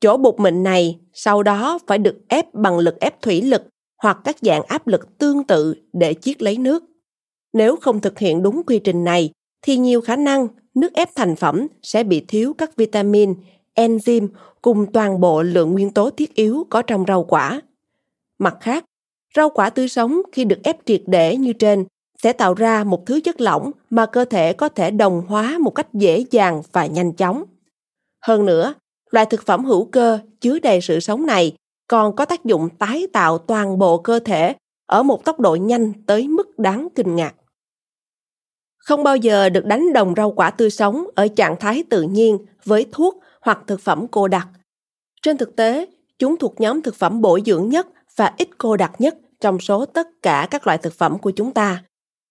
Chỗ 0.00 0.16
bột 0.16 0.40
mịn 0.40 0.62
này 0.62 0.98
sau 1.12 1.42
đó 1.42 1.78
phải 1.86 1.98
được 1.98 2.16
ép 2.28 2.54
bằng 2.54 2.78
lực 2.78 3.00
ép 3.00 3.22
thủy 3.22 3.42
lực 3.42 3.62
hoặc 4.02 4.18
các 4.24 4.36
dạng 4.42 4.62
áp 4.62 4.86
lực 4.86 5.18
tương 5.18 5.44
tự 5.44 5.74
để 5.92 6.14
chiết 6.14 6.42
lấy 6.42 6.58
nước. 6.58 6.84
Nếu 7.52 7.76
không 7.76 8.00
thực 8.00 8.18
hiện 8.18 8.42
đúng 8.42 8.62
quy 8.66 8.78
trình 8.78 9.04
này 9.04 9.30
thì 9.62 9.76
nhiều 9.76 10.00
khả 10.00 10.16
năng 10.16 10.48
nước 10.74 10.92
ép 10.92 11.08
thành 11.14 11.36
phẩm 11.36 11.66
sẽ 11.82 12.04
bị 12.04 12.24
thiếu 12.28 12.54
các 12.58 12.76
vitamin, 12.76 13.34
enzyme 13.74 14.28
cùng 14.62 14.92
toàn 14.92 15.20
bộ 15.20 15.42
lượng 15.42 15.72
nguyên 15.72 15.90
tố 15.90 16.10
thiết 16.10 16.34
yếu 16.34 16.66
có 16.70 16.82
trong 16.82 17.04
rau 17.08 17.24
quả. 17.24 17.60
Mặt 18.38 18.56
khác, 18.60 18.84
rau 19.36 19.50
quả 19.50 19.70
tươi 19.70 19.88
sống 19.88 20.22
khi 20.32 20.44
được 20.44 20.58
ép 20.64 20.76
triệt 20.86 21.02
để 21.06 21.36
như 21.36 21.52
trên 21.52 21.86
sẽ 22.22 22.32
tạo 22.32 22.54
ra 22.54 22.84
một 22.84 23.06
thứ 23.06 23.20
chất 23.20 23.40
lỏng 23.40 23.70
mà 23.90 24.06
cơ 24.06 24.24
thể 24.24 24.52
có 24.52 24.68
thể 24.68 24.90
đồng 24.90 25.26
hóa 25.28 25.58
một 25.58 25.70
cách 25.70 25.94
dễ 25.94 26.24
dàng 26.30 26.62
và 26.72 26.86
nhanh 26.86 27.12
chóng. 27.12 27.44
Hơn 28.26 28.46
nữa, 28.46 28.74
loại 29.10 29.26
thực 29.26 29.46
phẩm 29.46 29.64
hữu 29.64 29.84
cơ 29.84 30.18
chứa 30.40 30.58
đầy 30.58 30.80
sự 30.80 31.00
sống 31.00 31.26
này 31.26 31.56
còn 31.88 32.16
có 32.16 32.24
tác 32.24 32.44
dụng 32.44 32.68
tái 32.78 33.06
tạo 33.12 33.38
toàn 33.38 33.78
bộ 33.78 33.98
cơ 33.98 34.18
thể 34.18 34.54
ở 34.86 35.02
một 35.02 35.24
tốc 35.24 35.40
độ 35.40 35.54
nhanh 35.54 35.92
tới 36.06 36.28
mức 36.28 36.58
đáng 36.58 36.88
kinh 36.94 37.16
ngạc. 37.16 37.34
Không 38.78 39.04
bao 39.04 39.16
giờ 39.16 39.48
được 39.48 39.64
đánh 39.64 39.92
đồng 39.92 40.14
rau 40.16 40.30
quả 40.30 40.50
tươi 40.50 40.70
sống 40.70 41.06
ở 41.14 41.28
trạng 41.28 41.56
thái 41.60 41.84
tự 41.90 42.02
nhiên 42.02 42.38
với 42.64 42.86
thuốc 42.92 43.18
hoặc 43.40 43.58
thực 43.66 43.80
phẩm 43.80 44.06
cô 44.10 44.28
đặc. 44.28 44.48
Trên 45.22 45.36
thực 45.36 45.56
tế, 45.56 45.86
chúng 46.18 46.36
thuộc 46.36 46.60
nhóm 46.60 46.82
thực 46.82 46.94
phẩm 46.94 47.20
bổ 47.20 47.38
dưỡng 47.46 47.68
nhất 47.68 47.86
và 48.16 48.32
ít 48.36 48.48
cô 48.58 48.76
đặc 48.76 48.92
nhất 48.98 49.16
trong 49.40 49.60
số 49.60 49.86
tất 49.86 50.08
cả 50.22 50.48
các 50.50 50.66
loại 50.66 50.78
thực 50.78 50.94
phẩm 50.94 51.18
của 51.18 51.30
chúng 51.30 51.52
ta. 51.52 51.82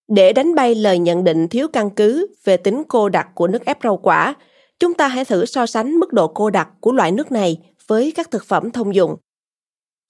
Để 0.08 0.34
đánh 0.34 0.56
bay 0.56 0.76
lời 0.76 1.00
nhận 1.00 1.24
định 1.24 1.48
thiếu 1.48 1.68
căn 1.74 1.90
cứ 1.90 2.28
về 2.44 2.58
tính 2.58 2.84
cô 2.88 3.10
đặc 3.10 3.28
của 3.36 3.48
nước 3.48 3.66
ép 3.66 3.78
rau 3.84 3.98
quả, 3.98 4.36
chúng 4.80 4.94
ta 4.94 5.08
hãy 5.08 5.26
thử 5.26 5.46
so 5.46 5.66
sánh 5.66 5.96
mức 6.00 6.14
độ 6.14 6.28
cô 6.28 6.50
đặc 6.50 6.70
của 6.80 6.92
loại 6.92 7.12
nước 7.12 7.32
này 7.32 7.58
với 7.88 8.14
các 8.16 8.32
thực 8.32 8.46
phẩm 8.46 8.72
thông 8.72 8.96
dụng. 8.96 9.16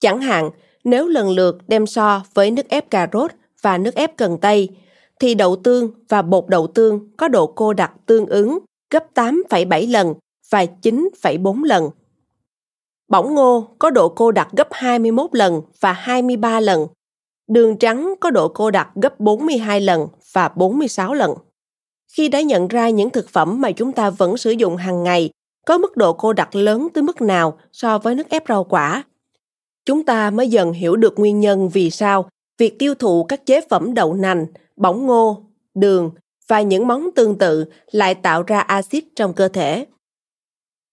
Chẳng 0.00 0.20
hạn, 0.20 0.50
nếu 0.84 1.08
lần 1.08 1.30
lượt 1.30 1.58
đem 1.68 1.86
so 1.86 2.22
với 2.34 2.50
nước 2.50 2.68
ép 2.68 2.90
cà 2.90 3.08
rốt 3.12 3.30
và 3.62 3.78
nước 3.78 3.94
ép 3.94 4.16
cần 4.16 4.38
tây, 4.40 4.68
thì 5.20 5.34
đậu 5.34 5.56
tương 5.56 5.90
và 6.08 6.22
bột 6.22 6.44
đậu 6.48 6.66
tương 6.66 7.16
có 7.16 7.28
độ 7.28 7.46
cô 7.46 7.72
đặc 7.72 7.92
tương 8.06 8.26
ứng 8.26 8.58
gấp 8.90 9.04
8,7 9.14 9.92
lần 9.92 10.14
và 10.50 10.66
9,4 10.82 11.62
lần. 11.64 11.90
Bỏng 13.08 13.34
ngô 13.34 13.68
có 13.78 13.90
độ 13.90 14.08
cô 14.08 14.30
đặc 14.30 14.48
gấp 14.56 14.68
21 14.70 15.30
lần 15.32 15.62
và 15.80 15.92
23 15.92 16.60
lần. 16.60 16.86
Đường 17.48 17.76
trắng 17.76 18.14
có 18.20 18.30
độ 18.30 18.48
cô 18.48 18.70
đặc 18.70 18.88
gấp 18.94 19.20
42 19.20 19.80
lần 19.80 20.08
và 20.32 20.48
46 20.48 21.14
lần. 21.14 21.34
Khi 22.16 22.28
đã 22.28 22.40
nhận 22.40 22.68
ra 22.68 22.88
những 22.88 23.10
thực 23.10 23.28
phẩm 23.28 23.60
mà 23.60 23.70
chúng 23.70 23.92
ta 23.92 24.10
vẫn 24.10 24.36
sử 24.36 24.50
dụng 24.50 24.76
hàng 24.76 25.02
ngày 25.02 25.30
có 25.66 25.78
mức 25.78 25.96
độ 25.96 26.12
cô 26.12 26.32
đặc 26.32 26.54
lớn 26.54 26.88
tới 26.94 27.02
mức 27.02 27.22
nào 27.22 27.58
so 27.72 27.98
với 27.98 28.14
nước 28.14 28.28
ép 28.28 28.44
rau 28.48 28.64
quả, 28.64 29.04
chúng 29.84 30.04
ta 30.04 30.30
mới 30.30 30.48
dần 30.48 30.72
hiểu 30.72 30.96
được 30.96 31.18
nguyên 31.18 31.40
nhân 31.40 31.68
vì 31.68 31.90
sao 31.90 32.28
việc 32.58 32.78
tiêu 32.78 32.94
thụ 32.94 33.24
các 33.24 33.46
chế 33.46 33.60
phẩm 33.70 33.94
đậu 33.94 34.14
nành, 34.14 34.46
bỏng 34.76 35.06
ngô, 35.06 35.42
đường 35.74 36.10
và 36.48 36.60
những 36.60 36.86
món 36.86 37.10
tương 37.14 37.38
tự 37.38 37.64
lại 37.90 38.14
tạo 38.14 38.42
ra 38.42 38.60
axit 38.60 39.04
trong 39.16 39.32
cơ 39.32 39.48
thể. 39.48 39.86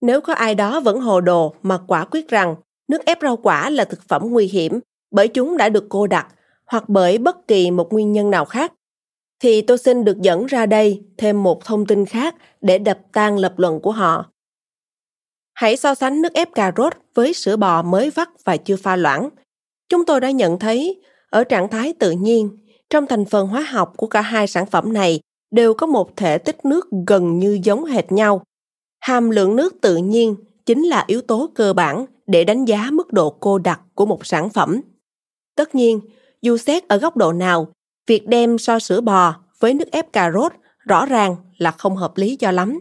Nếu 0.04 0.22
có 0.22 0.34
ai 0.34 0.56
đó 0.56 0.80
vẫn 0.80 1.00
hồ 1.00 1.22
đồ 1.22 1.54
mà 1.62 1.78
quả 1.88 2.06
quyết 2.12 2.28
rằng 2.28 2.56
nước 2.88 3.06
ép 3.06 3.18
rau 3.22 3.38
quả 3.38 3.70
là 3.70 3.86
thực 3.86 4.08
phẩm 4.08 4.22
nguy 4.30 4.46
hiểm 4.46 4.80
bởi 5.12 5.28
chúng 5.28 5.58
đã 5.58 5.70
được 5.70 5.86
cô 5.90 6.08
đặc 6.08 6.28
hoặc 6.66 6.84
bởi 6.88 7.18
bất 7.18 7.48
kỳ 7.48 7.72
một 7.72 7.94
nguyên 7.94 8.12
nhân 8.12 8.32
nào 8.32 8.46
khác, 8.46 8.74
thì 9.40 9.62
tôi 9.62 9.78
xin 9.78 10.06
được 10.06 10.22
dẫn 10.22 10.46
ra 10.46 10.66
đây 10.66 11.04
thêm 11.18 11.44
một 11.44 11.66
thông 11.66 11.86
tin 11.86 12.06
khác 12.06 12.36
để 12.62 12.78
đập 12.78 13.00
tan 13.12 13.38
lập 13.38 13.54
luận 13.58 13.80
của 13.80 13.92
họ. 13.92 14.26
Hãy 15.54 15.78
so 15.78 15.96
sánh 15.96 16.22
nước 16.22 16.34
ép 16.34 16.54
cà 16.56 16.72
rốt 16.78 16.94
với 17.14 17.34
sữa 17.34 17.56
bò 17.56 17.82
mới 17.82 18.10
vắt 18.10 18.30
và 18.44 18.58
chưa 18.58 18.76
pha 18.76 18.96
loãng. 18.96 19.30
Chúng 19.90 20.06
tôi 20.06 20.22
đã 20.22 20.32
nhận 20.32 20.60
thấy, 20.60 21.02
ở 21.30 21.44
trạng 21.44 21.70
thái 21.70 21.94
tự 22.00 22.12
nhiên, 22.12 22.58
trong 22.90 23.08
thành 23.08 23.26
phần 23.26 23.48
hóa 23.48 23.62
học 23.62 23.94
của 23.98 24.08
cả 24.08 24.22
hai 24.22 24.48
sản 24.48 24.66
phẩm 24.66 24.94
này 24.94 25.20
đều 25.52 25.74
có 25.74 25.88
một 25.88 26.18
thể 26.18 26.38
tích 26.38 26.66
nước 26.66 26.88
gần 27.08 27.40
như 27.40 27.60
giống 27.64 27.86
hệt 27.86 28.12
nhau. 28.12 28.44
Hàm 29.04 29.30
lượng 29.30 29.56
nước 29.56 29.82
tự 29.82 29.98
nhiên 29.98 30.36
chính 30.66 30.84
là 30.84 31.04
yếu 31.08 31.22
tố 31.22 31.50
cơ 31.56 31.74
bản 31.74 32.06
để 32.28 32.44
đánh 32.44 32.66
giá 32.66 32.90
mức 32.92 33.14
độ 33.14 33.30
cô 33.30 33.58
đặc 33.58 33.82
của 33.96 34.06
một 34.06 34.26
sản 34.26 34.50
phẩm. 34.50 34.82
Tất 35.56 35.76
nhiên, 35.76 36.00
dù 36.42 36.58
xét 36.58 36.88
ở 36.88 36.98
góc 36.98 37.18
độ 37.18 37.34
nào, 37.34 37.68
việc 38.08 38.28
đem 38.28 38.58
so 38.58 38.80
sữa 38.80 39.02
bò 39.02 39.36
với 39.60 39.74
nước 39.74 39.92
ép 39.92 40.14
cà 40.14 40.32
rốt 40.32 40.52
rõ 40.80 41.06
ràng 41.06 41.36
là 41.58 41.72
không 41.72 41.96
hợp 41.96 42.18
lý 42.18 42.36
cho 42.36 42.52
lắm. 42.52 42.80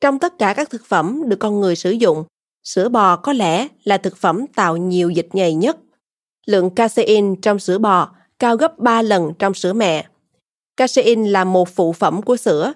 Trong 0.00 0.18
tất 0.18 0.38
cả 0.38 0.54
các 0.54 0.70
thực 0.70 0.86
phẩm 0.86 1.22
được 1.26 1.36
con 1.36 1.60
người 1.60 1.76
sử 1.76 1.90
dụng, 1.90 2.24
sữa 2.62 2.88
bò 2.88 3.16
có 3.16 3.32
lẽ 3.32 3.68
là 3.84 3.98
thực 3.98 4.16
phẩm 4.16 4.46
tạo 4.46 4.76
nhiều 4.76 5.10
dịch 5.10 5.28
nhầy 5.32 5.54
nhất. 5.54 5.76
Lượng 6.46 6.70
casein 6.70 7.40
trong 7.40 7.58
sữa 7.58 7.78
bò 7.78 8.10
cao 8.38 8.56
gấp 8.56 8.78
3 8.78 9.02
lần 9.02 9.32
trong 9.38 9.54
sữa 9.54 9.72
mẹ. 9.72 10.06
Casein 10.76 11.24
là 11.24 11.44
một 11.44 11.68
phụ 11.68 11.92
phẩm 11.92 12.22
của 12.22 12.36
sữa. 12.36 12.72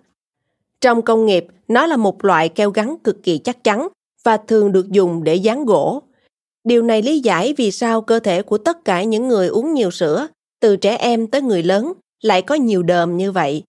Trong 0.80 1.02
công 1.02 1.26
nghiệp, 1.26 1.46
nó 1.68 1.86
là 1.86 1.96
một 1.96 2.24
loại 2.24 2.48
keo 2.48 2.70
gắn 2.70 2.96
cực 3.04 3.22
kỳ 3.22 3.38
chắc 3.38 3.64
chắn 3.64 3.88
và 4.24 4.36
thường 4.36 4.72
được 4.72 4.88
dùng 4.90 5.24
để 5.24 5.34
dán 5.34 5.64
gỗ. 5.64 6.02
Điều 6.64 6.82
này 6.82 7.02
lý 7.02 7.18
giải 7.18 7.54
vì 7.56 7.70
sao 7.70 8.00
cơ 8.00 8.20
thể 8.20 8.42
của 8.42 8.58
tất 8.58 8.84
cả 8.84 9.02
những 9.02 9.28
người 9.28 9.48
uống 9.48 9.74
nhiều 9.74 9.90
sữa, 9.90 10.28
từ 10.60 10.76
trẻ 10.76 10.96
em 10.96 11.26
tới 11.26 11.42
người 11.42 11.62
lớn, 11.62 11.92
lại 12.22 12.42
có 12.42 12.54
nhiều 12.54 12.82
đờm 12.82 13.16
như 13.16 13.32
vậy. 13.32 13.62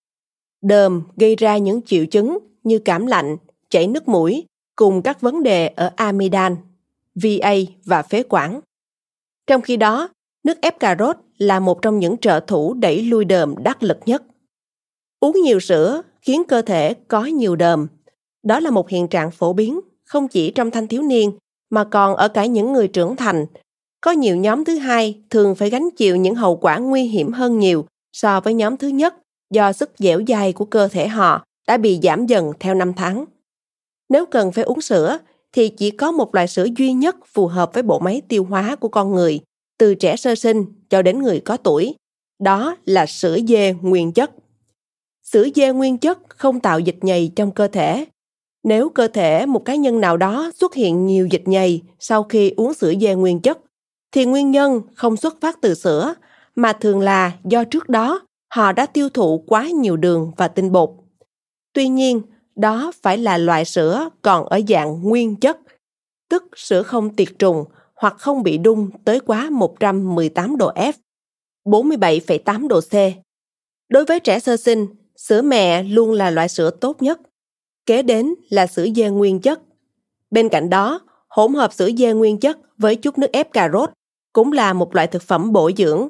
Đờm 0.62 1.04
gây 1.18 1.36
ra 1.36 1.58
những 1.58 1.82
triệu 1.82 2.06
chứng 2.06 2.38
như 2.64 2.80
cảm 2.80 3.06
lạnh, 3.06 3.38
chảy 3.70 3.88
nước 3.88 4.08
mũi, 4.08 4.46
cùng 4.76 5.02
các 5.02 5.22
vấn 5.22 5.44
đề 5.44 5.68
ở 5.68 5.92
amidan, 5.96 6.56
VA 7.16 7.54
và 7.86 8.02
phế 8.02 8.24
quản. 8.30 8.62
Trong 9.48 9.62
khi 9.62 9.78
đó, 9.78 10.10
nước 10.44 10.62
ép 10.62 10.80
cà 10.80 10.96
rốt 11.00 11.18
là 11.38 11.60
một 11.60 11.82
trong 11.82 12.00
những 12.00 12.18
trợ 12.18 12.40
thủ 12.48 12.74
đẩy 12.74 13.02
lui 13.02 13.26
đờm 13.26 13.56
đắc 13.64 13.84
lực 13.84 13.98
nhất. 14.06 14.24
Uống 15.20 15.42
nhiều 15.44 15.60
sữa 15.60 16.02
khiến 16.22 16.44
cơ 16.48 16.62
thể 16.62 16.94
có 17.08 17.26
nhiều 17.26 17.56
đờm. 17.56 17.88
Đó 18.44 18.60
là 18.60 18.70
một 18.70 18.90
hiện 18.90 19.08
trạng 19.08 19.32
phổ 19.32 19.54
biến 19.54 19.80
không 20.06 20.28
chỉ 20.28 20.52
trong 20.52 20.72
thanh 20.72 20.88
thiếu 20.88 21.02
niên 21.02 21.32
mà 21.70 21.84
còn 21.84 22.16
ở 22.16 22.28
cả 22.28 22.46
những 22.46 22.74
người 22.74 22.88
trưởng 22.88 23.16
thành. 23.16 23.46
Có 24.02 24.12
nhiều 24.12 24.36
nhóm 24.36 24.66
thứ 24.66 24.78
hai 24.78 25.22
thường 25.30 25.56
phải 25.56 25.70
gánh 25.70 25.90
chịu 25.98 26.16
những 26.16 26.36
hậu 26.36 26.56
quả 26.56 26.78
nguy 26.78 27.04
hiểm 27.04 27.32
hơn 27.32 27.60
nhiều 27.60 27.86
so 28.14 28.40
với 28.40 28.54
nhóm 28.54 28.78
thứ 28.78 28.88
nhất 28.88 29.16
do 29.52 29.74
sức 29.74 29.92
dẻo 29.98 30.22
dai 30.28 30.54
của 30.54 30.66
cơ 30.66 30.88
thể 30.88 31.08
họ 31.08 31.46
đã 31.68 31.78
bị 31.78 32.00
giảm 32.04 32.26
dần 32.26 32.52
theo 32.60 32.74
năm 32.74 32.94
tháng. 32.94 33.26
Nếu 34.10 34.26
cần 34.26 34.52
phải 34.52 34.64
uống 34.64 34.82
sữa, 34.82 35.18
thì 35.54 35.70
chỉ 35.70 35.92
có 35.92 36.12
một 36.12 36.36
loại 36.36 36.48
sữa 36.48 36.68
duy 36.78 36.94
nhất 36.94 37.16
phù 37.26 37.48
hợp 37.48 37.74
với 37.74 37.84
bộ 37.84 38.00
máy 38.00 38.22
tiêu 38.28 38.44
hóa 38.44 38.76
của 38.76 38.88
con 38.88 39.12
người, 39.12 39.40
từ 39.78 39.96
trẻ 39.96 40.16
sơ 40.16 40.36
sinh 40.36 40.66
cho 40.90 41.02
đến 41.02 41.24
người 41.24 41.40
có 41.40 41.58
tuổi. 41.58 41.96
Đó 42.40 42.78
là 42.86 43.06
sữa 43.06 43.38
dê 43.48 43.76
nguyên 43.82 44.12
chất. 44.12 44.32
Sữa 45.32 45.48
dê 45.56 45.74
nguyên 45.74 45.98
chất 45.98 46.20
không 46.30 46.60
tạo 46.60 46.80
dịch 46.80 46.98
nhầy 47.02 47.32
trong 47.36 47.52
cơ 47.52 47.68
thể. 47.68 48.06
Nếu 48.64 48.90
cơ 48.90 49.08
thể 49.08 49.46
một 49.46 49.66
cá 49.66 49.76
nhân 49.76 50.02
nào 50.02 50.18
đó 50.18 50.52
xuất 50.56 50.74
hiện 50.74 51.06
nhiều 51.06 51.28
dịch 51.28 51.44
nhầy 51.46 51.82
sau 52.00 52.24
khi 52.24 52.54
uống 52.58 52.74
sữa 52.74 52.94
dê 53.02 53.16
nguyên 53.16 53.40
chất, 53.40 53.60
thì 54.12 54.26
nguyên 54.26 54.52
nhân 54.52 54.82
không 54.96 55.18
xuất 55.18 55.42
phát 55.42 55.62
từ 55.62 55.74
sữa, 55.74 56.14
mà 56.56 56.74
thường 56.74 57.00
là 57.00 57.32
do 57.44 57.64
trước 57.64 57.90
đó 57.90 58.22
họ 58.54 58.72
đã 58.72 58.86
tiêu 58.86 59.10
thụ 59.10 59.44
quá 59.48 59.68
nhiều 59.68 59.98
đường 59.98 60.32
và 60.38 60.48
tinh 60.48 60.72
bột. 60.72 60.90
Tuy 61.74 61.88
nhiên, 61.88 62.22
đó 62.56 62.92
phải 63.02 63.18
là 63.18 63.38
loại 63.38 63.66
sữa 63.66 64.10
còn 64.22 64.46
ở 64.46 64.60
dạng 64.70 65.02
nguyên 65.02 65.36
chất, 65.36 65.58
tức 66.30 66.44
sữa 66.56 66.84
không 66.84 67.16
tiệt 67.16 67.28
trùng 67.40 67.66
hoặc 67.96 68.16
không 68.18 68.44
bị 68.44 68.58
đun 68.58 68.90
tới 69.06 69.20
quá 69.20 69.50
118 69.50 70.58
độ 70.58 70.72
F, 70.74 70.94
47,8 71.66 72.68
độ 72.68 72.82
C. 72.82 72.94
Đối 73.90 74.06
với 74.06 74.20
trẻ 74.20 74.40
sơ 74.40 74.58
sinh, 74.58 74.88
sữa 75.20 75.42
mẹ 75.42 75.84
luôn 75.84 76.12
là 76.12 76.30
loại 76.30 76.50
sữa 76.50 76.70
tốt 76.70 77.02
nhất. 77.02 77.20
Kế 77.86 78.02
đến 78.02 78.34
là 78.50 78.68
sữa 78.68 78.88
dê 78.96 79.10
nguyên 79.10 79.40
chất. 79.40 79.62
Bên 80.32 80.50
cạnh 80.50 80.70
đó, 80.70 81.02
hỗn 81.28 81.54
hợp 81.54 81.74
sữa 81.74 81.90
dê 81.98 82.14
nguyên 82.14 82.40
chất 82.40 82.58
với 82.78 82.96
chút 82.96 83.18
nước 83.18 83.32
ép 83.32 83.54
cà 83.54 83.70
rốt 83.74 83.90
cũng 84.34 84.52
là 84.52 84.74
một 84.74 84.96
loại 84.96 85.08
thực 85.08 85.24
phẩm 85.24 85.54
bổ 85.54 85.72
dưỡng. 85.78 86.08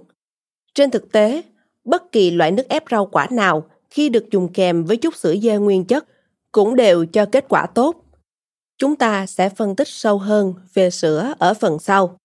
Trên 0.76 0.92
thực 0.92 1.12
tế, 1.12 1.42
bất 1.84 2.12
kỳ 2.12 2.32
loại 2.32 2.52
nước 2.52 2.70
ép 2.70 2.84
rau 2.92 3.06
quả 3.06 3.28
nào 3.32 3.64
khi 3.90 4.10
được 4.10 4.26
dùng 4.32 4.54
kèm 4.54 4.86
với 4.86 4.98
chút 4.98 5.16
sữa 5.16 5.36
dê 5.44 5.58
nguyên 5.58 5.86
chất 5.86 6.06
cũng 6.52 6.76
đều 6.76 7.06
cho 7.06 7.26
kết 7.26 7.46
quả 7.50 7.66
tốt. 7.66 7.96
Chúng 8.78 8.96
ta 8.96 9.26
sẽ 9.26 9.50
phân 9.50 9.76
tích 9.76 9.88
sâu 9.88 10.18
hơn 10.18 10.54
về 10.74 10.90
sữa 10.90 11.34
ở 11.40 11.54
phần 11.54 11.80
sau. 11.80 12.18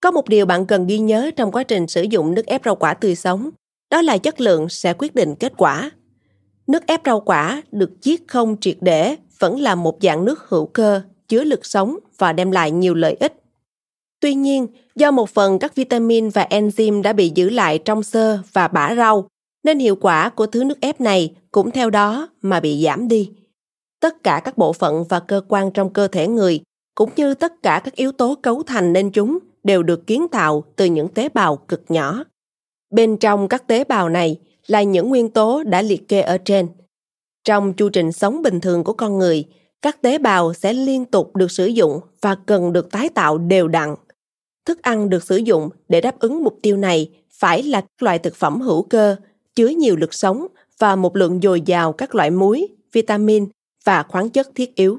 Có 0.00 0.10
một 0.10 0.28
điều 0.28 0.46
bạn 0.46 0.66
cần 0.66 0.86
ghi 0.86 0.98
nhớ 0.98 1.30
trong 1.36 1.52
quá 1.52 1.62
trình 1.62 1.86
sử 1.86 2.02
dụng 2.02 2.34
nước 2.34 2.46
ép 2.46 2.64
rau 2.64 2.76
quả 2.76 2.94
tươi 2.94 3.14
sống, 3.14 3.50
đó 3.90 4.02
là 4.02 4.18
chất 4.18 4.40
lượng 4.40 4.68
sẽ 4.68 4.94
quyết 4.98 5.14
định 5.14 5.34
kết 5.34 5.52
quả. 5.56 5.90
Nước 6.72 6.86
ép 6.86 7.00
rau 7.04 7.20
quả 7.20 7.62
được 7.72 7.90
chiết 8.00 8.20
không 8.28 8.56
triệt 8.60 8.76
để 8.80 9.16
vẫn 9.38 9.60
là 9.60 9.74
một 9.74 9.98
dạng 10.02 10.24
nước 10.24 10.48
hữu 10.48 10.66
cơ 10.66 11.00
chứa 11.28 11.44
lực 11.44 11.66
sống 11.66 11.98
và 12.18 12.32
đem 12.32 12.50
lại 12.50 12.70
nhiều 12.70 12.94
lợi 12.94 13.16
ích. 13.20 13.42
Tuy 14.20 14.34
nhiên, 14.34 14.66
do 14.94 15.10
một 15.10 15.30
phần 15.30 15.58
các 15.58 15.74
vitamin 15.74 16.28
và 16.28 16.46
enzyme 16.50 17.02
đã 17.02 17.12
bị 17.12 17.32
giữ 17.34 17.50
lại 17.50 17.78
trong 17.78 18.02
sơ 18.02 18.38
và 18.52 18.68
bã 18.68 18.94
rau, 18.94 19.28
nên 19.64 19.78
hiệu 19.78 19.96
quả 19.96 20.28
của 20.28 20.46
thứ 20.46 20.64
nước 20.64 20.80
ép 20.80 21.00
này 21.00 21.34
cũng 21.50 21.70
theo 21.70 21.90
đó 21.90 22.28
mà 22.42 22.60
bị 22.60 22.84
giảm 22.84 23.08
đi 23.08 23.30
tất 24.00 24.22
cả 24.22 24.40
các 24.44 24.58
bộ 24.58 24.72
phận 24.72 25.04
và 25.08 25.20
cơ 25.20 25.40
quan 25.48 25.70
trong 25.70 25.92
cơ 25.92 26.08
thể 26.08 26.28
người 26.28 26.60
cũng 26.94 27.10
như 27.16 27.34
tất 27.34 27.62
cả 27.62 27.80
các 27.84 27.94
yếu 27.94 28.12
tố 28.12 28.34
cấu 28.42 28.62
thành 28.62 28.92
nên 28.92 29.10
chúng 29.10 29.38
đều 29.64 29.82
được 29.82 30.06
kiến 30.06 30.26
tạo 30.28 30.64
từ 30.76 30.84
những 30.84 31.08
tế 31.08 31.28
bào 31.28 31.56
cực 31.56 31.82
nhỏ. 31.88 32.24
Bên 32.90 33.16
trong 33.16 33.48
các 33.48 33.66
tế 33.66 33.84
bào 33.84 34.08
này 34.08 34.38
là 34.72 34.82
những 34.82 35.08
nguyên 35.08 35.28
tố 35.28 35.62
đã 35.62 35.82
liệt 35.82 36.08
kê 36.08 36.20
ở 36.20 36.38
trên. 36.38 36.68
Trong 37.44 37.72
chu 37.72 37.88
trình 37.88 38.12
sống 38.12 38.42
bình 38.42 38.60
thường 38.60 38.84
của 38.84 38.92
con 38.92 39.18
người, 39.18 39.44
các 39.82 40.02
tế 40.02 40.18
bào 40.18 40.54
sẽ 40.54 40.72
liên 40.72 41.04
tục 41.04 41.36
được 41.36 41.50
sử 41.50 41.66
dụng 41.66 42.00
và 42.20 42.34
cần 42.46 42.72
được 42.72 42.90
tái 42.90 43.08
tạo 43.08 43.38
đều 43.38 43.68
đặn. 43.68 43.94
Thức 44.66 44.82
ăn 44.82 45.10
được 45.10 45.24
sử 45.24 45.36
dụng 45.36 45.68
để 45.88 46.00
đáp 46.00 46.18
ứng 46.18 46.44
mục 46.44 46.58
tiêu 46.62 46.76
này 46.76 47.10
phải 47.30 47.62
là 47.62 47.80
các 47.80 48.02
loại 48.02 48.18
thực 48.18 48.36
phẩm 48.36 48.60
hữu 48.60 48.82
cơ, 48.82 49.16
chứa 49.54 49.68
nhiều 49.68 49.96
lực 49.96 50.14
sống 50.14 50.46
và 50.78 50.96
một 50.96 51.16
lượng 51.16 51.40
dồi 51.42 51.60
dào 51.60 51.92
các 51.92 52.14
loại 52.14 52.30
muối, 52.30 52.68
vitamin 52.92 53.48
và 53.84 54.02
khoáng 54.02 54.30
chất 54.30 54.48
thiết 54.54 54.74
yếu. 54.74 54.98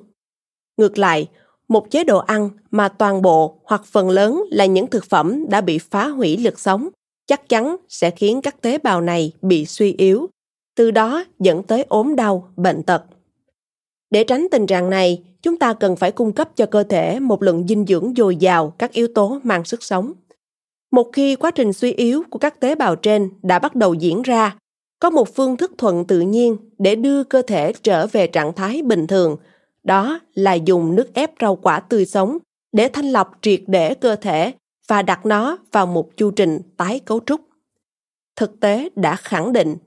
Ngược 0.78 0.98
lại, 0.98 1.28
một 1.68 1.92
chế 1.92 2.04
độ 2.04 2.18
ăn 2.18 2.50
mà 2.72 2.90
toàn 2.90 3.22
bộ 3.22 3.60
hoặc 3.64 3.86
phần 3.86 4.10
lớn 4.10 4.44
là 4.52 4.66
những 4.66 4.88
thực 4.88 5.06
phẩm 5.06 5.46
đã 5.50 5.62
bị 5.62 5.78
phá 5.78 6.08
hủy 6.08 6.38
lực 6.38 6.60
sống 6.60 6.90
chắc 7.26 7.50
chắn 7.50 7.76
sẽ 7.90 8.12
khiến 8.12 8.42
các 8.42 8.62
tế 8.62 8.78
bào 8.78 9.02
này 9.02 9.32
bị 9.42 9.66
suy 9.66 9.96
yếu, 9.98 10.28
từ 10.76 10.92
đó 10.92 11.24
dẫn 11.40 11.64
tới 11.64 11.86
ốm 11.90 12.16
đau, 12.16 12.50
bệnh 12.56 12.84
tật. 12.84 13.04
Để 14.10 14.24
tránh 14.24 14.48
tình 14.52 14.68
trạng 14.68 14.90
này, 14.90 15.24
chúng 15.42 15.60
ta 15.60 15.74
cần 15.74 15.96
phải 15.96 16.12
cung 16.12 16.32
cấp 16.32 16.50
cho 16.56 16.66
cơ 16.66 16.84
thể 16.84 17.20
một 17.20 17.44
lượng 17.44 17.68
dinh 17.68 17.86
dưỡng 17.86 18.14
dồi 18.18 18.36
dào 18.36 18.74
các 18.78 18.92
yếu 18.92 19.08
tố 19.16 19.40
mang 19.44 19.64
sức 19.64 19.84
sống. 19.84 20.14
Một 20.92 21.10
khi 21.14 21.36
quá 21.36 21.52
trình 21.52 21.74
suy 21.74 21.92
yếu 21.92 22.24
của 22.30 22.40
các 22.40 22.60
tế 22.60 22.76
bào 22.76 22.96
trên 22.96 23.30
đã 23.42 23.60
bắt 23.60 23.76
đầu 23.76 23.94
diễn 23.94 24.22
ra, 24.22 24.58
có 25.00 25.10
một 25.10 25.36
phương 25.36 25.58
thức 25.58 25.72
thuận 25.78 26.06
tự 26.06 26.20
nhiên 26.22 26.58
để 26.78 26.96
đưa 26.96 27.24
cơ 27.24 27.42
thể 27.42 27.74
trở 27.84 28.08
về 28.08 28.28
trạng 28.28 28.54
thái 28.54 28.82
bình 28.82 29.08
thường, 29.08 29.38
đó 29.84 30.20
là 30.34 30.54
dùng 30.54 30.96
nước 30.96 31.14
ép 31.14 31.32
rau 31.42 31.56
quả 31.56 31.80
tươi 31.80 32.06
sống 32.06 32.38
để 32.72 32.88
thanh 32.88 33.12
lọc 33.12 33.32
triệt 33.42 33.62
để 33.68 33.94
cơ 33.94 34.16
thể 34.16 34.54
và 34.88 35.02
đặt 35.02 35.26
nó 35.26 35.58
vào 35.72 35.86
một 35.86 36.18
chu 36.18 36.32
trình 36.32 36.62
tái 36.78 37.00
cấu 37.00 37.20
trúc. 37.26 37.42
Thực 38.36 38.60
tế 38.60 38.90
đã 38.96 39.16
khẳng 39.16 39.54
định, 39.54 39.78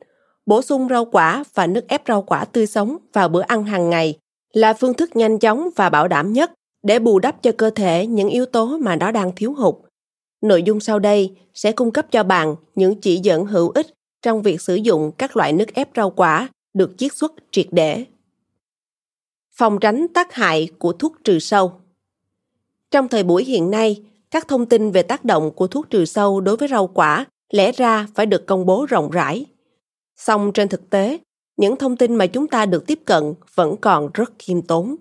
bổ 0.46 0.62
sung 0.62 0.88
rau 0.88 1.04
quả 1.04 1.44
và 1.54 1.66
nước 1.66 1.88
ép 1.88 2.02
rau 2.08 2.22
quả 2.22 2.44
tươi 2.44 2.66
sống 2.66 2.96
vào 3.12 3.28
bữa 3.28 3.42
ăn 3.42 3.64
hàng 3.64 3.90
ngày 3.90 4.18
là 4.52 4.74
phương 4.74 4.94
thức 4.94 5.16
nhanh 5.16 5.38
chóng 5.38 5.68
và 5.76 5.90
bảo 5.90 6.08
đảm 6.08 6.32
nhất 6.32 6.52
để 6.82 6.98
bù 6.98 7.18
đắp 7.18 7.42
cho 7.42 7.52
cơ 7.58 7.70
thể 7.70 8.06
những 8.06 8.28
yếu 8.28 8.46
tố 8.46 8.78
mà 8.78 8.96
nó 8.96 9.10
đang 9.10 9.32
thiếu 9.36 9.54
hụt. 9.54 9.74
Nội 10.42 10.62
dung 10.62 10.80
sau 10.80 10.98
đây 10.98 11.36
sẽ 11.54 11.72
cung 11.72 11.90
cấp 11.90 12.06
cho 12.10 12.22
bạn 12.22 12.56
những 12.74 13.00
chỉ 13.00 13.20
dẫn 13.22 13.46
hữu 13.46 13.70
ích 13.70 13.86
trong 14.22 14.42
việc 14.42 14.60
sử 14.60 14.74
dụng 14.74 15.12
các 15.18 15.36
loại 15.36 15.52
nước 15.52 15.74
ép 15.74 15.88
rau 15.96 16.10
quả 16.10 16.48
được 16.74 16.98
chiết 16.98 17.14
xuất 17.14 17.32
triệt 17.50 17.66
để. 17.70 18.04
Phòng 19.52 19.78
tránh 19.80 20.06
tác 20.14 20.34
hại 20.34 20.68
của 20.78 20.92
thuốc 20.92 21.12
trừ 21.24 21.38
sâu. 21.38 21.72
Trong 22.90 23.08
thời 23.08 23.22
buổi 23.22 23.44
hiện 23.44 23.70
nay, 23.70 24.02
các 24.30 24.48
thông 24.48 24.66
tin 24.66 24.90
về 24.90 25.02
tác 25.02 25.24
động 25.24 25.50
của 25.50 25.66
thuốc 25.66 25.90
trừ 25.90 26.04
sâu 26.04 26.40
đối 26.40 26.56
với 26.56 26.68
rau 26.68 26.86
quả 26.86 27.26
lẽ 27.52 27.72
ra 27.72 28.06
phải 28.14 28.26
được 28.26 28.46
công 28.46 28.66
bố 28.66 28.86
rộng 28.88 29.10
rãi. 29.10 29.46
Song 30.16 30.52
trên 30.52 30.68
thực 30.68 30.90
tế, 30.90 31.18
những 31.56 31.76
thông 31.76 31.96
tin 31.96 32.14
mà 32.14 32.26
chúng 32.26 32.48
ta 32.48 32.66
được 32.66 32.86
tiếp 32.86 33.00
cận 33.04 33.34
vẫn 33.54 33.76
còn 33.80 34.10
rất 34.14 34.32
khiêm 34.38 34.62
tốn. 34.62 34.96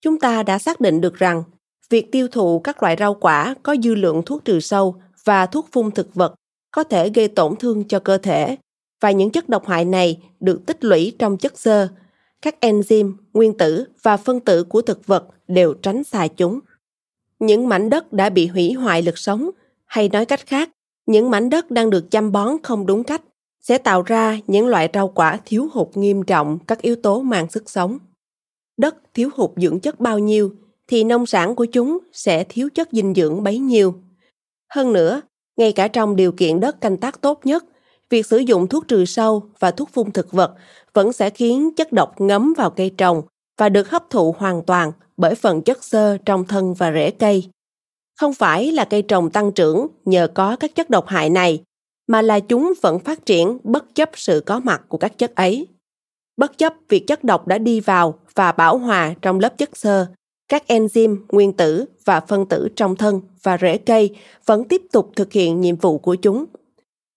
Chúng 0.00 0.20
ta 0.20 0.42
đã 0.42 0.58
xác 0.58 0.80
định 0.80 1.00
được 1.00 1.14
rằng 1.14 1.42
việc 1.90 2.12
tiêu 2.12 2.28
thụ 2.28 2.60
các 2.60 2.82
loại 2.82 2.96
rau 2.98 3.14
quả 3.14 3.54
có 3.62 3.76
dư 3.82 3.94
lượng 3.94 4.22
thuốc 4.26 4.44
trừ 4.44 4.60
sâu 4.60 4.94
và 5.24 5.46
thuốc 5.46 5.68
phun 5.72 5.90
thực 5.90 6.14
vật 6.14 6.34
có 6.70 6.84
thể 6.84 7.10
gây 7.10 7.28
tổn 7.28 7.56
thương 7.56 7.88
cho 7.88 7.98
cơ 7.98 8.18
thể 8.18 8.56
và 9.00 9.10
những 9.10 9.30
chất 9.30 9.48
độc 9.48 9.66
hại 9.66 9.84
này 9.84 10.22
được 10.40 10.66
tích 10.66 10.84
lũy 10.84 11.12
trong 11.18 11.36
chất 11.36 11.58
xơ. 11.58 11.88
Các 12.42 12.56
enzyme, 12.60 13.12
nguyên 13.32 13.58
tử 13.58 13.84
và 14.02 14.16
phân 14.16 14.40
tử 14.40 14.64
của 14.64 14.82
thực 14.82 15.06
vật 15.06 15.24
đều 15.48 15.74
tránh 15.74 16.04
xa 16.04 16.26
chúng 16.26 16.60
những 17.40 17.68
mảnh 17.68 17.90
đất 17.90 18.12
đã 18.12 18.30
bị 18.30 18.46
hủy 18.46 18.72
hoại 18.72 19.02
lực 19.02 19.18
sống. 19.18 19.50
Hay 19.86 20.08
nói 20.08 20.26
cách 20.26 20.46
khác, 20.46 20.70
những 21.06 21.30
mảnh 21.30 21.50
đất 21.50 21.70
đang 21.70 21.90
được 21.90 22.10
chăm 22.10 22.32
bón 22.32 22.56
không 22.62 22.86
đúng 22.86 23.04
cách 23.04 23.22
sẽ 23.60 23.78
tạo 23.78 24.02
ra 24.02 24.38
những 24.46 24.66
loại 24.66 24.88
rau 24.94 25.08
quả 25.08 25.38
thiếu 25.44 25.68
hụt 25.72 25.88
nghiêm 25.94 26.22
trọng 26.22 26.58
các 26.66 26.82
yếu 26.82 26.96
tố 26.96 27.20
mang 27.22 27.50
sức 27.50 27.70
sống. 27.70 27.98
Đất 28.76 28.96
thiếu 29.14 29.30
hụt 29.34 29.50
dưỡng 29.56 29.80
chất 29.80 30.00
bao 30.00 30.18
nhiêu 30.18 30.54
thì 30.88 31.04
nông 31.04 31.26
sản 31.26 31.54
của 31.54 31.64
chúng 31.64 31.98
sẽ 32.12 32.44
thiếu 32.44 32.68
chất 32.74 32.88
dinh 32.92 33.14
dưỡng 33.14 33.42
bấy 33.42 33.58
nhiêu. 33.58 33.94
Hơn 34.74 34.92
nữa, 34.92 35.20
ngay 35.56 35.72
cả 35.72 35.88
trong 35.88 36.16
điều 36.16 36.32
kiện 36.32 36.60
đất 36.60 36.80
canh 36.80 36.96
tác 36.96 37.20
tốt 37.20 37.40
nhất, 37.44 37.64
việc 38.10 38.26
sử 38.26 38.38
dụng 38.38 38.66
thuốc 38.66 38.88
trừ 38.88 39.04
sâu 39.04 39.42
và 39.58 39.70
thuốc 39.70 39.88
phun 39.92 40.10
thực 40.10 40.32
vật 40.32 40.54
vẫn 40.94 41.12
sẽ 41.12 41.30
khiến 41.30 41.70
chất 41.76 41.92
độc 41.92 42.20
ngấm 42.20 42.52
vào 42.56 42.70
cây 42.70 42.90
trồng 42.98 43.22
và 43.58 43.68
được 43.68 43.90
hấp 43.90 44.10
thụ 44.10 44.34
hoàn 44.38 44.62
toàn 44.62 44.92
bởi 45.20 45.34
phần 45.34 45.62
chất 45.62 45.84
xơ 45.84 46.16
trong 46.24 46.44
thân 46.44 46.74
và 46.74 46.92
rễ 46.92 47.10
cây. 47.10 47.48
Không 48.20 48.34
phải 48.34 48.72
là 48.72 48.84
cây 48.84 49.02
trồng 49.02 49.30
tăng 49.30 49.52
trưởng 49.52 49.86
nhờ 50.04 50.28
có 50.34 50.56
các 50.56 50.74
chất 50.74 50.90
độc 50.90 51.06
hại 51.06 51.30
này, 51.30 51.62
mà 52.06 52.22
là 52.22 52.40
chúng 52.40 52.72
vẫn 52.82 52.98
phát 52.98 53.26
triển 53.26 53.58
bất 53.62 53.94
chấp 53.94 54.10
sự 54.14 54.42
có 54.46 54.60
mặt 54.60 54.82
của 54.88 54.98
các 54.98 55.18
chất 55.18 55.34
ấy. 55.34 55.66
Bất 56.36 56.58
chấp 56.58 56.74
việc 56.88 57.06
chất 57.06 57.24
độc 57.24 57.46
đã 57.46 57.58
đi 57.58 57.80
vào 57.80 58.18
và 58.34 58.52
bảo 58.52 58.78
hòa 58.78 59.14
trong 59.22 59.40
lớp 59.40 59.58
chất 59.58 59.76
xơ, 59.76 60.06
các 60.48 60.64
enzyme, 60.66 61.16
nguyên 61.28 61.52
tử 61.52 61.84
và 62.04 62.20
phân 62.20 62.46
tử 62.46 62.68
trong 62.76 62.96
thân 62.96 63.20
và 63.42 63.58
rễ 63.58 63.78
cây 63.78 64.16
vẫn 64.46 64.64
tiếp 64.64 64.82
tục 64.92 65.10
thực 65.16 65.32
hiện 65.32 65.60
nhiệm 65.60 65.76
vụ 65.76 65.98
của 65.98 66.14
chúng. 66.14 66.44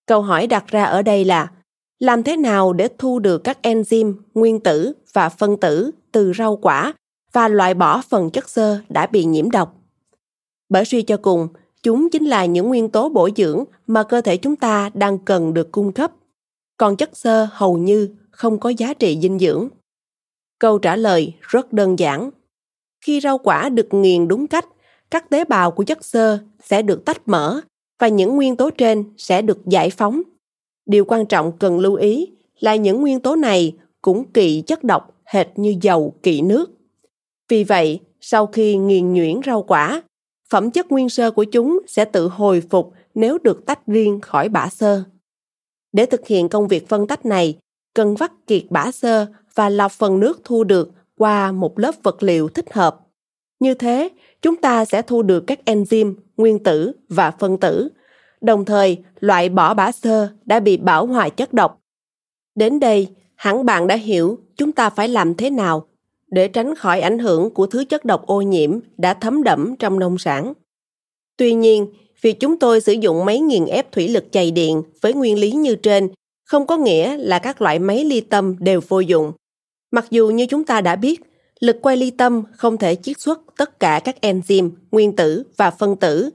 Câu 0.07 0.21
hỏi 0.21 0.47
đặt 0.47 0.67
ra 0.67 0.83
ở 0.83 1.01
đây 1.01 1.25
là 1.25 1.51
làm 1.99 2.23
thế 2.23 2.37
nào 2.37 2.73
để 2.73 2.89
thu 2.97 3.19
được 3.19 3.43
các 3.43 3.57
enzyme, 3.61 4.13
nguyên 4.33 4.59
tử 4.59 4.93
và 5.13 5.29
phân 5.29 5.59
tử 5.59 5.91
từ 6.11 6.33
rau 6.37 6.55
quả 6.57 6.93
và 7.33 7.47
loại 7.47 7.73
bỏ 7.73 8.01
phần 8.09 8.29
chất 8.29 8.49
xơ 8.49 8.79
đã 8.89 9.07
bị 9.07 9.25
nhiễm 9.25 9.51
độc. 9.51 9.75
Bởi 10.69 10.85
suy 10.85 11.01
cho 11.01 11.17
cùng, 11.17 11.47
chúng 11.83 12.09
chính 12.09 12.25
là 12.25 12.45
những 12.45 12.67
nguyên 12.67 12.89
tố 12.89 13.09
bổ 13.09 13.29
dưỡng 13.35 13.63
mà 13.87 14.03
cơ 14.03 14.21
thể 14.21 14.37
chúng 14.37 14.55
ta 14.55 14.89
đang 14.93 15.17
cần 15.19 15.53
được 15.53 15.71
cung 15.71 15.91
cấp. 15.91 16.11
Còn 16.77 16.95
chất 16.95 17.17
xơ 17.17 17.47
hầu 17.51 17.77
như 17.77 18.09
không 18.31 18.59
có 18.59 18.69
giá 18.69 18.93
trị 18.93 19.19
dinh 19.21 19.39
dưỡng. 19.39 19.69
Câu 20.59 20.79
trả 20.79 20.95
lời 20.95 21.33
rất 21.41 21.73
đơn 21.73 21.99
giản. 21.99 22.29
Khi 23.05 23.19
rau 23.19 23.37
quả 23.37 23.69
được 23.69 23.87
nghiền 23.91 24.27
đúng 24.27 24.47
cách, 24.47 24.65
các 25.11 25.29
tế 25.29 25.45
bào 25.45 25.71
của 25.71 25.83
chất 25.83 26.05
xơ 26.05 26.39
sẽ 26.63 26.81
được 26.81 27.05
tách 27.05 27.27
mở 27.27 27.61
và 27.99 28.07
những 28.07 28.35
nguyên 28.35 28.55
tố 28.55 28.69
trên 28.69 29.13
sẽ 29.17 29.41
được 29.41 29.65
giải 29.65 29.89
phóng. 29.89 30.21
Điều 30.85 31.05
quan 31.05 31.25
trọng 31.25 31.57
cần 31.57 31.79
lưu 31.79 31.95
ý 31.95 32.27
là 32.59 32.75
những 32.75 33.01
nguyên 33.01 33.19
tố 33.19 33.35
này 33.35 33.73
cũng 34.01 34.31
kỵ 34.31 34.61
chất 34.61 34.83
độc 34.83 35.21
hệt 35.25 35.47
như 35.55 35.75
dầu 35.81 36.13
kỵ 36.23 36.41
nước. 36.41 36.71
Vì 37.53 37.63
vậy, 37.63 37.99
sau 38.21 38.47
khi 38.47 38.75
nghiền 38.75 39.13
nhuyễn 39.13 39.39
rau 39.45 39.63
quả, 39.63 40.03
phẩm 40.49 40.71
chất 40.71 40.91
nguyên 40.91 41.09
sơ 41.09 41.31
của 41.31 41.43
chúng 41.43 41.79
sẽ 41.87 42.05
tự 42.05 42.27
hồi 42.27 42.63
phục 42.69 42.93
nếu 43.15 43.37
được 43.37 43.65
tách 43.65 43.87
riêng 43.87 44.21
khỏi 44.21 44.49
bã 44.49 44.69
sơ. 44.69 45.03
Để 45.91 46.05
thực 46.05 46.27
hiện 46.27 46.49
công 46.49 46.67
việc 46.67 46.89
phân 46.89 47.07
tách 47.07 47.25
này, 47.25 47.57
cần 47.95 48.15
vắt 48.15 48.31
kiệt 48.47 48.63
bã 48.69 48.91
sơ 48.91 49.25
và 49.55 49.69
lọc 49.69 49.91
phần 49.91 50.19
nước 50.19 50.41
thu 50.43 50.63
được 50.63 50.91
qua 51.17 51.51
một 51.51 51.79
lớp 51.79 51.95
vật 52.03 52.23
liệu 52.23 52.49
thích 52.49 52.73
hợp. 52.73 52.99
Như 53.59 53.73
thế, 53.73 54.09
chúng 54.41 54.55
ta 54.55 54.85
sẽ 54.85 55.01
thu 55.01 55.21
được 55.21 55.43
các 55.47 55.59
enzyme, 55.65 56.13
nguyên 56.37 56.63
tử 56.63 56.91
và 57.09 57.31
phân 57.31 57.59
tử, 57.59 57.89
đồng 58.41 58.65
thời 58.65 59.03
loại 59.19 59.49
bỏ 59.49 59.73
bã 59.73 59.91
sơ 59.91 60.29
đã 60.45 60.59
bị 60.59 60.77
bảo 60.77 61.05
hòa 61.05 61.29
chất 61.29 61.53
độc. 61.53 61.81
Đến 62.55 62.79
đây, 62.79 63.07
hẳn 63.35 63.65
bạn 63.65 63.87
đã 63.87 63.95
hiểu 63.95 64.39
chúng 64.55 64.71
ta 64.71 64.89
phải 64.89 65.07
làm 65.07 65.35
thế 65.35 65.49
nào 65.49 65.87
để 66.33 66.47
tránh 66.47 66.75
khỏi 66.75 67.01
ảnh 67.01 67.19
hưởng 67.19 67.49
của 67.49 67.67
thứ 67.67 67.85
chất 67.85 68.05
độc 68.05 68.25
ô 68.27 68.41
nhiễm 68.41 68.79
đã 68.97 69.13
thấm 69.13 69.43
đẫm 69.43 69.75
trong 69.75 69.99
nông 69.99 70.17
sản. 70.17 70.53
Tuy 71.37 71.53
nhiên, 71.53 71.87
việc 72.21 72.39
chúng 72.39 72.59
tôi 72.59 72.81
sử 72.81 72.93
dụng 72.93 73.25
máy 73.25 73.39
nghiền 73.39 73.65
ép 73.65 73.91
thủy 73.91 74.07
lực 74.07 74.25
chày 74.31 74.51
điện 74.51 74.83
với 75.01 75.13
nguyên 75.13 75.39
lý 75.39 75.51
như 75.51 75.75
trên 75.75 76.09
không 76.45 76.67
có 76.67 76.77
nghĩa 76.77 77.17
là 77.17 77.39
các 77.39 77.61
loại 77.61 77.79
máy 77.79 78.05
ly 78.05 78.21
tâm 78.21 78.55
đều 78.59 78.81
vô 78.87 78.99
dụng. 78.99 79.31
Mặc 79.91 80.05
dù 80.09 80.29
như 80.29 80.45
chúng 80.45 80.63
ta 80.63 80.81
đã 80.81 80.95
biết, 80.95 81.21
lực 81.59 81.77
quay 81.81 81.97
ly 81.97 82.11
tâm 82.11 82.43
không 82.57 82.77
thể 82.77 82.95
chiết 82.95 83.19
xuất 83.19 83.39
tất 83.57 83.79
cả 83.79 84.01
các 84.03 84.15
enzyme, 84.21 84.71
nguyên 84.91 85.15
tử 85.15 85.43
và 85.57 85.71
phân 85.71 85.95
tử. 85.95 86.29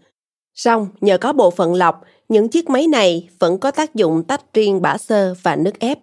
Song, 0.54 0.88
nhờ 1.00 1.18
có 1.18 1.32
bộ 1.32 1.50
phận 1.50 1.74
lọc, 1.74 2.02
những 2.28 2.48
chiếc 2.48 2.68
máy 2.70 2.86
này 2.86 3.28
vẫn 3.38 3.58
có 3.58 3.70
tác 3.70 3.94
dụng 3.94 4.24
tách 4.28 4.54
riêng 4.54 4.82
bã 4.82 4.98
sơ 4.98 5.34
và 5.42 5.56
nước 5.56 5.78
ép. 5.78 5.98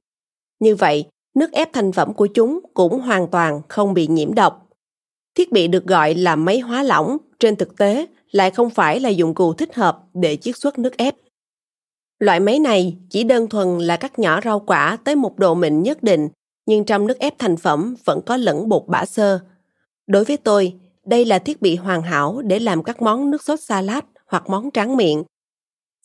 Như 0.60 0.76
vậy, 0.76 1.06
nước 1.36 1.52
ép 1.52 1.74
thành 1.74 1.92
phẩm 1.92 2.14
của 2.14 2.28
chúng 2.28 2.60
cũng 2.74 3.02
hoàn 3.02 3.28
toàn 3.28 3.62
không 3.70 3.94
bị 3.94 4.08
nhiễm 4.08 4.34
độc. 4.34 4.68
Thiết 5.36 5.52
bị 5.52 5.68
được 5.68 5.86
gọi 5.86 6.16
là 6.16 6.36
máy 6.36 6.60
hóa 6.60 6.84
lỏng 6.84 7.18
trên 7.40 7.56
thực 7.56 7.78
tế 7.78 8.06
lại 8.32 8.52
không 8.52 8.70
phải 8.70 9.00
là 9.00 9.10
dụng 9.10 9.34
cụ 9.34 9.54
thích 9.54 9.76
hợp 9.76 10.04
để 10.14 10.36
chiết 10.36 10.58
xuất 10.58 10.80
nước 10.80 10.98
ép. 10.98 11.16
Loại 12.20 12.40
máy 12.40 12.60
này 12.60 12.98
chỉ 13.10 13.24
đơn 13.24 13.50
thuần 13.50 13.80
là 13.80 13.98
cắt 13.98 14.20
nhỏ 14.20 14.40
rau 14.44 14.60
quả 14.60 14.98
tới 15.04 15.16
một 15.16 15.40
độ 15.40 15.56
mịn 15.56 15.84
nhất 15.84 16.04
định, 16.04 16.30
nhưng 16.66 16.86
trong 16.86 17.08
nước 17.08 17.20
ép 17.20 17.40
thành 17.40 17.58
phẩm 17.58 17.96
vẫn 18.06 18.22
có 18.26 18.38
lẫn 18.38 18.70
bột 18.70 18.84
bã 18.88 19.06
sơ. 19.06 19.40
Đối 20.08 20.24
với 20.24 20.38
tôi, 20.38 20.74
đây 21.06 21.26
là 21.26 21.40
thiết 21.40 21.62
bị 21.62 21.76
hoàn 21.76 22.02
hảo 22.02 22.42
để 22.42 22.60
làm 22.60 22.84
các 22.84 23.02
món 23.02 23.32
nước 23.32 23.44
sốt 23.44 23.60
salad 23.60 24.04
hoặc 24.28 24.50
món 24.50 24.72
tráng 24.72 24.98
miệng. 24.98 25.24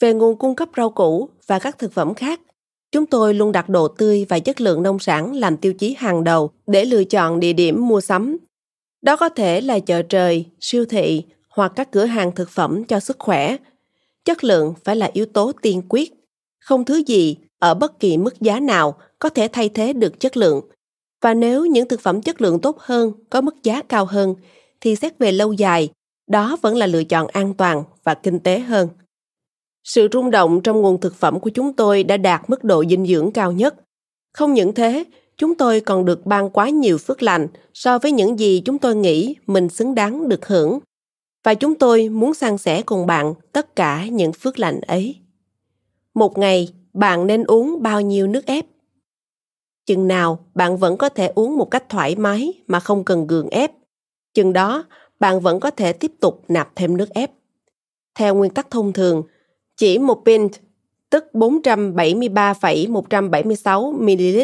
Về 0.01 0.15
nguồn 0.15 0.39
cung 0.39 0.55
cấp 0.55 0.69
rau 0.77 0.91
củ 0.91 1.29
và 1.47 1.59
các 1.59 1.79
thực 1.79 1.93
phẩm 1.93 2.15
khác, 2.15 2.41
Chúng 2.93 3.07
tôi 3.07 3.35
luôn 3.35 3.53
đặt 3.53 3.69
độ 3.69 3.89
tươi 3.89 4.27
và 4.29 4.39
chất 4.39 4.61
lượng 4.61 4.83
nông 4.83 4.99
sản 4.99 5.35
làm 5.35 5.57
tiêu 5.57 5.73
chí 5.73 5.95
hàng 5.99 6.25
đầu 6.25 6.51
để 6.67 6.85
lựa 6.85 7.05
chọn 7.05 7.41
địa 7.41 7.53
điểm 7.53 7.89
mua 7.89 8.01
sắm. 8.01 8.37
Đó 9.03 9.17
có 9.17 9.29
thể 9.29 9.61
là 9.61 9.79
chợ 9.79 10.03
trời, 10.03 10.45
siêu 10.61 10.85
thị 10.85 11.25
hoặc 11.49 11.73
các 11.77 11.93
cửa 11.93 12.05
hàng 12.05 12.33
thực 12.35 12.51
phẩm 12.51 12.85
cho 12.85 13.01
sức 13.01 13.17
khỏe. 13.19 13.57
Chất 14.25 14.45
lượng 14.45 14.75
phải 14.85 14.97
là 14.97 15.11
yếu 15.13 15.27
tố 15.27 15.53
tiên 15.63 15.83
quyết. 15.89 16.13
Không 16.61 16.85
thứ 16.85 17.03
gì 17.07 17.37
ở 17.59 17.75
bất 17.75 18.01
kỳ 18.01 18.17
mức 18.17 18.41
giá 18.41 18.61
nào 18.61 18.95
có 19.19 19.29
thể 19.29 19.49
thay 19.53 19.69
thế 19.69 19.93
được 19.93 20.21
chất 20.21 20.37
lượng. 20.37 20.61
Và 21.21 21.35
nếu 21.35 21.67
những 21.67 21.89
thực 21.89 22.01
phẩm 22.01 22.23
chất 22.23 22.41
lượng 22.41 22.61
tốt 22.61 22.79
hơn 22.79 23.13
có 23.31 23.41
mức 23.41 23.63
giá 23.63 23.83
cao 23.83 24.05
hơn 24.05 24.35
thì 24.81 24.97
xét 24.97 25.19
về 25.19 25.33
lâu 25.33 25.53
dài, 25.53 25.89
đó 26.27 26.57
vẫn 26.63 26.77
là 26.77 26.87
lựa 26.87 27.05
chọn 27.05 27.27
an 27.27 27.55
toàn 27.55 27.85
và 28.05 28.15
kinh 28.15 28.41
tế 28.41 28.59
hơn. 28.59 28.89
Sự 29.85 30.09
rung 30.13 30.31
động 30.31 30.61
trong 30.61 30.81
nguồn 30.81 31.01
thực 31.01 31.15
phẩm 31.15 31.41
của 31.41 31.51
chúng 31.51 31.73
tôi 31.73 32.03
đã 32.03 32.17
đạt 32.17 32.51
mức 32.51 32.65
độ 32.65 32.85
dinh 32.91 33.07
dưỡng 33.07 33.33
cao 33.33 33.53
nhất. 33.53 33.75
Không 34.33 34.55
những 34.55 34.75
thế, 34.75 35.05
chúng 35.37 35.55
tôi 35.55 35.81
còn 35.81 36.05
được 36.05 36.27
ban 36.27 36.51
quá 36.51 36.69
nhiều 36.69 36.99
phước 36.99 37.23
lành 37.23 37.49
so 37.75 37.99
với 37.99 38.13
những 38.13 38.39
gì 38.39 38.63
chúng 38.65 38.79
tôi 38.79 38.97
nghĩ 38.97 39.37
mình 39.47 39.69
xứng 39.69 39.95
đáng 39.95 40.29
được 40.29 40.47
hưởng. 40.47 40.79
Và 41.45 41.55
chúng 41.55 41.75
tôi 41.75 42.09
muốn 42.09 42.35
san 42.35 42.59
sẻ 42.59 42.83
cùng 42.83 43.07
bạn 43.07 43.35
tất 43.53 43.77
cả 43.77 44.07
những 44.07 44.33
phước 44.33 44.59
lành 44.59 44.81
ấy. 44.81 45.17
Một 46.15 46.39
ngày, 46.39 46.69
bạn 46.93 47.27
nên 47.27 47.45
uống 47.45 47.83
bao 47.83 48.01
nhiêu 48.01 48.27
nước 48.27 48.47
ép? 48.47 48.67
Chừng 49.87 50.09
nào 50.09 50.45
bạn 50.55 50.77
vẫn 50.77 50.97
có 50.97 51.09
thể 51.09 51.33
uống 51.35 51.57
một 51.57 51.71
cách 51.71 51.89
thoải 51.89 52.17
mái 52.17 52.53
mà 52.67 52.81
không 52.81 53.05
cần 53.05 53.27
gường 53.27 53.49
ép. 53.49 53.73
Chừng 54.35 54.53
đó, 54.53 54.85
bạn 55.21 55.41
vẫn 55.41 55.61
có 55.61 55.71
thể 55.71 55.93
tiếp 55.93 56.13
tục 56.21 56.45
nạp 56.49 56.77
thêm 56.77 56.97
nước 56.97 57.11
ép. 57.11 57.31
Theo 58.15 58.35
nguyên 58.35 58.55
tắc 58.55 58.71
thông 58.71 58.93
thường, 58.93 59.23
chỉ 59.81 59.99
một 59.99 60.23
pint, 60.25 60.53
tức 61.11 61.35
473,176 61.35 63.93
ml 63.93 64.41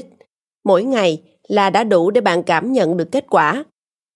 mỗi 0.65 0.85
ngày 0.85 1.23
là 1.49 1.71
đã 1.71 1.85
đủ 1.85 2.11
để 2.11 2.21
bạn 2.21 2.43
cảm 2.43 2.73
nhận 2.73 2.97
được 2.97 3.13
kết 3.13 3.27
quả. 3.31 3.65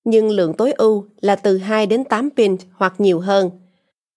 Nhưng 0.05 0.31
lượng 0.31 0.55
tối 0.55 0.73
ưu 0.73 1.07
là 1.21 1.37
từ 1.37 1.59
2 1.59 1.87
đến 1.87 2.05
8 2.05 2.31
pint 2.37 2.61
hoặc 2.73 2.95
nhiều 2.99 3.21
hơn. 3.21 3.51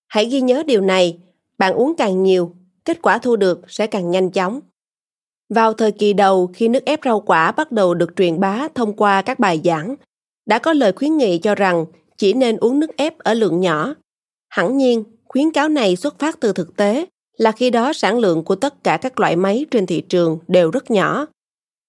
Hãy 0.07 0.25
ghi 0.25 0.41
nhớ 0.41 0.63
điều 0.67 0.81
này, 0.81 1.19
bạn 1.57 1.73
uống 1.73 1.93
càng 1.97 2.23
nhiều, 2.23 2.55
kết 2.85 3.01
quả 3.01 3.17
thu 3.17 3.35
được 3.35 3.61
sẽ 3.67 3.87
càng 3.87 4.11
nhanh 4.11 4.31
chóng. 4.31 4.59
Vào 5.49 5.73
thời 5.73 5.91
kỳ 5.91 6.13
đầu 6.13 6.51
khi 6.53 6.67
nước 6.67 6.85
ép 6.85 6.99
rau 7.05 7.19
quả 7.19 7.51
bắt 7.51 7.71
đầu 7.71 7.93
được 7.93 8.15
truyền 8.15 8.39
bá 8.39 8.67
thông 8.75 8.93
qua 8.93 9.21
các 9.21 9.39
bài 9.39 9.61
giảng, 9.63 9.95
đã 10.45 10.59
có 10.59 10.73
lời 10.73 10.91
khuyến 10.91 11.17
nghị 11.17 11.37
cho 11.37 11.55
rằng 11.55 11.85
chỉ 12.17 12.33
nên 12.33 12.57
uống 12.57 12.79
nước 12.79 12.97
ép 12.97 13.17
ở 13.17 13.33
lượng 13.33 13.59
nhỏ. 13.59 13.95
Hẳn 14.49 14.77
nhiên, 14.77 15.03
khuyến 15.33 15.51
cáo 15.51 15.69
này 15.69 15.95
xuất 15.95 16.19
phát 16.19 16.39
từ 16.39 16.53
thực 16.53 16.75
tế 16.75 17.05
là 17.37 17.51
khi 17.51 17.69
đó 17.69 17.93
sản 17.93 18.19
lượng 18.19 18.43
của 18.43 18.55
tất 18.55 18.83
cả 18.83 18.97
các 18.97 19.19
loại 19.19 19.35
máy 19.35 19.65
trên 19.71 19.85
thị 19.85 20.01
trường 20.01 20.39
đều 20.47 20.71
rất 20.71 20.91
nhỏ. 20.91 21.25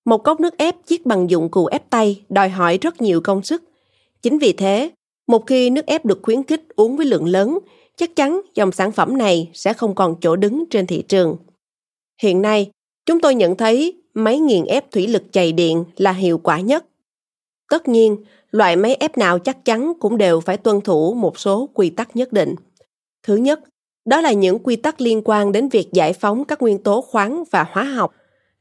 Một 0.05 0.19
cốc 0.19 0.41
nước 0.41 0.59
ép 0.59 0.75
chiết 0.87 1.07
bằng 1.07 1.31
dụng 1.31 1.49
cụ 1.49 1.67
ép 1.67 1.91
tay 1.91 2.23
đòi 2.29 2.49
hỏi 2.49 2.79
rất 2.79 3.03
nhiều 3.03 3.21
công 3.21 3.43
sức. 3.43 3.63
Chính 4.23 4.39
vì 4.39 4.53
thế, 4.53 4.91
một 5.27 5.47
khi 5.47 5.71
nước 5.71 5.87
ép 5.87 6.05
được 6.05 6.19
khuyến 6.23 6.43
khích 6.43 6.63
uống 6.77 6.97
với 6.97 7.07
lượng 7.07 7.27
lớn, 7.27 7.59
chắc 7.97 8.17
chắn 8.17 8.41
dòng 8.55 8.73
sản 8.73 8.93
phẩm 8.93 9.19
này 9.19 9.51
sẽ 9.55 9.73
không 9.73 9.95
còn 9.95 10.17
chỗ 10.21 10.37
đứng 10.37 10.65
trên 10.71 10.87
thị 10.87 11.03
trường. 11.09 11.37
Hiện 12.23 12.43
nay, 12.43 12.71
chúng 13.07 13.21
tôi 13.21 13.35
nhận 13.35 13.57
thấy 13.57 14.03
máy 14.15 14.39
nghiền 14.39 14.65
ép 14.65 14.93
thủy 14.93 15.07
lực 15.07 15.23
chày 15.33 15.53
điện 15.53 15.85
là 15.97 16.13
hiệu 16.13 16.39
quả 16.39 16.61
nhất. 16.61 16.85
Tất 17.71 17.89
nhiên, 17.89 18.17
loại 18.51 18.77
máy 18.77 18.95
ép 18.95 19.19
nào 19.19 19.39
chắc 19.39 19.65
chắn 19.65 19.93
cũng 20.01 20.19
đều 20.19 20.41
phải 20.41 20.57
tuân 20.57 20.81
thủ 20.81 21.15
một 21.15 21.39
số 21.39 21.69
quy 21.75 21.91
tắc 21.91 22.17
nhất 22.17 22.33
định. 22.33 22.55
Thứ 23.25 23.37
nhất, 23.37 23.61
đó 24.05 24.21
là 24.21 24.33
những 24.33 24.59
quy 24.59 24.77
tắc 24.77 25.01
liên 25.01 25.23
quan 25.25 25.53
đến 25.53 25.69
việc 25.69 25.89
giải 25.93 26.13
phóng 26.13 26.45
các 26.45 26.63
nguyên 26.63 26.79
tố 26.79 27.01
khoáng 27.01 27.45
và 27.51 27.67
hóa 27.73 27.85
học, 27.85 28.15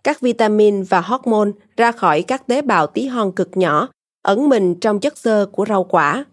các 0.04 0.22
vitamin 0.22 0.84
và 0.84 1.02
hormone 1.02 1.52
ra 1.78 1.92
khỏi 1.92 2.22
các 2.22 2.48
tế 2.48 2.62
bào 2.62 2.88
tí 2.88 3.06
hon 3.06 3.32
cực 3.32 3.58
nhỏ 3.58 3.90
ẩn 4.22 4.50
mình 4.50 4.76
trong 4.76 5.00
chất 5.00 5.18
xơ 5.18 5.46
của 5.52 5.66
rau 5.70 5.84
quả. 5.84 6.26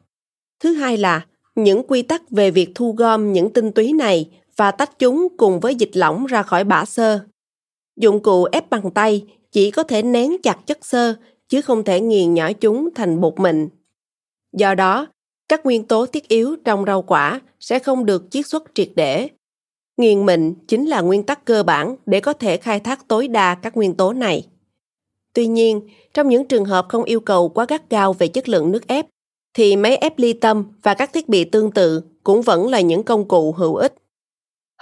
Thứ 0.61 0.72
hai 0.72 0.97
là 0.97 1.26
những 1.55 1.83
quy 1.89 2.03
tắc 2.03 2.31
về 2.31 2.51
việc 2.51 2.70
thu 2.74 2.93
gom 2.93 3.33
những 3.33 3.53
tinh 3.53 3.72
túy 3.72 3.93
này 3.93 4.31
và 4.57 4.70
tách 4.70 4.99
chúng 4.99 5.28
cùng 5.37 5.61
với 5.61 5.74
dịch 5.74 5.91
lỏng 5.93 6.26
ra 6.26 6.43
khỏi 6.43 6.64
bã 6.64 6.85
xơ. 6.85 7.20
Dụng 7.97 8.22
cụ 8.22 8.45
ép 8.53 8.70
bằng 8.70 8.91
tay 8.91 9.26
chỉ 9.53 9.70
có 9.70 9.83
thể 9.83 10.03
nén 10.03 10.43
chặt 10.43 10.66
chất 10.66 10.85
xơ 10.85 11.14
chứ 11.49 11.62
không 11.62 11.85
thể 11.85 12.01
nghiền 12.01 12.35
nhỏ 12.35 12.53
chúng 12.53 12.89
thành 12.95 13.20
bột 13.20 13.41
mịn. 13.41 13.68
Do 14.53 14.74
đó, 14.74 15.07
các 15.51 15.66
nguyên 15.66 15.84
tố 15.84 16.07
thiết 16.07 16.28
yếu 16.28 16.57
trong 16.64 16.84
rau 16.84 17.03
quả 17.03 17.40
sẽ 17.61 17.78
không 17.78 18.07
được 18.07 18.30
chiết 18.30 18.46
xuất 18.46 18.62
triệt 18.74 18.88
để. 18.96 19.28
Nghiền 19.96 20.26
mịn 20.26 20.55
chính 20.68 20.86
là 20.86 21.01
nguyên 21.01 21.22
tắc 21.22 21.44
cơ 21.44 21.62
bản 21.62 21.96
để 22.07 22.20
có 22.20 22.32
thể 22.32 22.57
khai 22.57 22.80
thác 22.80 23.09
tối 23.09 23.28
đa 23.28 23.55
các 23.55 23.76
nguyên 23.76 23.94
tố 23.94 24.12
này. 24.12 24.46
Tuy 25.34 25.46
nhiên, 25.46 25.88
trong 26.14 26.28
những 26.28 26.44
trường 26.44 26.64
hợp 26.64 26.86
không 26.88 27.05
yêu 27.05 27.20
cầu 27.20 27.48
quá 27.48 27.66
gắt 27.68 27.90
gao 27.90 28.12
về 28.12 28.28
chất 28.28 28.48
lượng 28.48 28.72
nước 28.72 28.86
ép, 28.86 29.07
thì 29.55 29.76
máy 29.76 29.96
ép 29.96 30.18
ly 30.18 30.32
tâm 30.32 30.64
và 30.82 30.94
các 30.94 31.12
thiết 31.12 31.28
bị 31.28 31.44
tương 31.44 31.70
tự 31.70 32.03
cũng 32.24 32.42
vẫn 32.42 32.68
là 32.68 32.80
những 32.80 33.03
công 33.03 33.28
cụ 33.28 33.53
hữu 33.53 33.74
ích. 33.74 33.94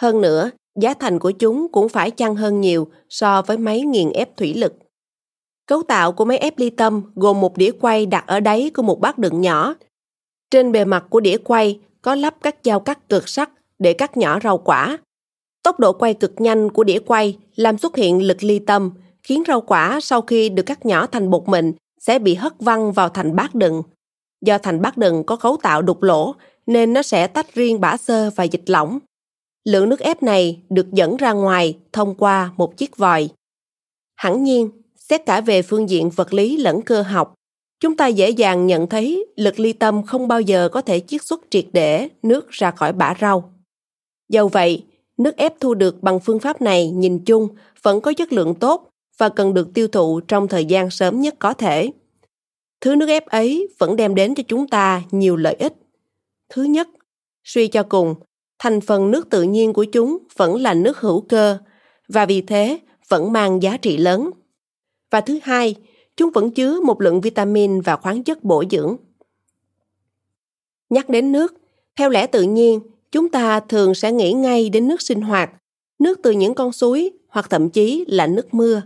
Hơn 0.01 0.21
nữa, 0.21 0.51
giá 0.81 0.95
thành 0.95 1.19
của 1.19 1.31
chúng 1.31 1.66
cũng 1.73 1.89
phải 1.89 2.11
chăng 2.11 2.37
hơn 2.37 2.61
nhiều 2.61 2.89
so 3.09 3.43
với 3.43 3.59
máy 3.59 3.81
nghiền 3.81 4.11
ép 4.11 4.37
thủy 4.37 4.55
lực. 4.55 4.75
Cấu 5.66 5.83
tạo 5.83 6.12
của 6.12 6.25
máy 6.25 6.39
ép 6.39 6.59
ly 6.59 6.71
tâm 6.71 7.03
gồm 7.14 7.41
một 7.41 7.57
đĩa 7.57 7.71
quay 7.81 8.07
đặt 8.07 8.25
ở 8.27 8.41
đáy 8.41 8.71
của 8.75 8.83
một 8.83 9.01
bát 9.01 9.19
đựng 9.19 9.41
nhỏ. 9.41 9.75
Trên 10.51 10.73
bề 10.73 10.85
mặt 10.85 11.05
của 11.11 11.21
đĩa 11.21 11.39
quay 11.39 11.79
có 12.03 12.15
lắp 12.15 12.35
các 12.43 12.57
dao 12.65 12.81
cắt 12.81 13.09
cực 13.09 13.29
sắc 13.29 13.51
để 13.79 13.93
cắt 13.93 14.17
nhỏ 14.17 14.39
rau 14.43 14.59
quả. 14.59 14.99
Tốc 15.63 15.81
độ 15.81 15.93
quay 15.93 16.15
cực 16.15 16.41
nhanh 16.41 16.71
của 16.71 16.85
đĩa 16.85 16.99
quay 16.99 17.39
làm 17.57 17.79
xuất 17.79 17.97
hiện 17.97 18.23
lực 18.23 18.43
ly 18.43 18.59
tâm, 18.59 18.91
khiến 19.23 19.43
rau 19.47 19.61
quả 19.61 20.01
sau 20.03 20.23
khi 20.23 20.49
được 20.49 20.63
cắt 20.63 20.87
nhỏ 20.87 21.07
thành 21.07 21.31
bột 21.31 21.49
mịn 21.49 21.73
sẽ 22.01 22.19
bị 22.19 22.35
hất 22.35 22.53
văng 22.61 22.93
vào 22.93 23.09
thành 23.09 23.37
bát 23.37 23.55
đựng. 23.55 23.83
Do 24.41 24.59
thành 24.59 24.83
bát 24.83 24.97
đựng 24.97 25.25
có 25.25 25.37
cấu 25.37 25.57
tạo 25.57 25.83
đục 25.83 26.03
lỗ 26.03 26.35
nên 26.67 26.93
nó 26.93 27.03
sẽ 27.03 27.27
tách 27.27 27.55
riêng 27.55 27.81
bã 27.81 27.97
xơ 27.97 28.31
và 28.37 28.45
dịch 28.45 28.71
lỏng. 28.71 28.99
Lượng 29.65 29.89
nước 29.89 30.01
ép 30.01 30.23
này 30.23 30.61
được 30.71 30.93
dẫn 30.93 31.17
ra 31.17 31.33
ngoài 31.33 31.79
thông 31.93 32.15
qua 32.15 32.51
một 32.57 32.77
chiếc 32.77 32.97
vòi. 32.97 33.29
Hẳn 34.17 34.45
nhiên, 34.45 34.71
xét 34.97 35.27
cả 35.27 35.41
về 35.41 35.63
phương 35.63 35.91
diện 35.91 36.11
vật 36.11 36.35
lý 36.35 36.57
lẫn 36.57 36.83
cơ 36.83 37.03
học, 37.03 37.35
chúng 37.81 37.97
ta 37.97 38.07
dễ 38.07 38.31
dàng 38.31 38.66
nhận 38.66 38.87
thấy 38.87 39.26
lực 39.37 39.61
ly 39.61 39.72
tâm 39.72 40.03
không 40.03 40.29
bao 40.29 40.41
giờ 40.41 40.68
có 40.72 40.81
thể 40.81 41.01
chiết 41.01 41.24
xuất 41.24 41.41
triệt 41.51 41.64
để 41.72 42.09
nước 42.22 42.51
ra 42.51 42.70
khỏi 42.70 42.93
bã 42.93 43.14
rau. 43.20 43.53
Dầu 44.29 44.49
vậy, 44.49 44.85
nước 45.16 45.37
ép 45.37 45.61
thu 45.61 45.74
được 45.74 46.03
bằng 46.03 46.20
phương 46.20 46.39
pháp 46.39 46.62
này 46.62 46.91
nhìn 46.91 47.24
chung 47.24 47.49
vẫn 47.83 48.01
có 48.01 48.12
chất 48.12 48.33
lượng 48.33 48.55
tốt 48.55 48.91
và 49.18 49.29
cần 49.29 49.55
được 49.55 49.68
tiêu 49.74 49.89
thụ 49.89 50.20
trong 50.20 50.49
thời 50.49 50.64
gian 50.64 50.91
sớm 50.91 51.20
nhất 51.20 51.35
có 51.39 51.55
thể. 51.55 51.91
Thứ 52.81 52.97
nước 52.97 53.09
ép 53.09 53.26
ấy 53.26 53.68
vẫn 53.79 53.97
đem 53.97 54.14
đến 54.14 54.35
cho 54.35 54.43
chúng 54.49 54.68
ta 54.68 55.03
nhiều 55.11 55.37
lợi 55.37 55.55
ích. 55.55 55.72
Thứ 56.49 56.62
nhất, 56.62 56.89
suy 57.45 57.68
cho 57.68 57.83
cùng, 57.83 58.14
thành 58.59 58.81
phần 58.81 59.11
nước 59.11 59.31
tự 59.31 59.43
nhiên 59.43 59.72
của 59.72 59.85
chúng 59.85 60.18
vẫn 60.37 60.62
là 60.62 60.74
nước 60.74 60.99
hữu 60.99 61.20
cơ 61.20 61.59
và 62.09 62.26
vì 62.26 62.41
thế 62.41 62.79
vẫn 63.09 63.33
mang 63.33 63.62
giá 63.62 63.76
trị 63.76 63.97
lớn. 63.97 64.31
Và 65.11 65.20
thứ 65.20 65.39
hai, 65.43 65.74
chúng 66.19 66.31
vẫn 66.31 66.51
chứa 66.51 66.81
một 66.81 67.01
lượng 67.01 67.21
vitamin 67.21 67.81
và 67.81 67.97
khoáng 67.97 68.23
chất 68.23 68.45
bổ 68.45 68.64
dưỡng. 68.71 68.97
Nhắc 70.91 71.09
đến 71.09 71.33
nước, 71.33 71.55
theo 71.97 72.11
lẽ 72.11 72.27
tự 72.27 72.43
nhiên, 72.43 72.81
chúng 73.12 73.29
ta 73.29 73.61
thường 73.61 73.95
sẽ 73.95 74.12
nghĩ 74.12 74.33
ngay 74.33 74.71
đến 74.71 74.89
nước 74.89 75.03
sinh 75.03 75.23
hoạt, 75.23 75.51
nước 75.99 76.21
từ 76.23 76.31
những 76.31 76.55
con 76.55 76.73
suối 76.73 77.11
hoặc 77.29 77.51
thậm 77.51 77.71
chí 77.71 78.05
là 78.09 78.27
nước 78.27 78.55
mưa. 78.55 78.83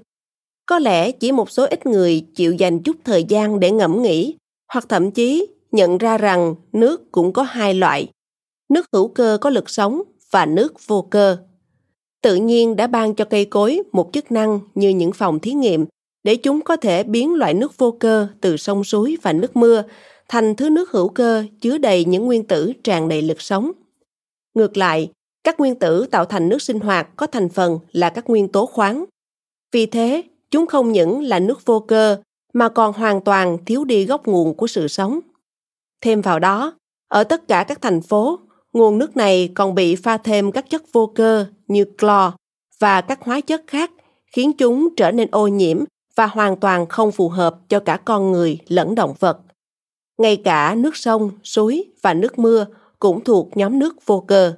Có 0.67 0.79
lẽ 0.79 1.13
chỉ 1.13 1.33
một 1.33 1.51
số 1.51 1.67
ít 1.67 1.87
người 1.87 2.27
chịu 2.35 2.53
dành 2.53 2.83
chút 2.83 2.97
thời 3.05 3.25
gian 3.25 3.61
để 3.61 3.71
ngẫm 3.71 4.03
nghĩ, 4.03 4.37
hoặc 4.73 4.87
thậm 4.89 5.11
chí 5.11 5.47
nhận 5.73 5.99
ra 5.99 6.19
rằng 6.19 6.55
nước 6.73 7.13
cũng 7.13 7.33
có 7.33 7.43
hai 7.43 7.75
loại. 7.75 8.09
Nước 8.69 8.87
hữu 8.93 9.09
cơ 9.09 9.39
có 9.41 9.51
lực 9.51 9.71
sống 9.71 10.03
và 10.31 10.47
nước 10.47 10.87
vô 10.87 11.07
cơ. 11.11 11.37
Tự 12.23 12.35
nhiên 12.35 12.77
đã 12.77 12.87
ban 12.87 13.15
cho 13.15 13.25
cây 13.25 13.45
cối 13.45 13.83
một 13.93 14.11
chức 14.13 14.33
năng 14.33 14.61
như 14.75 14.89
những 14.89 15.13
phòng 15.13 15.41
thí 15.41 15.53
nghiệm 15.53 15.87
để 16.25 16.37
chúng 16.37 16.63
có 16.63 16.77
thể 16.77 17.03
biến 17.03 17.35
loại 17.35 17.55
nước 17.55 17.79
vô 17.79 17.97
cơ 18.01 18.29
từ 18.41 18.57
sông 18.57 18.85
suối 18.85 19.17
và 19.23 19.33
nước 19.33 19.57
mưa 19.57 19.83
thành 20.29 20.55
thứ 20.55 20.71
nước 20.71 20.91
hữu 20.91 21.09
cơ 21.09 21.45
chứa 21.61 21.79
đầy 21.79 22.05
những 22.05 22.27
nguyên 22.27 22.45
tử 22.45 22.73
tràn 22.85 23.09
đầy 23.09 23.23
lực 23.23 23.41
sống. 23.41 23.73
Ngược 24.55 24.77
lại, 24.77 25.11
các 25.45 25.61
nguyên 25.61 25.75
tử 25.75 26.07
tạo 26.11 26.25
thành 26.25 26.49
nước 26.49 26.63
sinh 26.63 26.81
hoạt 26.81 27.09
có 27.17 27.27
thành 27.27 27.49
phần 27.49 27.79
là 27.93 28.11
các 28.11 28.31
nguyên 28.31 28.49
tố 28.49 28.67
khoáng. 28.67 29.05
Vì 29.73 29.87
thế, 29.87 30.23
chúng 30.51 30.67
không 30.67 30.93
những 30.93 31.23
là 31.23 31.39
nước 31.39 31.67
vô 31.67 31.81
cơ 31.81 32.17
mà 32.53 32.69
còn 32.69 32.93
hoàn 32.93 33.21
toàn 33.21 33.59
thiếu 33.67 33.85
đi 33.85 34.05
gốc 34.05 34.27
nguồn 34.27 34.55
của 34.55 34.67
sự 34.67 34.89
sống. 34.89 35.21
Thêm 36.01 36.21
vào 36.21 36.39
đó, 36.39 36.75
ở 37.09 37.25
tất 37.25 37.49
cả 37.49 37.65
các 37.69 37.83
thành 37.83 38.03
phố, 38.03 38.39
nguồn 38.73 38.99
nước 38.99 39.17
này 39.17 39.51
còn 39.55 39.75
bị 39.75 39.97
pha 39.97 40.17
thêm 40.17 40.53
các 40.53 40.71
chất 40.71 40.83
vô 40.93 41.13
cơ 41.15 41.47
như 41.69 41.85
clo 41.85 42.33
và 42.79 43.01
các 43.01 43.21
hóa 43.23 43.41
chất 43.41 43.63
khác 43.67 43.91
khiến 44.33 44.53
chúng 44.53 44.89
trở 44.97 45.11
nên 45.11 45.29
ô 45.31 45.47
nhiễm 45.47 45.85
và 46.15 46.27
hoàn 46.27 46.57
toàn 46.57 46.87
không 46.87 47.13
phù 47.13 47.29
hợp 47.29 47.57
cho 47.69 47.81
cả 47.81 47.97
con 47.97 48.33
người 48.33 48.59
lẫn 48.69 48.95
động 48.95 49.15
vật. 49.19 49.39
Ngay 50.19 50.37
cả 50.37 50.75
nước 50.75 50.97
sông, 50.97 51.31
suối 51.45 51.85
và 52.03 52.15
nước 52.15 52.39
mưa 52.39 52.67
cũng 52.99 53.25
thuộc 53.25 53.57
nhóm 53.57 53.79
nước 53.79 54.07
vô 54.07 54.21
cơ. 54.21 54.55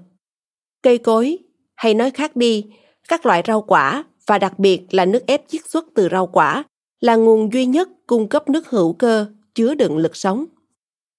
Cây 0.82 0.98
cối, 0.98 1.38
hay 1.74 1.94
nói 1.94 2.10
khác 2.10 2.36
đi, 2.36 2.66
các 3.08 3.26
loại 3.26 3.42
rau 3.46 3.60
quả 3.60 4.04
và 4.26 4.38
đặc 4.38 4.58
biệt 4.58 4.94
là 4.94 5.04
nước 5.04 5.26
ép 5.26 5.48
chiết 5.48 5.60
xuất 5.68 5.84
từ 5.94 6.08
rau 6.10 6.26
quả 6.26 6.64
là 7.00 7.16
nguồn 7.16 7.52
duy 7.52 7.66
nhất 7.66 7.88
cung 8.06 8.28
cấp 8.28 8.48
nước 8.48 8.70
hữu 8.70 8.92
cơ 8.92 9.26
chứa 9.54 9.74
đựng 9.74 9.96
lực 9.96 10.16
sống. 10.16 10.44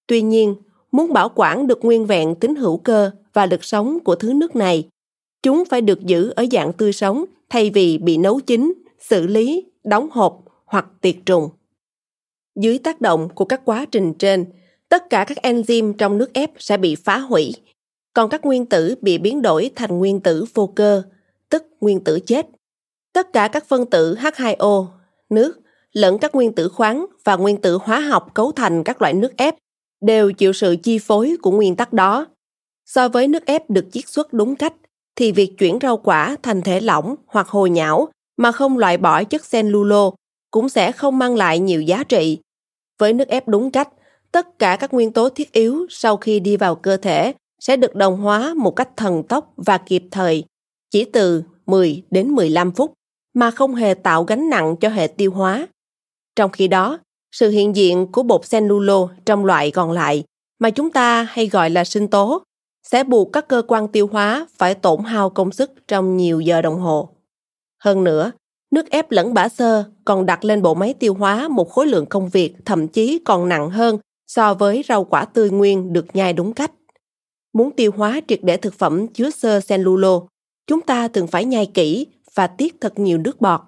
Tuy 0.07 0.21
nhiên, 0.21 0.55
muốn 0.91 1.13
bảo 1.13 1.31
quản 1.35 1.67
được 1.67 1.85
nguyên 1.85 2.05
vẹn 2.05 2.35
tính 2.35 2.55
hữu 2.55 2.77
cơ 2.77 3.11
và 3.33 3.45
lực 3.45 3.63
sống 3.63 3.99
của 3.99 4.15
thứ 4.15 4.33
nước 4.33 4.55
này, 4.55 4.87
chúng 5.43 5.63
phải 5.69 5.81
được 5.81 6.01
giữ 6.01 6.29
ở 6.35 6.45
dạng 6.51 6.73
tươi 6.73 6.93
sống 6.93 7.25
thay 7.49 7.69
vì 7.69 7.97
bị 7.97 8.17
nấu 8.17 8.39
chín, 8.39 8.73
xử 8.99 9.27
lý, 9.27 9.65
đóng 9.85 10.09
hộp 10.11 10.43
hoặc 10.65 10.85
tiệt 11.01 11.15
trùng. 11.25 11.49
Dưới 12.55 12.77
tác 12.77 13.01
động 13.01 13.29
của 13.35 13.45
các 13.45 13.61
quá 13.65 13.85
trình 13.91 14.13
trên, 14.13 14.45
tất 14.89 15.09
cả 15.09 15.25
các 15.27 15.37
enzyme 15.43 15.93
trong 15.93 16.17
nước 16.17 16.33
ép 16.33 16.51
sẽ 16.57 16.77
bị 16.77 16.95
phá 16.95 17.17
hủy, 17.17 17.53
còn 18.13 18.29
các 18.29 18.45
nguyên 18.45 18.65
tử 18.65 18.95
bị 19.01 19.17
biến 19.17 19.41
đổi 19.41 19.71
thành 19.75 19.97
nguyên 19.97 20.19
tử 20.19 20.45
vô 20.53 20.67
cơ, 20.75 21.03
tức 21.49 21.63
nguyên 21.81 22.03
tử 22.03 22.19
chết. 22.19 22.45
Tất 23.13 23.33
cả 23.33 23.47
các 23.47 23.65
phân 23.67 23.85
tử 23.85 24.15
H2O, 24.15 24.87
nước, 25.29 25.59
lẫn 25.91 26.17
các 26.17 26.35
nguyên 26.35 26.53
tử 26.53 26.69
khoáng 26.69 27.05
và 27.23 27.35
nguyên 27.35 27.61
tử 27.61 27.77
hóa 27.81 27.99
học 27.99 28.33
cấu 28.33 28.51
thành 28.51 28.83
các 28.83 29.01
loại 29.01 29.13
nước 29.13 29.37
ép 29.37 29.55
đều 30.01 30.31
chịu 30.31 30.53
sự 30.53 30.75
chi 30.83 30.99
phối 30.99 31.37
của 31.41 31.51
nguyên 31.51 31.75
tắc 31.75 31.93
đó. 31.93 32.27
So 32.85 33.09
với 33.09 33.27
nước 33.27 33.45
ép 33.45 33.69
được 33.69 33.85
chiết 33.91 34.07
xuất 34.07 34.33
đúng 34.33 34.55
cách, 34.55 34.73
thì 35.15 35.31
việc 35.31 35.53
chuyển 35.57 35.79
rau 35.81 35.97
quả 35.97 36.35
thành 36.43 36.61
thể 36.61 36.79
lỏng 36.81 37.15
hoặc 37.27 37.47
hồi 37.47 37.69
nhão 37.69 38.07
mà 38.37 38.51
không 38.51 38.77
loại 38.77 38.97
bỏ 38.97 39.23
chất 39.23 39.41
cellulo 39.51 40.11
cũng 40.51 40.69
sẽ 40.69 40.91
không 40.91 41.19
mang 41.19 41.35
lại 41.35 41.59
nhiều 41.59 41.81
giá 41.81 42.03
trị. 42.03 42.39
Với 42.99 43.13
nước 43.13 43.27
ép 43.27 43.47
đúng 43.47 43.71
cách, 43.71 43.89
tất 44.31 44.59
cả 44.59 44.75
các 44.75 44.93
nguyên 44.93 45.11
tố 45.11 45.29
thiết 45.29 45.51
yếu 45.51 45.85
sau 45.89 46.17
khi 46.17 46.39
đi 46.39 46.57
vào 46.57 46.75
cơ 46.75 46.97
thể 46.97 47.33
sẽ 47.59 47.77
được 47.77 47.95
đồng 47.95 48.17
hóa 48.17 48.53
một 48.57 48.71
cách 48.71 48.89
thần 48.97 49.23
tốc 49.23 49.53
và 49.57 49.77
kịp 49.77 50.03
thời, 50.11 50.43
chỉ 50.91 51.05
từ 51.05 51.43
10 51.65 52.03
đến 52.11 52.29
15 52.29 52.71
phút 52.71 52.93
mà 53.33 53.51
không 53.51 53.75
hề 53.75 53.93
tạo 53.93 54.23
gánh 54.23 54.49
nặng 54.49 54.75
cho 54.81 54.89
hệ 54.89 55.07
tiêu 55.07 55.31
hóa. 55.31 55.67
Trong 56.35 56.51
khi 56.51 56.67
đó, 56.67 56.99
sự 57.31 57.49
hiện 57.49 57.75
diện 57.75 58.11
của 58.11 58.23
bột 58.23 58.41
cellulo 58.49 59.07
trong 59.25 59.45
loại 59.45 59.71
còn 59.71 59.91
lại 59.91 60.23
mà 60.59 60.69
chúng 60.69 60.91
ta 60.91 61.23
hay 61.23 61.47
gọi 61.47 61.69
là 61.69 61.83
sinh 61.83 62.07
tố 62.07 62.43
sẽ 62.83 63.03
buộc 63.03 63.33
các 63.33 63.47
cơ 63.47 63.61
quan 63.67 63.87
tiêu 63.87 64.07
hóa 64.11 64.47
phải 64.57 64.75
tổn 64.75 65.03
hao 65.03 65.29
công 65.29 65.51
sức 65.51 65.71
trong 65.87 66.17
nhiều 66.17 66.39
giờ 66.39 66.61
đồng 66.61 66.79
hồ. 66.79 67.14
Hơn 67.85 68.03
nữa, 68.03 68.31
nước 68.71 68.89
ép 68.89 69.11
lẫn 69.11 69.33
bã 69.33 69.49
xơ 69.49 69.83
còn 70.05 70.25
đặt 70.25 70.45
lên 70.45 70.61
bộ 70.61 70.73
máy 70.73 70.93
tiêu 70.99 71.13
hóa 71.13 71.47
một 71.47 71.71
khối 71.71 71.87
lượng 71.87 72.05
công 72.05 72.29
việc 72.29 72.53
thậm 72.65 72.87
chí 72.87 73.19
còn 73.25 73.49
nặng 73.49 73.69
hơn 73.69 73.97
so 74.27 74.53
với 74.53 74.83
rau 74.87 75.03
quả 75.03 75.25
tươi 75.25 75.49
nguyên 75.49 75.93
được 75.93 76.05
nhai 76.15 76.33
đúng 76.33 76.53
cách. 76.53 76.71
Muốn 77.53 77.71
tiêu 77.71 77.91
hóa 77.97 78.21
triệt 78.27 78.39
để 78.43 78.57
thực 78.57 78.73
phẩm 78.73 79.07
chứa 79.07 79.29
xơ 79.29 79.59
cellulo, 79.67 80.21
chúng 80.67 80.81
ta 80.81 81.07
thường 81.07 81.27
phải 81.27 81.45
nhai 81.45 81.65
kỹ 81.65 82.07
và 82.35 82.47
tiết 82.47 82.75
thật 82.81 82.99
nhiều 82.99 83.17
nước 83.17 83.41
bọt. 83.41 83.61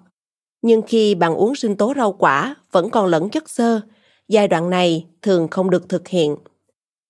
Nhưng 0.62 0.82
khi 0.82 1.14
bạn 1.14 1.34
uống 1.34 1.54
sinh 1.54 1.76
tố 1.76 1.92
rau 1.96 2.12
quả 2.12 2.54
vẫn 2.72 2.90
còn 2.90 3.06
lẫn 3.06 3.30
chất 3.30 3.50
xơ, 3.50 3.80
giai 4.28 4.48
đoạn 4.48 4.70
này 4.70 5.06
thường 5.22 5.48
không 5.50 5.70
được 5.70 5.88
thực 5.88 6.08
hiện. 6.08 6.36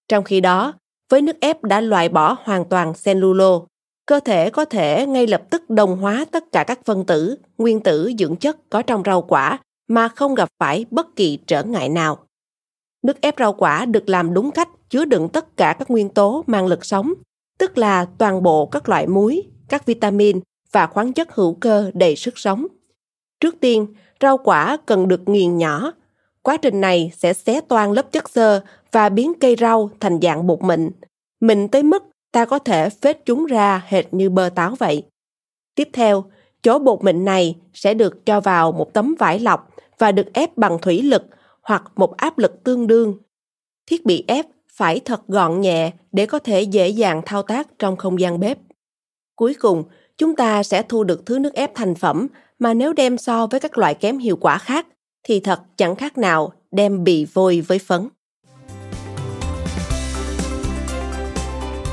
Trong 0.09 0.25
khi 0.25 0.41
đó, 0.41 0.73
với 1.11 1.23
nước 1.23 1.41
ép 1.41 1.63
đã 1.63 1.81
loại 1.81 2.09
bỏ 2.09 2.37
hoàn 2.45 2.65
toàn 2.65 2.93
cellulo, 3.05 3.61
cơ 4.09 4.21
thể 4.21 4.51
có 4.51 4.65
thể 4.65 5.07
ngay 5.07 5.27
lập 5.27 5.43
tức 5.51 5.71
đồng 5.71 5.97
hóa 5.97 6.25
tất 6.31 6.53
cả 6.53 6.65
các 6.65 6.85
phân 6.85 7.07
tử, 7.07 7.37
nguyên 7.59 7.81
tử 7.81 8.13
dưỡng 8.19 8.37
chất 8.37 8.71
có 8.71 8.83
trong 8.83 9.03
rau 9.07 9.23
quả 9.23 9.59
mà 9.89 10.09
không 10.09 10.35
gặp 10.35 10.49
phải 10.59 10.85
bất 10.91 11.17
kỳ 11.17 11.39
trở 11.47 11.63
ngại 11.63 11.89
nào. 11.89 12.19
Nước 13.03 13.21
ép 13.21 13.35
rau 13.39 13.53
quả 13.53 13.85
được 13.85 14.09
làm 14.09 14.35
đúng 14.35 14.51
cách 14.51 14.69
chứa 14.91 15.05
đựng 15.05 15.29
tất 15.29 15.57
cả 15.57 15.77
các 15.79 15.91
nguyên 15.91 16.09
tố 16.09 16.45
mang 16.47 16.67
lực 16.67 16.85
sống, 16.85 17.13
tức 17.59 17.79
là 17.79 18.07
toàn 18.19 18.43
bộ 18.43 18.67
các 18.67 18.89
loại 18.89 19.07
muối, 19.07 19.43
các 19.69 19.87
vitamin 19.87 20.41
và 20.73 20.87
khoáng 20.87 21.13
chất 21.13 21.35
hữu 21.35 21.55
cơ 21.55 21.91
đầy 21.95 22.17
sức 22.17 22.39
sống. 22.39 22.67
Trước 23.41 23.61
tiên, 23.61 23.87
rau 24.21 24.39
quả 24.39 24.77
cần 24.87 25.09
được 25.09 25.29
nghiền 25.29 25.57
nhỏ. 25.57 25.93
Quá 26.43 26.57
trình 26.57 26.81
này 26.81 27.11
sẽ 27.17 27.33
xé 27.33 27.61
toan 27.61 27.93
lớp 27.93 28.13
chất 28.13 28.29
xơ 28.29 28.61
và 28.93 29.09
biến 29.09 29.33
cây 29.41 29.57
rau 29.61 29.91
thành 30.01 30.19
dạng 30.23 30.47
bột 30.47 30.63
mịn. 30.63 30.91
Mịn 31.41 31.69
tới 31.69 31.83
mức 31.83 32.05
ta 32.39 32.45
có 32.45 32.59
thể 32.59 32.91
phết 32.91 33.25
chúng 33.25 33.47
ra 33.47 33.83
hệt 33.87 34.15
như 34.15 34.31
bơ 34.31 34.49
táo 34.49 34.75
vậy. 34.75 35.03
Tiếp 35.75 35.89
theo, 35.93 36.25
chỗ 36.63 36.79
bột 36.79 37.05
mịn 37.05 37.25
này 37.25 37.57
sẽ 37.75 37.95
được 37.95 38.27
cho 38.27 38.41
vào 38.41 38.73
một 38.73 38.93
tấm 38.93 39.15
vải 39.19 39.41
lọc 39.41 39.69
và 39.99 40.13
được 40.13 40.27
ép 40.33 40.57
bằng 40.57 40.79
thủy 40.83 41.03
lực 41.03 41.23
hoặc 41.63 41.83
một 41.97 42.17
áp 42.17 42.39
lực 42.39 42.65
tương 42.65 42.87
đương. 42.87 43.19
Thiết 43.87 44.07
bị 44.07 44.25
ép 44.27 44.47
phải 44.73 45.01
thật 45.01 45.29
gọn 45.29 45.61
nhẹ 45.61 45.93
để 46.13 46.27
có 46.27 46.39
thể 46.39 46.63
dễ 46.63 46.89
dàng 46.89 47.23
thao 47.27 47.43
tác 47.43 47.69
trong 47.79 47.97
không 47.97 48.21
gian 48.21 48.41
bếp. 48.41 48.59
Cuối 49.37 49.55
cùng, 49.55 49.85
chúng 50.19 50.37
ta 50.37 50.63
sẽ 50.63 50.83
thu 50.83 51.05
được 51.05 51.27
thứ 51.27 51.39
nước 51.39 51.55
ép 51.55 51.75
thành 51.75 51.95
phẩm 51.95 52.27
mà 52.59 52.75
nếu 52.75 52.93
đem 52.93 53.19
so 53.19 53.47
với 53.47 53.61
các 53.61 53.79
loại 53.79 53.95
kém 53.95 54.19
hiệu 54.19 54.37
quả 54.37 54.59
khác 54.59 54.87
thì 55.23 55.41
thật 55.41 55.61
chẳng 55.77 55.97
khác 55.97 56.19
nào 56.19 56.53
đem 56.71 57.05
bị 57.05 57.25
vôi 57.25 57.61
với 57.61 57.79
phấn. 57.79 58.09